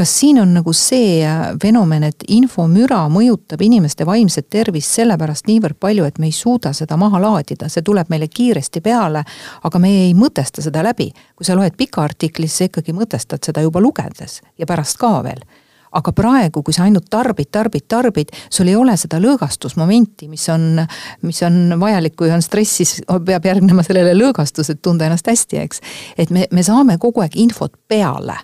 kas 0.00 0.20
siin 0.20 0.40
on 0.40 0.54
nagu 0.54 0.72
see 0.72 1.20
äh, 1.26 1.40
fenomen, 1.62 2.06
et 2.08 2.24
infomüra 2.32 3.02
mõjutab 3.12 3.60
inimeste 3.64 4.06
vaimset 4.08 4.46
tervist 4.50 4.94
sellepärast 4.96 5.48
niivõrd 5.50 5.76
palju, 5.80 6.06
et 6.08 6.18
me 6.18 6.30
ei 6.30 6.32
suuda 6.32 6.72
seda 6.76 6.96
maha 7.00 7.20
laadida, 7.20 7.68
see 7.68 7.84
tuleb 7.84 8.08
meile 8.08 8.30
kiiresti 8.30 8.80
peale, 8.80 9.24
aga 9.68 9.82
me 9.82 9.90
ei 10.06 10.14
mõtesta 10.16 10.64
seda 10.64 10.84
läbi. 10.86 11.10
kui 11.36 11.44
sa 11.44 11.56
loed 11.58 11.76
pika 11.76 12.02
artikli, 12.02 12.48
siis 12.48 12.58
sa 12.58 12.70
ikkagi 12.70 12.96
mõtestad 12.96 13.44
seda 13.44 13.60
juba 13.66 13.80
lugedes 13.80 14.40
ja 14.58 14.66
pärast 14.66 14.96
ka 15.00 15.18
veel 15.26 15.44
aga 15.92 16.12
praegu, 16.14 16.62
kui 16.66 16.74
sa 16.74 16.84
ainult 16.86 17.08
tarbid, 17.10 17.50
tarbid, 17.52 17.84
tarbid, 17.90 18.30
sul 18.52 18.70
ei 18.70 18.76
ole 18.78 18.94
seda 19.00 19.18
lõõgastusmomenti, 19.22 20.28
mis 20.30 20.46
on, 20.52 20.82
mis 21.26 21.42
on 21.46 21.74
vajalik, 21.80 22.14
kui 22.18 22.30
on 22.34 22.44
stress, 22.44 22.78
siis 22.80 22.94
peab 23.26 23.48
järgnema 23.50 23.84
sellele 23.86 24.14
lõõgastus, 24.18 24.70
et 24.72 24.82
tunda 24.82 25.08
ennast 25.08 25.26
hästi, 25.30 25.60
eks. 25.64 25.82
et 26.18 26.30
me, 26.34 26.46
me 26.54 26.64
saame 26.66 26.98
kogu 27.02 27.24
aeg 27.24 27.36
infot 27.40 27.74
peale. 27.88 28.38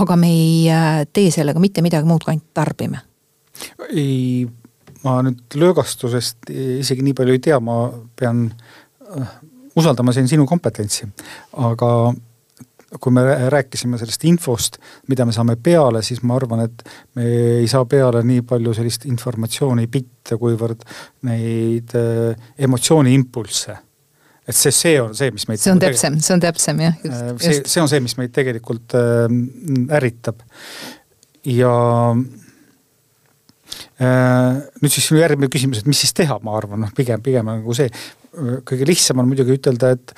aga 0.00 0.16
me 0.16 0.28
ei 0.30 0.70
äh, 0.70 1.02
tee 1.12 1.30
sellega 1.34 1.60
mitte 1.60 1.82
midagi 1.82 2.06
muud, 2.06 2.22
kui 2.24 2.32
ainult 2.32 2.54
tarbime. 2.54 3.02
ei, 3.90 4.46
ma 5.04 5.18
nüüd 5.26 5.58
lõõgastusest 5.58 6.52
isegi 6.54 7.02
nii 7.02 7.18
palju 7.18 7.34
ei 7.34 7.42
tea, 7.50 7.60
ma 7.60 7.82
pean 8.16 8.46
äh, 9.18 9.38
usaldama 9.76 10.14
siin 10.14 10.28
sinu 10.30 10.46
kompetentsi, 10.46 11.08
aga 11.58 11.90
kui 12.98 13.12
me 13.14 13.22
rääkisime 13.52 13.98
sellest 14.00 14.24
infost, 14.26 14.80
mida 15.10 15.26
me 15.26 15.34
saame 15.34 15.54
peale, 15.62 16.02
siis 16.02 16.24
ma 16.26 16.34
arvan, 16.40 16.64
et 16.66 16.82
me 17.18 17.26
ei 17.60 17.68
saa 17.70 17.84
peale 17.90 18.22
nii 18.26 18.42
palju 18.48 18.74
sellist 18.74 19.06
informatsiooni 19.10 19.86
bitte, 19.90 20.38
kuivõrd 20.40 20.82
neid 21.28 21.94
äh, 21.98 22.50
emotsiooniimpulsse 22.66 23.76
et 24.50 24.56
see, 24.56 24.74
see 24.74 24.96
on 24.98 25.14
see, 25.14 25.30
mis 25.30 25.46
meid. 25.46 25.62
see 25.62 25.70
on 25.70 25.82
täpsem, 25.82 26.18
see 26.18 26.34
on 26.34 26.42
täpsem 26.42 26.82
jah. 26.82 26.98
Äh, 27.06 27.30
see, 27.38 27.60
see 27.62 27.82
on 27.84 27.90
see, 27.92 28.02
mis 28.02 28.16
meid 28.18 28.34
tegelikult 28.34 28.98
äh, 28.98 29.28
ärritab. 30.00 30.42
ja 31.46 31.74
nüüd 34.00 34.92
siis 34.92 35.06
järgmine 35.12 35.48
küsimus, 35.52 35.80
et 35.80 35.88
mis 35.88 36.00
siis 36.02 36.12
teha, 36.16 36.38
ma 36.42 36.56
arvan, 36.56 36.80
noh 36.82 36.92
pigem, 36.96 37.20
pigem 37.22 37.46
nagu 37.46 37.74
see, 37.76 37.86
kõige 38.66 38.88
lihtsam 38.88 39.20
on 39.22 39.28
muidugi 39.28 39.54
ütelda, 39.58 39.92
et 39.94 40.14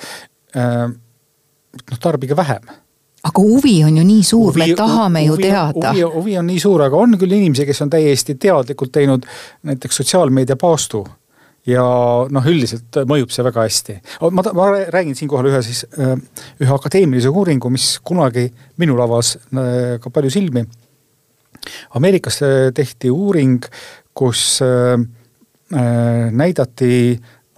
noh, 1.81 1.99
tarbige 1.99 2.37
vähem 2.37 2.71
aga 3.23 3.41
huvi 3.41 3.77
on 3.87 3.97
ju 3.97 4.03
nii 4.03 4.23
suur, 4.27 4.55
me 4.59 4.67
tahame 4.75 5.23
huvi, 5.23 5.47
ju 5.47 5.49
teada. 5.49 5.93
huvi, 6.15 6.37
on 6.39 6.47
nii 6.51 6.59
suur, 6.59 6.83
aga 6.83 6.99
on 6.99 7.17
küll 7.19 7.35
inimesi, 7.37 7.65
kes 7.69 7.83
on 7.85 7.91
täiesti 7.93 8.35
teadlikult 8.35 8.91
teinud 8.91 9.27
näiteks 9.69 10.01
sotsiaalmeedia 10.01 10.57
paastu. 10.59 11.05
ja 11.63 11.83
noh, 12.35 12.47
üldiselt 12.51 12.97
mõjub 13.07 13.31
see 13.31 13.45
väga 13.47 13.63
hästi. 13.63 13.93
ma, 14.35 14.43
ma 14.59 14.65
räägin 14.91 15.15
siinkohal 15.15 15.47
ühe 15.53 15.61
siis, 15.63 15.85
ühe 16.59 16.73
akadeemilise 16.75 17.31
uuringu, 17.31 17.71
mis 17.71 17.99
kunagi 18.03 18.49
minul 18.77 18.99
avas 19.05 19.37
ka 20.03 20.11
palju 20.11 20.31
silmi. 20.33 20.65
Ameerikas 21.95 22.41
tehti 22.75 23.07
uuring, 23.11 23.63
kus 24.13 24.59
näidati 25.71 26.91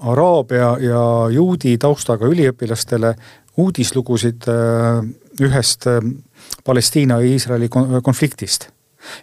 araabia 0.06 0.76
ja 0.84 1.02
juudi 1.34 1.74
taustaga 1.82 2.30
üliõpilastele 2.30 3.16
uudislugusid 3.58 4.48
äh, 4.48 5.02
ühest 5.42 5.88
äh, 5.88 6.00
Palestiina 6.64 7.20
ja 7.22 7.28
Iisraeli 7.28 7.70
konfliktist. 8.04 8.70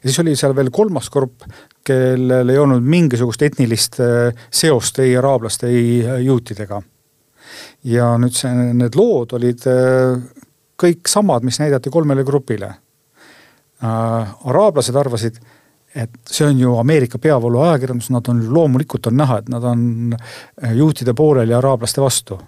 ja 0.03 0.11
siis 0.11 0.19
oli 0.21 0.37
seal 0.37 0.55
veel 0.57 0.71
kolmas 0.71 1.11
grupp, 1.11 1.43
kellel 1.85 2.49
ei 2.49 2.59
olnud 2.59 2.83
mingisugust 2.83 3.43
etnilist 3.43 4.01
äh, 4.01 4.45
seost 4.51 4.99
ei 4.99 5.17
araablaste, 5.17 5.69
ei 5.69 6.25
juutidega. 6.25 6.83
ja 7.85 8.15
nüüd 8.19 8.37
see, 8.37 8.53
need 8.73 8.97
lood 8.97 9.35
olid 9.37 9.67
kõik 10.83 11.09
samad, 11.09 11.45
mis 11.45 11.61
näidati 11.61 11.91
kolmele 11.91 12.25
grupile. 12.25 12.71
araablased 13.83 14.97
arvasid, 14.97 15.37
et 15.95 16.11
see 16.27 16.47
on 16.47 16.59
ju 16.59 16.77
Ameerika 16.79 17.19
peavoolu 17.19 17.61
ajakirjandus, 17.67 18.11
nad 18.15 18.29
on 18.31 18.41
loomulikult 18.55 19.07
on 19.11 19.17
näha, 19.17 19.39
et 19.39 19.49
nad 19.51 19.65
on 19.65 20.15
juutide 20.75 21.15
poolel 21.15 21.51
ja 21.51 21.59
araablaste 21.59 22.01
vastu 22.01 22.39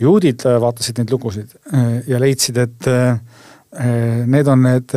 juudid 0.00 0.44
äh, 0.46 0.58
vaatasid 0.62 1.00
neid 1.00 1.12
lugusid 1.12 1.54
äh, 1.72 2.00
ja 2.10 2.20
leidsid, 2.22 2.58
et 2.60 2.88
äh, 2.90 3.16
need 4.26 4.48
on 4.48 4.62
need 4.64 4.92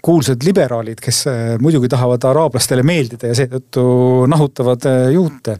kuulsad 0.00 0.44
liberaalid, 0.46 1.00
kes 1.02 1.24
muidugi 1.60 1.88
tahavad 1.90 2.22
araablastele 2.30 2.84
meeldida 2.86 3.32
ja 3.32 3.34
seetõttu 3.36 3.82
nahutavad 4.30 4.86
juute. 5.10 5.56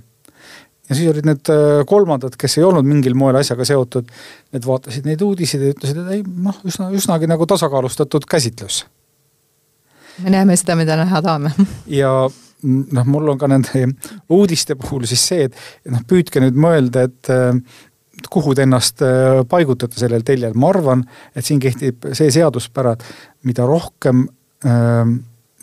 ja 0.86 0.94
siis 0.94 1.10
olid 1.10 1.26
need 1.26 1.50
kolmandad, 1.90 2.36
kes 2.38 2.56
ei 2.58 2.64
olnud 2.68 2.86
mingil 2.86 3.18
moel 3.18 3.40
asjaga 3.40 3.66
seotud, 3.66 4.12
need 4.54 4.68
vaatasid 4.68 5.08
neid 5.10 5.24
uudiseid 5.26 5.64
ja 5.64 5.72
ütlesid, 5.74 5.98
et 6.04 6.12
ei 6.20 6.22
noh, 6.22 6.62
üsna, 6.62 6.92
üsnagi 6.94 7.26
nagu 7.26 7.48
tasakaalustatud 7.50 8.28
käsitlus. 8.30 8.84
me 10.22 10.36
näeme 10.36 10.56
seda, 10.60 10.78
mida 10.78 11.00
näha 11.02 11.22
tahame 11.26 11.50
ja 11.90 12.14
noh, 12.62 13.06
mul 13.06 13.32
on 13.32 13.38
ka 13.40 13.48
nende 13.50 13.86
uudiste 14.32 14.76
puhul 14.78 15.06
siis 15.08 15.22
see, 15.32 15.46
et 15.48 15.92
noh, 15.92 16.02
püüdke 16.08 16.42
nüüd 16.42 16.58
mõelda, 16.60 17.06
et 17.08 17.32
kuhu 18.28 18.54
te 18.54 18.64
ennast 18.66 19.02
äh, 19.02 19.40
paigutate 19.48 19.98
sellel 20.00 20.24
teljel, 20.26 20.54
ma 20.58 20.70
arvan, 20.74 21.04
et 21.34 21.46
siin 21.46 21.60
kehtib 21.62 22.10
see 22.16 22.30
seaduspära, 22.34 22.94
et 22.96 23.48
mida 23.48 23.66
rohkem 23.68 24.26
äh, 24.66 25.12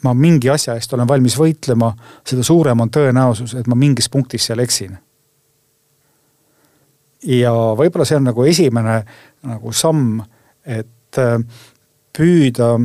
ma 0.03 0.13
mingi 0.13 0.49
asja 0.53 0.77
eest 0.77 0.93
olen 0.93 1.09
valmis 1.09 1.37
võitlema, 1.39 1.91
seda 2.27 2.45
suurem 2.45 2.85
on 2.85 2.93
tõenäosus, 2.93 3.55
et 3.57 3.67
ma 3.69 3.77
mingis 3.77 4.09
punktis 4.13 4.47
seal 4.49 4.63
eksin. 4.63 4.97
ja 7.27 7.51
võib-olla 7.51 8.05
see 8.05 8.19
on 8.19 8.29
nagu 8.29 8.45
esimene 8.45 9.01
nagu 9.47 9.73
samm, 9.73 10.21
et 10.65 11.21
äh, 11.21 11.37
püüda 12.17 12.77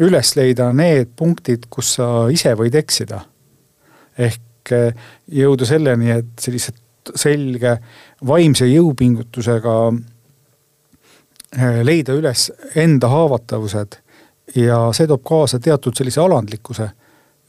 üles 0.00 0.36
leida 0.36 0.70
need 0.72 1.10
punktid, 1.16 1.66
kus 1.68 1.96
sa 1.98 2.06
ise 2.32 2.54
võid 2.56 2.76
eksida 2.76 3.24
ehk 4.20 4.72
eh, 4.76 4.94
jõuda 5.40 5.68
selleni, 5.68 6.12
et 6.20 6.32
sellise 6.40 6.74
selge 7.16 7.78
vaimse 8.26 8.66
jõupingutusega 8.68 9.74
leida 11.82 12.14
üles 12.14 12.50
enda 12.78 13.08
haavatavused 13.10 13.96
ja 14.60 14.80
see 14.96 15.08
toob 15.10 15.22
kaasa 15.26 15.58
teatud 15.62 15.96
sellise 15.96 16.20
alandlikkuse. 16.22 16.90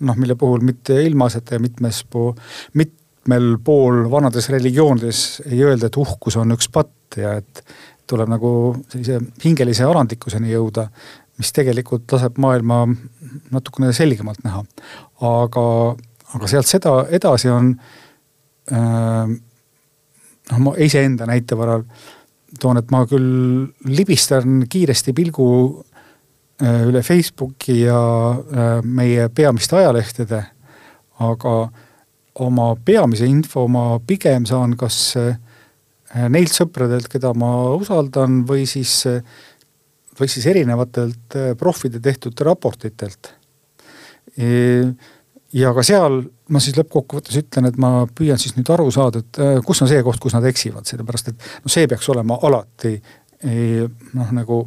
noh, 0.01 0.17
mille 0.17 0.35
puhul 0.35 0.63
mitte 0.65 0.95
ilmaasjata 1.05 1.55
ja 1.55 1.61
mitmes 1.61 2.03
po-, 2.09 2.33
mitmel 2.73 3.57
pool 3.63 4.07
vanades 4.09 4.49
religioonides 4.49 5.41
ei 5.45 5.61
öelda, 5.63 5.87
et 5.87 5.97
uhkus 5.97 6.39
on 6.41 6.55
üks 6.55 6.71
patt 6.73 7.19
ja 7.21 7.35
et 7.37 7.61
tuleb 8.09 8.31
nagu 8.31 8.51
sellise 8.89 9.19
hingelise 9.43 9.85
alandlikkuseni 9.85 10.49
jõuda, 10.51 10.87
mis 11.37 11.53
tegelikult 11.53 12.09
laseb 12.11 12.39
maailma 12.41 12.83
natukene 13.53 13.93
selgemalt 13.93 14.41
näha. 14.43 14.63
aga, 15.21 15.65
aga 16.35 16.47
sealt 16.47 16.69
seda 16.69 16.95
edasi 17.11 17.49
on 17.51 17.73
äh, 18.71 19.37
noh, 20.51 20.59
ma 20.65 20.73
iseenda 20.81 21.27
näite 21.29 21.57
varal 21.59 21.85
toon, 22.59 22.79
et 22.81 22.91
ma 22.91 23.03
küll 23.09 23.69
libistan 23.87 24.65
kiiresti 24.69 25.13
pilgu 25.15 25.47
äh, 26.63 26.81
üle 26.89 27.03
Facebooki 27.05 27.81
ja 27.85 28.01
äh, 28.31 28.73
meie 28.83 29.29
peamiste 29.33 29.79
ajalehtede, 29.79 30.41
aga 31.21 31.55
oma 32.41 32.67
peamise 32.85 33.27
info 33.29 33.67
ma 33.71 33.85
pigem 34.07 34.47
saan 34.49 34.75
kas 34.79 34.99
äh, 35.19 35.37
neilt 36.31 36.51
sõpradelt, 36.51 37.07
keda 37.11 37.31
ma 37.37 37.53
usaldan, 37.77 38.41
või 38.47 38.65
siis, 38.67 39.05
või 40.19 40.27
siis 40.27 40.47
erinevatelt 40.51 41.37
profide 41.59 42.01
tehtud 42.03 42.35
raportitelt. 42.43 43.29
Ja 45.53 45.73
ka 45.75 45.83
seal 45.83 46.21
ma 46.51 46.59
siis 46.63 46.77
lõppkokkuvõttes 46.77 47.39
ütlen, 47.41 47.67
et 47.67 47.79
ma 47.81 48.05
püüan 48.15 48.39
siis 48.39 48.55
nüüd 48.57 48.69
aru 48.73 48.91
saada, 48.91 49.23
et 49.23 49.39
äh, 49.41 49.57
kus 49.65 49.81
on 49.81 49.89
see 49.91 50.03
koht, 50.03 50.19
kus 50.23 50.35
nad 50.37 50.45
eksivad, 50.47 50.87
sellepärast 50.87 51.31
et 51.31 51.39
noh, 51.39 51.71
see 51.71 51.87
peaks 51.91 52.09
olema 52.13 52.39
alati 52.47 52.95
noh, 53.41 54.33
nagu 54.37 54.59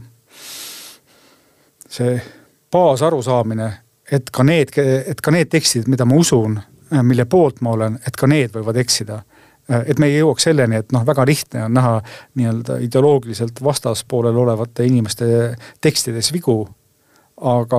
see 1.94 2.16
baasarusaamine, 2.74 3.68
et 4.12 4.30
ka 4.34 4.44
need, 4.46 4.72
et 4.78 5.20
ka 5.22 5.32
need 5.34 5.50
tekstid, 5.52 5.88
mida 5.90 6.06
ma 6.08 6.18
usun, 6.20 6.58
äh, 6.92 7.02
mille 7.06 7.26
poolt 7.30 7.62
ma 7.64 7.74
olen, 7.76 7.98
et 8.06 8.16
ka 8.18 8.28
need 8.30 8.54
võivad 8.54 8.78
eksida. 8.82 9.22
Äh, 9.70 9.90
et 9.92 10.00
me 10.02 10.10
ei 10.10 10.18
jõuaks 10.18 10.48
selleni, 10.48 10.80
et 10.82 10.94
noh, 10.94 11.04
väga 11.06 11.26
lihtne 11.28 11.66
on 11.68 11.76
näha 11.78 11.98
nii-öelda 12.38 12.80
ideoloogiliselt 12.84 13.62
vastaspoolel 13.64 14.36
olevate 14.44 14.86
inimeste 14.88 15.28
tekstides 15.84 16.32
vigu. 16.34 16.64
aga 17.40 17.78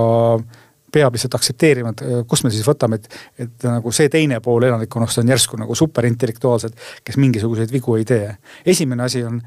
peab 0.96 1.16
lihtsalt 1.16 1.36
aktsepteerima, 1.38 1.91
et 1.93 2.04
äh, 2.06 2.22
kust 2.30 2.46
me 2.46 2.52
siis 2.54 2.66
võtame, 2.68 3.00
et, 3.00 3.18
et 3.46 3.68
nagu 3.68 3.91
see 3.96 4.12
teine 4.12 4.39
pool 4.43 4.68
elanikkonnast 4.68 5.22
on 5.22 5.32
järsku 5.34 5.60
nagu 5.60 5.76
superintellektuaalsed, 5.78 6.78
kes 7.06 7.20
mingisuguseid 7.22 7.74
vigu 7.74 7.98
ei 8.00 8.08
tee. 8.08 8.30
esimene 8.66 9.06
asi 9.08 9.24
on 9.26 9.41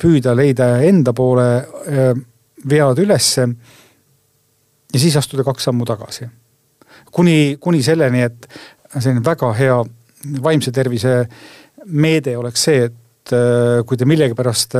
püüda 0.00 0.36
leida 0.36 0.76
enda 0.86 1.14
poole 1.16 1.48
äh, 1.58 2.12
vead 2.70 3.02
ülesse 3.02 3.48
ja 4.94 5.00
siis 5.00 5.16
astuda 5.18 5.44
kaks 5.46 5.70
sammu 5.70 5.86
tagasi. 5.88 6.28
kuni, 7.12 7.56
kuni 7.60 7.82
selleni, 7.82 8.22
et 8.22 8.48
selline 8.98 9.24
väga 9.24 9.52
hea 9.58 9.82
vaimse 10.42 10.72
tervise 10.72 11.24
meede 11.84 12.36
oleks 12.38 12.64
see, 12.70 12.88
et 12.88 13.34
äh, 13.34 13.82
kui 13.86 13.98
te 13.98 14.06
millegipärast 14.08 14.78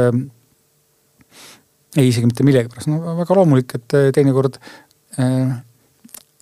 ei, 1.95 2.09
isegi 2.09 2.27
mitte 2.27 2.47
millegipärast, 2.47 2.89
no 2.91 3.15
väga 3.21 3.37
loomulik, 3.39 3.77
et 3.79 3.95
teinekord 4.15 4.59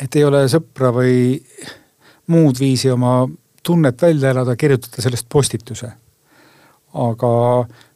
et 0.03 0.17
ei 0.19 0.25
ole 0.27 0.43
sõpra 0.51 0.91
või 0.95 1.39
muud 2.33 2.59
viisi 2.59 2.91
oma 2.91 3.23
tunnet 3.63 4.03
välja 4.03 4.33
elada, 4.35 4.57
kirjutada 4.57 5.03
sellest 5.03 5.29
postituse. 5.31 5.93
aga 6.93 7.29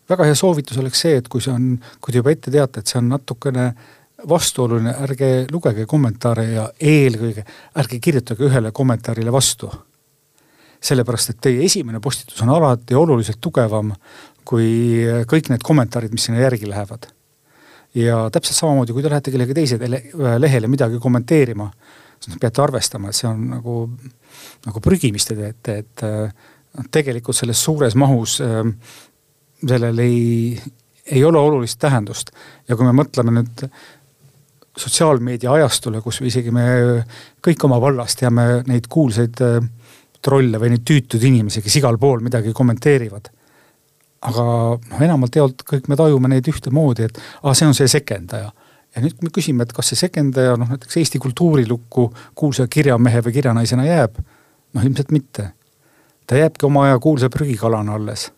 väga 0.09 0.25
hea 0.25 0.35
soovitus 0.35 0.79
oleks 0.81 1.03
see, 1.05 1.17
et 1.21 1.29
kui 1.29 1.43
see 1.45 1.53
on, 1.53 1.75
kui 2.01 2.13
te 2.13 2.23
juba 2.23 2.33
ette 2.33 2.51
teate, 2.51 2.81
et 2.81 2.87
see 2.87 3.01
on 3.01 3.11
natukene 3.13 3.67
vastuoluline, 4.29 4.95
ärge 5.05 5.31
lugege 5.53 5.85
kommentaare 5.87 6.47
ja 6.53 6.69
eelkõige 6.81 7.45
ärge 7.77 7.99
kirjutage 8.01 8.49
ühele 8.49 8.73
kommentaarile 8.73 9.33
vastu. 9.33 9.71
sellepärast, 10.87 11.31
et 11.31 11.39
teie 11.41 11.65
esimene 11.65 11.99
postitus 12.01 12.43
on 12.45 12.51
alati 12.53 12.95
oluliselt 12.95 13.41
tugevam 13.41 13.95
kui 14.45 15.03
kõik 15.27 15.49
need 15.51 15.65
kommentaarid, 15.65 16.13
mis 16.13 16.29
sinna 16.29 16.41
järgi 16.45 16.69
lähevad 16.69 17.09
ja 17.97 18.27
täpselt 18.33 18.59
samamoodi, 18.59 18.95
kui 18.95 19.05
te 19.05 19.13
lähete 19.13 19.33
kellegi 19.33 19.57
teise 19.57 19.79
lehele 20.39 20.69
midagi 20.69 21.01
kommenteerima, 21.03 21.69
siis 22.21 22.37
peate 22.41 22.63
arvestama, 22.65 23.11
et 23.11 23.19
see 23.19 23.29
on 23.31 23.47
nagu, 23.55 23.77
nagu 24.67 24.83
prügi, 24.85 25.13
mis 25.15 25.29
te 25.29 25.37
teete, 25.39 25.79
et 25.83 26.05
noh, 26.05 26.89
tegelikult 26.93 27.37
selles 27.39 27.63
suures 27.63 27.97
mahus 27.99 28.39
äh, 28.45 28.63
sellel 29.67 30.03
ei, 30.05 30.59
ei 31.13 31.25
ole 31.25 31.41
olulist 31.41 31.81
tähendust. 31.81 32.33
ja 32.69 32.77
kui 32.77 32.87
me 32.87 32.93
mõtleme 32.97 33.33
nüüd 33.39 33.65
sotsiaalmeedia 34.77 35.53
ajastule, 35.53 36.03
kus 36.05 36.21
isegi 36.21 36.53
me 36.53 36.67
kõik 37.45 37.65
oma 37.65 37.81
vallas 37.81 38.17
teame 38.19 38.63
neid 38.69 38.91
kuulsaid 38.93 39.41
äh, 39.45 39.61
trolle 40.21 40.61
või 40.61 40.75
neid 40.75 40.85
tüütuid 40.85 41.25
inimesi, 41.25 41.63
kes 41.65 41.81
igal 41.81 41.99
pool 41.99 42.21
midagi 42.25 42.53
kommenteerivad 42.53 43.31
aga 44.25 44.45
noh, 44.77 45.03
enamalt 45.03 45.37
jaolt 45.37 45.65
kõik 45.67 45.91
me 45.91 45.99
tajume 45.99 46.31
neid 46.33 46.49
ühtemoodi, 46.51 47.11
et 47.11 47.21
aa, 47.43 47.55
see 47.55 47.69
on 47.69 47.77
see 47.77 47.89
sekendaja. 47.91 48.53
ja 48.97 49.03
nüüd 49.05 49.21
me 49.23 49.31
küsime, 49.31 49.67
et 49.67 49.75
kas 49.77 49.93
see 49.93 50.01
sekendaja 50.07 50.57
noh, 50.57 50.71
näiteks 50.73 50.97
Eesti 51.03 51.21
kultuurilukku 51.23 52.09
kuulsa 52.35 52.67
kirjamehe 52.67 53.21
või 53.27 53.37
kirjanaisena 53.37 53.87
jääb. 53.87 54.19
noh, 54.75 54.85
ilmselt 54.85 55.13
mitte. 55.13 55.51
ta 56.27 56.37
jääbki 56.37 56.67
oma 56.67 56.87
aja 56.87 56.99
kuulsa 56.99 57.31
prügikalana 57.31 57.95
alles. 57.95 58.31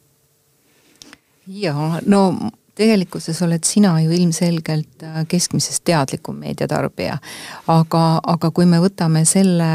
ja 1.47 2.01
no 2.07 2.33
tegelikkuses 2.79 3.43
oled 3.43 3.64
sina 3.66 3.97
ju 4.03 4.12
ilmselgelt 4.14 5.03
äh, 5.03 5.22
keskmisest 5.29 5.85
teadlikum 5.85 6.37
meediatarbija. 6.45 7.18
aga, 7.66 8.05
aga 8.22 8.51
kui 8.51 8.66
me 8.66 8.81
võtame 8.83 9.24
selle 9.29 9.70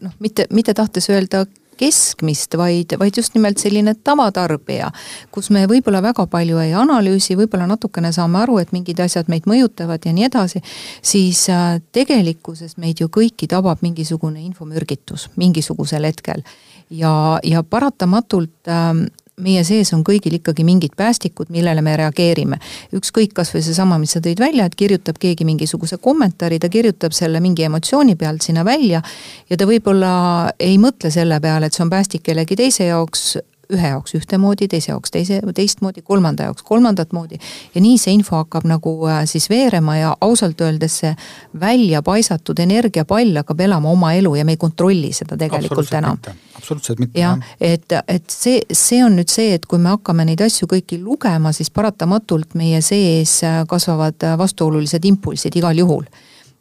noh, 0.00 0.14
mitte, 0.20 0.46
mitte 0.50 0.74
tahtes 0.74 1.10
öelda 1.10 1.44
keskmist, 1.80 2.56
vaid, 2.60 2.94
vaid 3.00 3.16
just 3.16 3.34
nimelt 3.36 3.60
selline 3.62 3.94
tavatarbija, 4.04 4.90
kus 5.34 5.50
me 5.54 5.64
võib-olla 5.70 6.02
väga 6.04 6.26
palju 6.30 6.60
ei 6.62 6.74
analüüsi, 6.76 7.36
võib-olla 7.38 7.68
natukene 7.70 8.12
saame 8.12 8.42
aru, 8.42 8.58
et 8.62 8.74
mingid 8.76 9.00
asjad 9.00 9.30
meid 9.32 9.48
mõjutavad 9.50 10.04
ja 10.06 10.14
nii 10.16 10.28
edasi, 10.28 10.62
siis 11.02 11.46
äh, 11.52 11.78
tegelikkuses 11.96 12.76
meid 12.80 13.00
ju 13.00 13.08
kõiki 13.12 13.48
tabab 13.50 13.84
mingisugune 13.84 14.42
infomürgitus 14.44 15.28
mingisugusel 15.40 16.04
hetkel. 16.08 16.44
ja, 16.90 17.38
ja 17.42 17.62
paratamatult 17.62 18.68
ähm, 18.68 19.06
meie 19.42 19.64
sees 19.64 19.92
on 19.96 20.04
kõigil 20.06 20.38
ikkagi 20.38 20.64
mingid 20.66 20.96
päästikud, 20.96 21.50
millele 21.50 21.82
me 21.82 21.96
reageerime. 21.96 22.58
ükskõik, 22.96 23.34
kasvõi 23.34 23.62
seesama, 23.62 23.98
mis 23.98 24.14
sa 24.16 24.20
tõid 24.20 24.40
välja, 24.40 24.64
et 24.66 24.74
kirjutab 24.74 25.18
keegi 25.18 25.44
mingisuguse 25.44 25.96
kommentaari, 25.96 26.58
ta 26.58 26.68
kirjutab 26.68 27.12
selle 27.16 27.40
mingi 27.40 27.64
emotsiooni 27.68 28.16
pealt 28.16 28.42
sinna 28.42 28.64
välja 28.64 29.02
ja 29.50 29.56
ta 29.56 29.66
võib-olla 29.66 30.52
ei 30.58 30.78
mõtle 30.78 31.10
selle 31.10 31.40
peale, 31.40 31.66
et 31.66 31.76
see 31.76 31.84
on 31.84 31.90
päästik 31.90 32.22
kellegi 32.22 32.56
teise 32.56 32.90
jaoks 32.90 33.36
ühe 33.72 33.92
jaoks 33.92 34.14
ühtemoodi, 34.18 34.68
teise 34.70 34.92
jaoks 34.92 35.12
teise, 35.14 35.40
teistmoodi, 35.54 36.02
kolmanda 36.02 36.48
jaoks 36.48 36.62
kolmandat 36.66 37.12
moodi. 37.12 37.38
ja 37.74 37.80
nii 37.80 37.98
see 37.98 38.14
info 38.18 38.36
hakkab 38.42 38.66
nagu 38.68 38.94
äh, 39.08 39.22
siis 39.30 39.50
veerema 39.50 39.96
ja 39.96 40.14
ausalt 40.20 40.60
öeldes 40.60 40.98
see 41.02 41.14
välja 41.60 42.02
paisatud 42.02 42.58
energiapall 42.58 43.36
hakkab 43.42 43.60
elama 43.60 43.90
oma 43.90 44.12
elu 44.18 44.34
ja 44.34 44.44
me 44.44 44.56
ei 44.56 44.60
kontrolli 44.60 45.12
seda 45.12 45.36
tegelikult 45.36 45.92
enam. 45.94 46.18
absoluutselt 46.56 46.98
mitte. 46.98 47.20
jah, 47.20 47.38
et, 47.60 47.92
et 48.08 48.30
see, 48.30 48.62
see 48.72 49.04
on 49.04 49.16
nüüd 49.18 49.30
see, 49.32 49.54
et 49.54 49.66
kui 49.66 49.78
me 49.78 49.94
hakkame 49.94 50.24
neid 50.28 50.40
asju 50.44 50.68
kõiki 50.70 51.00
lugema, 51.02 51.52
siis 51.52 51.70
paratamatult 51.70 52.54
meie 52.54 52.82
sees 52.82 53.40
äh, 53.44 53.62
kasvavad 53.68 54.26
äh, 54.26 54.38
vastuolulised 54.38 55.04
impulsid 55.04 55.56
igal 55.56 55.78
juhul 55.78 56.06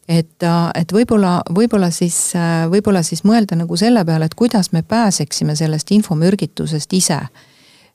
et, 0.09 0.45
et 0.75 0.93
võib-olla, 0.93 1.39
võib-olla 1.53 1.91
siis, 1.93 2.33
võib-olla 2.71 3.03
siis 3.05 3.21
mõelda 3.27 3.57
nagu 3.59 3.77
selle 3.77 4.01
peale, 4.05 4.25
et 4.25 4.35
kuidas 4.35 4.71
me 4.73 4.81
pääseksime 4.81 5.55
sellest 5.55 5.91
infomürgitusest 5.93 6.93
ise 6.97 7.19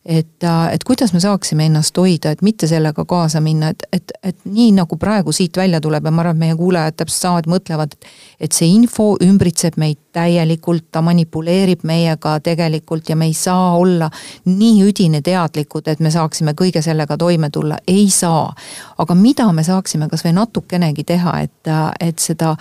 et, 0.05 0.45
et 0.71 0.85
kuidas 0.85 1.13
me 1.13 1.21
saaksime 1.21 1.65
ennast 1.67 1.97
hoida, 1.97 2.35
et 2.35 2.43
mitte 2.45 2.69
sellega 2.69 3.05
kaasa 3.09 3.41
minna, 3.41 3.71
et, 3.73 3.87
et, 3.93 4.13
et 4.23 4.39
nii 4.45 4.73
nagu 4.77 4.99
praegu 5.01 5.33
siit 5.33 5.57
välja 5.57 5.81
tuleb 5.81 6.05
ja 6.05 6.13
ma 6.13 6.23
arvan, 6.23 6.37
et 6.37 6.43
meie 6.43 6.57
kuulajad 6.59 6.99
täpselt 6.99 7.23
samamoodi 7.23 7.53
mõtlevad, 7.55 7.95
et. 8.39 8.53
see 8.53 8.69
info 8.69 9.15
ümbritseb 9.25 9.79
meid 9.81 9.99
täielikult, 10.15 10.91
ta 10.93 11.01
manipuleerib 11.03 11.83
meiega 11.89 12.37
tegelikult 12.45 13.09
ja 13.09 13.17
me 13.17 13.27
ei 13.31 13.35
saa 13.35 13.73
olla 13.79 14.11
nii 14.47 14.85
üdini 14.85 15.23
teadlikud, 15.25 15.89
et 15.89 16.01
me 16.05 16.13
saaksime 16.13 16.55
kõige 16.55 16.83
sellega 16.85 17.17
toime 17.19 17.51
tulla, 17.51 17.79
ei 17.89 18.11
saa. 18.11 18.53
aga 18.99 19.15
mida 19.15 19.49
me 19.53 19.65
saaksime 19.65 20.09
kasvõi 20.09 20.35
natukenegi 20.37 21.05
teha, 21.05 21.39
et, 21.41 21.73
et 22.01 22.19
seda 22.19 22.55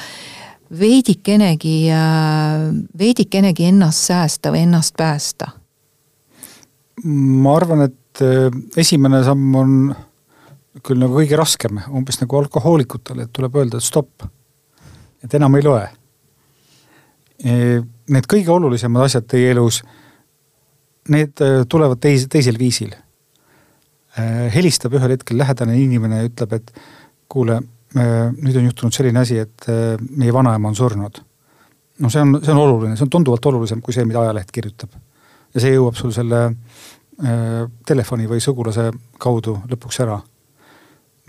veidikenegi, 0.80 1.92
veidikenegi 2.98 3.68
ennast 3.70 4.08
säästa 4.08 4.52
või 4.56 4.64
ennast 4.64 4.96
päästa 4.98 5.52
ma 7.02 7.56
arvan, 7.58 7.88
et 7.88 8.22
äh, 8.22 8.50
esimene 8.80 9.24
samm 9.26 9.58
on 9.58 9.74
küll 10.84 11.02
nagu 11.02 11.16
kõige 11.18 11.38
raskem, 11.38 11.80
umbes 11.94 12.20
nagu 12.22 12.38
alkohoolikutele, 12.40 13.26
et 13.26 13.34
tuleb 13.34 13.58
öelda, 13.62 13.80
et 13.80 13.86
stopp. 13.86 14.26
et 15.24 15.34
enam 15.34 15.56
ei 15.56 15.64
loe. 15.64 15.84
E, 17.44 17.54
need 18.12 18.26
kõige 18.28 18.52
olulisemad 18.52 19.06
asjad 19.06 19.28
teie 19.32 19.54
elus, 19.54 19.82
need 21.14 21.40
äh, 21.42 21.62
tulevad 21.70 22.02
teis-, 22.04 22.28
teisel 22.30 22.60
viisil. 22.60 22.94
helistab 24.54 24.94
ühel 24.94 25.10
hetkel 25.16 25.40
lähedane 25.42 25.74
inimene 25.74 26.20
ja 26.20 26.26
ütleb, 26.28 26.52
et 26.54 26.68
kuule, 27.34 27.56
nüüd 27.98 28.60
on 28.60 28.68
juhtunud 28.68 28.94
selline 28.94 29.24
asi, 29.24 29.40
et 29.42 29.66
meie 30.14 30.30
vanaema 30.34 30.70
on 30.70 30.76
surnud. 30.78 31.18
no 31.98 32.12
see 32.14 32.22
on, 32.22 32.36
see 32.44 32.54
on 32.54 32.60
oluline, 32.62 32.94
see 32.94 33.08
on 33.08 33.10
tunduvalt 33.16 33.48
olulisem 33.50 33.82
kui 33.82 33.96
see, 33.96 34.06
mida 34.06 34.22
ajaleht 34.22 34.54
kirjutab. 34.54 34.94
Ja 35.54 35.64
see 35.64 35.74
jõuab 35.76 35.98
sul 36.00 36.14
selle 36.16 36.42
äh, 36.50 37.64
telefoni 37.86 38.28
või 38.30 38.42
sugulase 38.44 38.90
kaudu 39.22 39.60
lõpuks 39.70 40.02
ära. 40.06 40.20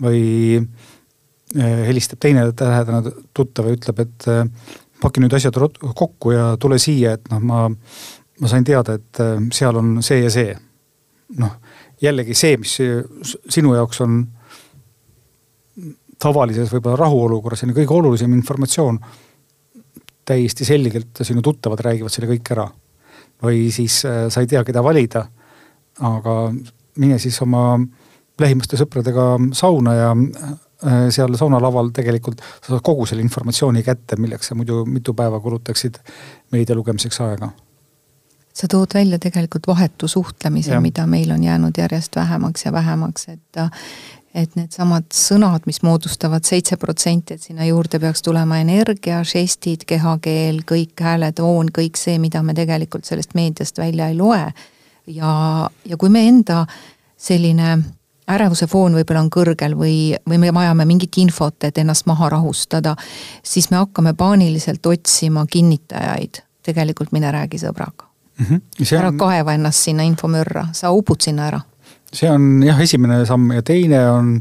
või 0.01 0.57
äh, 0.59 1.85
helistab 1.87 2.19
teine 2.19 2.49
lähedane 2.49 3.11
tuttav 3.33 3.69
ja 3.69 3.77
ütleb, 3.77 3.99
et 3.99 4.27
äh, 4.27 4.43
paki 5.01 5.23
nüüd 5.23 5.33
asjad 5.33 5.57
kokku 5.95 6.31
ja 6.31 6.55
tule 6.59 6.79
siia, 6.79 7.13
et 7.15 7.29
noh, 7.31 7.39
ma, 7.39 7.69
ma 8.39 8.51
sain 8.51 8.63
teada, 8.63 8.97
et 8.99 9.21
äh, 9.23 9.37
seal 9.53 9.77
on 9.79 10.01
see 10.03 10.23
ja 10.23 10.29
see. 10.29 10.55
noh, 11.37 11.55
jällegi 12.01 12.35
see, 12.37 12.57
mis 12.57 12.77
sinu 13.49 13.73
jaoks 13.73 14.01
on 14.03 14.25
tavalises 16.21 16.71
võib-olla 16.73 16.99
rahuolukorras 16.99 17.63
selline 17.63 17.77
kõige 17.77 17.95
olulisem 17.95 18.33
informatsioon. 18.37 18.99
täiesti 20.25 20.65
selgelt 20.65 21.21
sinu 21.21 21.41
tuttavad 21.45 21.79
räägivad 21.85 22.09
selle 22.09 22.29
kõik 22.31 22.51
ära. 22.51 22.69
Või 23.43 23.69
siis 23.71 24.01
äh, 24.05 24.25
sa 24.29 24.43
ei 24.43 24.47
tea, 24.47 24.63
keda 24.63 24.83
valida. 24.83 25.25
aga 25.99 26.53
mine 26.99 27.19
siis 27.19 27.37
oma 27.41 27.79
lähimaste 28.39 28.77
sõpradega 28.77 29.27
sauna 29.55 29.93
ja 29.95 30.09
äh, 30.11 30.55
seal 31.09 31.37
saunalaval 31.39 31.91
tegelikult 31.95 32.41
sa 32.41 32.73
saad 32.73 32.83
kogu 32.83 33.05
selle 33.05 33.23
informatsiooni 33.23 33.83
kätte, 33.83 34.19
milleks 34.19 34.51
sa 34.51 34.55
muidu 34.55 34.83
mitu 34.85 35.13
päeva 35.13 35.39
kulutaksid 35.39 36.01
meedia 36.51 36.75
lugemiseks 36.75 37.21
aega 37.21 37.51
sa 38.55 38.67
tood 38.71 38.93
välja 38.93 39.19
tegelikult 39.19 39.67
vahetu 39.67 40.07
suhtlemise, 40.07 40.79
mida 40.79 41.03
meil 41.07 41.31
on 41.31 41.43
jäänud 41.43 41.75
järjest 41.77 42.15
vähemaks 42.15 42.65
ja 42.65 42.71
vähemaks, 42.71 43.27
et 43.29 43.59
et 44.35 44.55
needsamad 44.59 45.07
sõnad, 45.15 45.63
mis 45.65 45.79
moodustavad 45.85 46.43
seitse 46.43 46.77
protsenti, 46.77 47.37
et 47.37 47.41
sinna 47.41 47.65
juurde 47.69 47.99
peaks 48.03 48.23
tulema 48.25 48.59
energia, 48.59 49.21
žestid, 49.23 49.85
kehakeel, 49.87 50.61
kõik 50.67 50.99
hääletoon, 51.01 51.71
kõik 51.75 51.99
see, 51.99 52.17
mida 52.19 52.43
me 52.43 52.53
tegelikult 52.57 53.07
sellest 53.07 53.35
meediast 53.37 53.79
välja 53.79 54.09
ei 54.11 54.17
loe. 54.19 54.51
ja, 55.07 55.31
ja 55.85 55.97
kui 55.97 56.09
me 56.09 56.27
enda 56.27 56.65
selline 57.17 57.77
ärevuse 58.27 58.67
foon 58.67 58.97
võib-olla 58.97 59.21
on 59.23 59.29
kõrgel 59.33 59.75
või, 59.77 60.15
või 60.27 60.39
me 60.41 60.51
vajame 60.53 60.85
mingit 60.89 61.17
infot, 61.21 61.63
et 61.63 61.77
ennast 61.77 62.07
maha 62.09 62.29
rahustada, 62.33 62.95
siis 63.43 63.69
me 63.71 63.77
hakkame 63.77 64.13
paaniliselt 64.17 64.85
otsima 64.85 65.45
kinnitajaid. 65.45 66.41
tegelikult 66.65 67.11
mine 67.11 67.31
räägi 67.31 67.59
sõbraga 67.61 68.09
mm. 68.39 68.45
-hmm. 68.45 68.97
ära 68.97 69.07
on... 69.07 69.17
kaeva 69.17 69.53
ennast 69.53 69.83
sinna 69.83 70.03
infomürra, 70.03 70.67
sa 70.73 70.91
upud 70.91 71.21
sinna 71.21 71.47
ära. 71.47 71.61
See 72.13 72.29
on 72.31 72.63
jah, 72.65 72.79
esimene 72.81 73.21
samm 73.27 73.53
ja 73.55 73.63
teine 73.65 74.01
on 74.11 74.33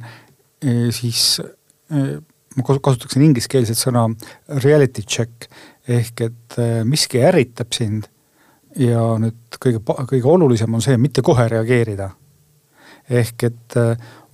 e, 0.62 0.90
siis 0.94 1.38
e, 1.40 2.02
ma 2.54 2.66
kasutaksin 2.66 3.24
ingliskeelset 3.26 3.78
sõna 3.78 4.06
reality 4.62 5.04
check 5.06 5.48
ehk 5.88 6.26
et 6.28 6.58
e, 6.58 6.68
miski 6.88 7.22
ärritab 7.24 7.72
sind 7.76 8.08
ja 8.80 9.02
nüüd 9.20 9.58
kõige, 9.62 9.80
kõige 9.84 10.28
olulisem 10.30 10.74
on 10.74 10.82
see, 10.82 10.98
mitte 10.98 11.22
kohe 11.22 11.46
reageerida. 11.50 12.10
ehk 13.10 13.42
et 13.46 13.76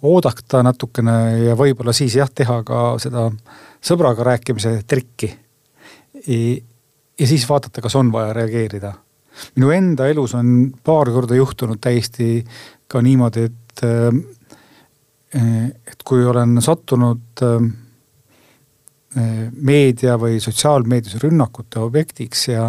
oodata 0.07 0.63
natukene 0.65 1.17
ja 1.45 1.57
võib-olla 1.59 1.93
siis 1.93 2.15
jah, 2.17 2.31
teha 2.33 2.63
ka 2.65 2.95
seda 3.03 3.27
sõbraga 3.85 4.25
rääkimise 4.25 4.79
trikki. 4.89 5.29
ja 6.25 7.27
siis 7.27 7.45
vaadata, 7.49 7.83
kas 7.85 7.97
on 8.01 8.13
vaja 8.13 8.33
reageerida 8.33 8.95
minu 9.57 9.71
enda 9.75 10.09
elus 10.11 10.35
on 10.39 10.71
paar 10.85 11.11
korda 11.13 11.37
juhtunud 11.39 11.81
täiesti 11.83 12.41
ka 12.91 13.03
niimoodi, 13.05 13.47
et, 13.47 13.83
äh, 13.87 14.11
et 15.87 16.05
kui 16.07 16.25
olen 16.27 16.59
sattunud 16.65 17.45
äh, 17.47 17.69
meedia 19.51 20.17
või 20.21 20.39
sotsiaalmeedias 20.43 21.19
rünnakute 21.23 21.81
objektiks 21.83 22.49
ja, 22.53 22.69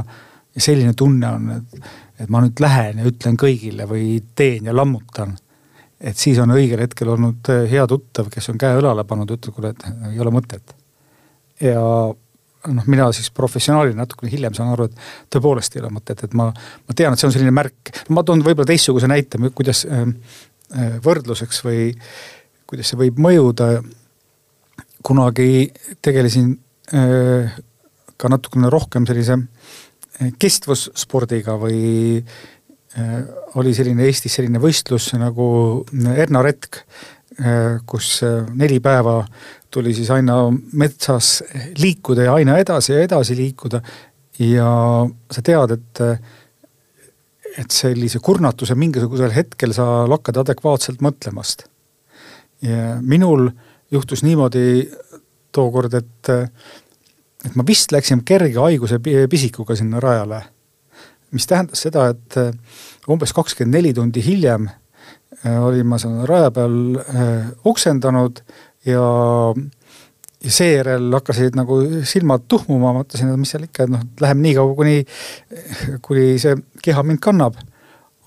ja 0.56 0.64
selline 0.64 0.94
tunne 0.98 1.30
on, 1.30 1.50
et, 1.58 1.88
et 2.24 2.34
ma 2.34 2.42
nüüd 2.42 2.62
lähen 2.62 3.02
ja 3.02 3.08
ütlen 3.10 3.38
kõigile 3.40 3.86
või 3.90 4.20
teen 4.36 4.70
ja 4.70 4.76
lammutan. 4.76 5.36
et 6.00 6.18
siis 6.18 6.40
on 6.42 6.54
õigel 6.54 6.82
hetkel 6.82 7.14
olnud 7.14 7.52
hea 7.70 7.86
tuttav, 7.88 8.30
kes 8.34 8.50
on 8.50 8.58
käe 8.62 8.80
õlale 8.80 9.06
pannud, 9.06 9.30
ütleb, 9.38 9.54
kuule, 9.54 9.74
et 9.76 9.86
ei 10.14 10.20
ole 10.20 10.34
mõtet. 10.34 10.76
ja 11.62 11.82
noh, 12.68 12.88
mina 12.90 13.08
siis 13.16 13.32
professionaalina 13.34 14.04
natukene 14.04 14.32
hiljem 14.32 14.56
saan 14.58 14.72
aru, 14.74 14.88
et 14.90 15.34
tõepoolest 15.34 15.76
ei 15.76 15.84
ole 15.84 15.92
mõtet, 15.96 16.24
et 16.26 16.36
ma, 16.38 16.50
ma 16.52 16.98
tean, 16.98 17.14
et 17.14 17.22
see 17.22 17.30
on 17.30 17.36
selline 17.36 17.54
märk. 17.56 17.94
ma 18.14 18.24
toon 18.28 18.44
võib-olla 18.46 18.70
teistsuguse 18.70 19.10
näite, 19.10 19.40
kuidas 19.58 19.84
äh, 19.88 20.06
äh, 20.76 20.94
võrdluseks 21.04 21.64
või 21.66 21.90
kuidas 22.70 22.92
see 22.92 23.02
võib 23.02 23.20
mõjuda. 23.22 23.74
kunagi 25.02 25.72
tegelesin 26.02 26.54
äh, 26.94 27.58
ka 28.18 28.30
natukene 28.30 28.70
rohkem 28.70 29.08
sellise 29.10 29.40
kestvusspordiga 30.38 31.56
või 31.58 32.22
oli 33.58 33.72
selline 33.74 34.04
Eestis 34.06 34.36
selline 34.36 34.60
võistlus 34.62 35.08
nagu 35.18 35.46
Erna 36.12 36.44
Retk, 36.46 36.84
kus 37.86 38.22
neli 38.54 38.80
päeva 38.80 39.24
tuli 39.72 39.94
siis 39.94 40.10
aina 40.12 40.36
metsas 40.74 41.44
liikuda 41.78 42.28
ja 42.28 42.34
aina 42.34 42.58
edasi 42.58 42.94
ja 42.94 43.02
edasi 43.02 43.36
liikuda. 43.36 43.82
ja 44.40 44.68
sa 45.32 45.42
tead, 45.46 45.72
et, 45.72 46.00
et 47.58 47.72
sellise 47.72 48.20
kurnatuse 48.24 48.76
mingisugusel 48.76 49.34
hetkel 49.36 49.74
sa 49.74 50.08
lakkad 50.10 50.42
adekvaatselt 50.44 51.02
mõtlemast. 51.02 51.68
ja 52.62 52.98
minul 53.02 53.50
juhtus 53.92 54.24
niimoodi 54.24 54.90
tookord, 55.52 55.94
et, 55.94 56.30
et 57.46 57.56
ma 57.56 57.66
vist 57.68 57.92
läksin 57.92 58.24
kerge 58.26 58.60
haiguse 58.60 59.00
pisikuga 59.30 59.76
sinna 59.76 60.00
rajale. 60.00 60.44
mis 61.32 61.48
tähendas 61.48 61.82
seda, 61.88 62.10
et 62.12 63.08
umbes 63.08 63.34
kakskümmend 63.34 63.78
neli 63.78 63.94
tundi 63.94 64.24
hiljem 64.26 64.68
olin 65.62 65.88
ma 65.88 65.98
seal 66.02 66.26
raja 66.28 66.52
peal 66.54 66.76
oksendanud 67.66 68.42
ja, 68.86 69.04
ja 70.44 70.52
seejärel 70.52 71.12
hakkasid 71.14 71.58
nagu 71.58 71.80
silmad 72.08 72.48
tuhmuma, 72.50 72.94
mõtlesin, 72.98 73.32
et 73.32 73.42
mis 73.42 73.54
seal 73.54 73.68
ikka, 73.68 73.86
et 73.86 73.94
noh, 73.94 74.04
läheme 74.22 74.46
nii 74.46 74.56
kaua, 74.58 74.76
kuni, 74.78 74.98
kuni 76.06 76.26
see 76.42 76.58
keha 76.84 77.06
mind 77.08 77.22
kannab. 77.24 77.60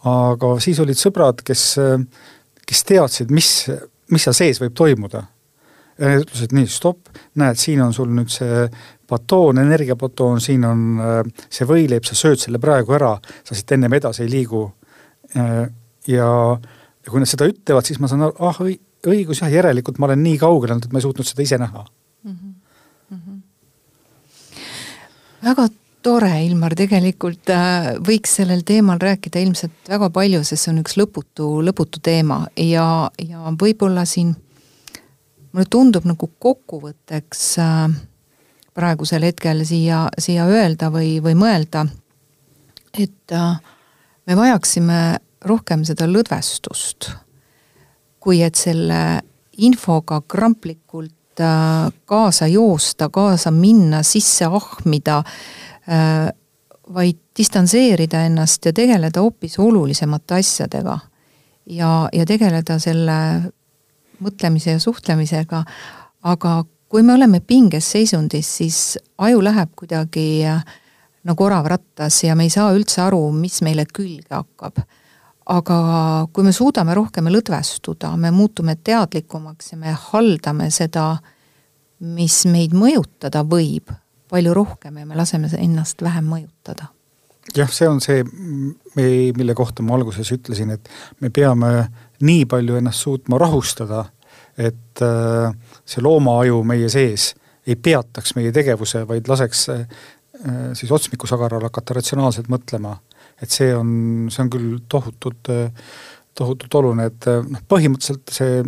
aga 0.04 0.56
siis 0.60 0.80
olid 0.84 0.98
sõbrad, 1.00 1.38
kes, 1.46 1.62
kes 2.68 2.82
teadsid, 2.84 3.30
mis, 3.32 3.52
mis 4.12 4.26
seal 4.26 4.36
sees 4.36 4.60
võib 4.60 4.74
toimuda. 4.76 5.24
ja 5.98 6.10
nad 6.10 6.24
ütlesid 6.24 6.52
nii, 6.54 6.68
stopp, 6.70 7.08
näed, 7.38 7.58
siin 7.58 7.82
on 7.82 7.92
sul 7.94 8.10
nüüd 8.10 8.30
see 8.32 8.66
batoon, 9.08 9.58
energiabatoon, 9.62 10.40
siin 10.40 10.64
on 10.66 10.80
see 11.48 11.66
võileib, 11.68 12.06
sa 12.06 12.16
sööd 12.18 12.40
selle 12.42 12.58
praegu 12.58 12.96
ära, 12.96 13.14
sa 13.44 13.54
siit 13.54 13.72
ennem 13.76 13.92
edasi 13.94 14.24
ei 14.24 14.32
liigu. 14.32 14.64
ja, 16.06 16.30
ja 17.04 17.12
kui 17.12 17.20
nad 17.22 17.30
seda 17.30 17.48
ütlevad, 17.50 17.86
siis 17.86 18.00
ma 18.00 18.10
saan 18.10 18.26
aru, 18.26 18.36
ah 18.44 18.60
õigus 19.04 19.42
jah, 19.42 19.52
järelikult 19.52 20.00
ma 20.00 20.08
olen 20.08 20.22
nii 20.24 20.38
kaugel 20.40 20.74
olnud, 20.74 20.86
et 20.86 20.92
ma 20.94 21.00
ei 21.00 21.06
suutnud 21.06 21.28
seda 21.28 21.44
ise 21.44 21.58
näha 21.60 21.84
mm. 22.24 22.36
-hmm. 23.10 23.40
väga 25.44 25.68
tore, 26.04 26.32
Ilmar, 26.44 26.74
tegelikult 26.76 27.50
äh, 27.52 27.94
võiks 28.04 28.36
sellel 28.40 28.64
teemal 28.66 29.00
rääkida 29.00 29.40
ilmselt 29.40 29.88
väga 29.88 30.10
palju, 30.12 30.42
sest 30.44 30.66
see 30.66 30.72
on 30.74 30.82
üks 30.82 30.98
lõputu, 31.00 31.50
lõputu 31.64 32.02
teema 32.04 32.44
ja, 32.60 33.10
ja 33.18 33.54
võib-olla 33.60 34.04
siin 34.08 34.34
mulle 35.52 35.66
tundub 35.70 36.04
nagu 36.08 36.28
kokkuvõtteks 36.38 37.44
äh, 37.62 37.88
praegusel 38.74 39.24
hetkel 39.28 39.64
siia, 39.64 40.08
siia 40.18 40.48
öelda 40.50 40.90
või, 40.92 41.16
või 41.24 41.36
mõelda, 41.38 41.86
et 42.92 43.32
äh, 43.32 43.56
me 44.26 44.36
vajaksime 44.36 45.00
rohkem 45.44 45.84
seda 45.84 46.06
lõdvestust 46.08 47.12
kui 48.24 48.40
et 48.44 48.56
selle 48.56 49.00
infoga 49.64 50.22
kramplikult 50.28 51.42
äh, 51.42 51.90
kaasa 52.08 52.48
joosta, 52.50 53.10
kaasa 53.12 53.52
minna, 53.54 54.02
sisse 54.06 54.48
ahmida, 54.48 55.20
äh, 55.88 56.30
vaid 56.94 57.20
distantseerida 57.36 58.24
ennast 58.28 58.66
ja 58.66 58.72
tegeleda 58.76 59.22
hoopis 59.24 59.58
olulisemate 59.58 60.38
asjadega. 60.40 60.98
ja, 61.66 62.08
ja 62.12 62.26
tegeleda 62.28 62.78
selle 62.78 63.18
mõtlemise 64.20 64.76
ja 64.76 64.80
suhtlemisega, 64.80 65.62
aga 66.22 66.64
kui 66.88 67.02
me 67.02 67.14
oleme 67.14 67.40
pinges 67.40 67.88
seisundis, 67.92 68.48
siis 68.56 68.98
aju 69.18 69.40
läheb 69.44 69.72
kuidagi 69.76 70.44
äh, 70.48 70.60
nagu 71.24 71.44
orav 71.44 71.66
rattas 71.66 72.22
ja 72.24 72.36
me 72.36 72.44
ei 72.48 72.52
saa 72.52 72.72
üldse 72.76 73.02
aru, 73.04 73.26
mis 73.32 73.62
meile 73.64 73.86
külge 73.88 74.32
hakkab 74.32 74.84
aga 75.46 75.76
kui 76.32 76.44
me 76.46 76.52
suudame 76.56 76.94
rohkem 76.96 77.28
lõdvestuda, 77.28 78.14
me 78.20 78.30
muutume 78.32 78.76
teadlikumaks 78.80 79.72
ja 79.74 79.78
me 79.80 79.92
haldame 80.08 80.70
seda, 80.72 81.18
mis 82.00 82.42
meid 82.50 82.74
mõjutada 82.76 83.44
võib, 83.48 83.92
palju 84.32 84.54
rohkem 84.56 84.98
ja 84.98 85.06
me 85.06 85.16
laseme 85.16 85.50
ennast 85.58 86.02
vähem 86.02 86.26
mõjutada. 86.30 86.88
jah, 87.54 87.70
see 87.70 87.88
on 87.88 88.00
see, 88.00 88.24
mille 89.36 89.54
kohta 89.54 89.82
ma 89.82 89.94
alguses 89.98 90.32
ütlesin, 90.32 90.72
et 90.74 90.88
me 91.20 91.30
peame 91.30 91.88
nii 92.24 92.46
palju 92.48 92.80
ennast 92.80 93.04
suutma 93.04 93.38
rahustada, 93.38 94.06
et 94.56 95.02
äh, 95.02 95.52
see 95.84 96.02
loomaaju 96.02 96.62
meie 96.64 96.88
sees 96.88 97.34
ei 97.66 97.76
peataks 97.76 98.34
meie 98.36 98.52
tegevuse, 98.52 99.04
vaid 99.08 99.28
laseks 99.28 99.68
äh, 99.72 99.84
siis 100.72 100.92
otsmikusagarale 100.92 101.68
hakata 101.68 101.98
ratsionaalselt 101.98 102.48
mõtlema. 102.52 102.96
Et 103.42 103.50
see 103.50 103.74
on, 103.74 103.90
see 104.30 104.44
on 104.44 104.50
küll 104.52 104.78
tohutult, 104.88 105.52
tohutult 106.34 106.80
oluline, 106.80 107.10
et 107.10 107.28
noh, 107.48 107.66
põhimõtteliselt 107.70 108.34
see 108.34 108.62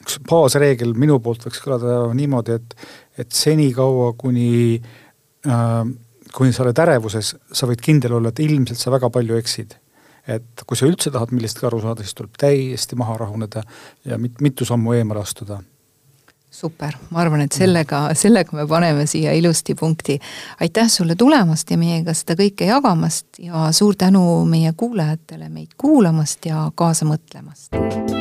üks 0.00 0.20
baasreegel 0.26 0.94
minu 0.96 1.18
poolt 1.22 1.44
võiks 1.44 1.60
kõlada 1.62 2.02
niimoodi, 2.16 2.56
et, 2.56 2.76
et 3.20 3.34
senikaua, 3.36 4.14
kuni 4.18 4.78
äh, 5.46 5.82
kuni 6.32 6.54
sa 6.54 6.64
oled 6.64 6.78
ärevuses, 6.82 7.34
sa 7.52 7.68
võid 7.68 7.82
kindel 7.84 8.16
olla, 8.18 8.30
et 8.30 8.42
ilmselt 8.44 8.80
sa 8.80 8.92
väga 8.94 9.10
palju 9.12 9.38
eksid. 9.40 9.76
et 10.30 10.62
kui 10.68 10.76
sa 10.76 10.86
üldse 10.86 11.10
tahad 11.10 11.32
millestki 11.34 11.64
aru 11.66 11.80
saada, 11.82 12.04
siis 12.04 12.14
tuleb 12.14 12.36
täiesti 12.38 12.94
maha 12.94 13.16
rahuneda 13.18 13.62
ja 14.06 14.18
mit-, 14.20 14.38
mitu 14.44 14.66
sammu 14.68 14.92
eemale 14.94 15.24
astuda 15.24 15.58
super, 16.50 16.96
ma 17.10 17.20
arvan, 17.22 17.44
et 17.46 17.54
sellega, 17.54 18.08
sellega 18.18 18.56
me 18.56 18.66
paneme 18.68 19.06
siia 19.06 19.32
ilusti 19.32 19.74
punkti. 19.74 20.18
aitäh 20.60 20.88
sulle 20.88 21.14
tulemast 21.16 21.70
ja 21.70 21.78
meiega 21.78 22.14
seda 22.14 22.36
kõike 22.42 22.66
jagamast 22.70 23.38
ja 23.38 23.68
suur 23.72 23.96
tänu 23.96 24.44
meie 24.44 24.72
kuulajatele 24.76 25.48
meid 25.48 25.76
kuulamast 25.78 26.46
ja 26.46 26.70
kaasa 26.74 27.06
mõtlemast 27.06 28.19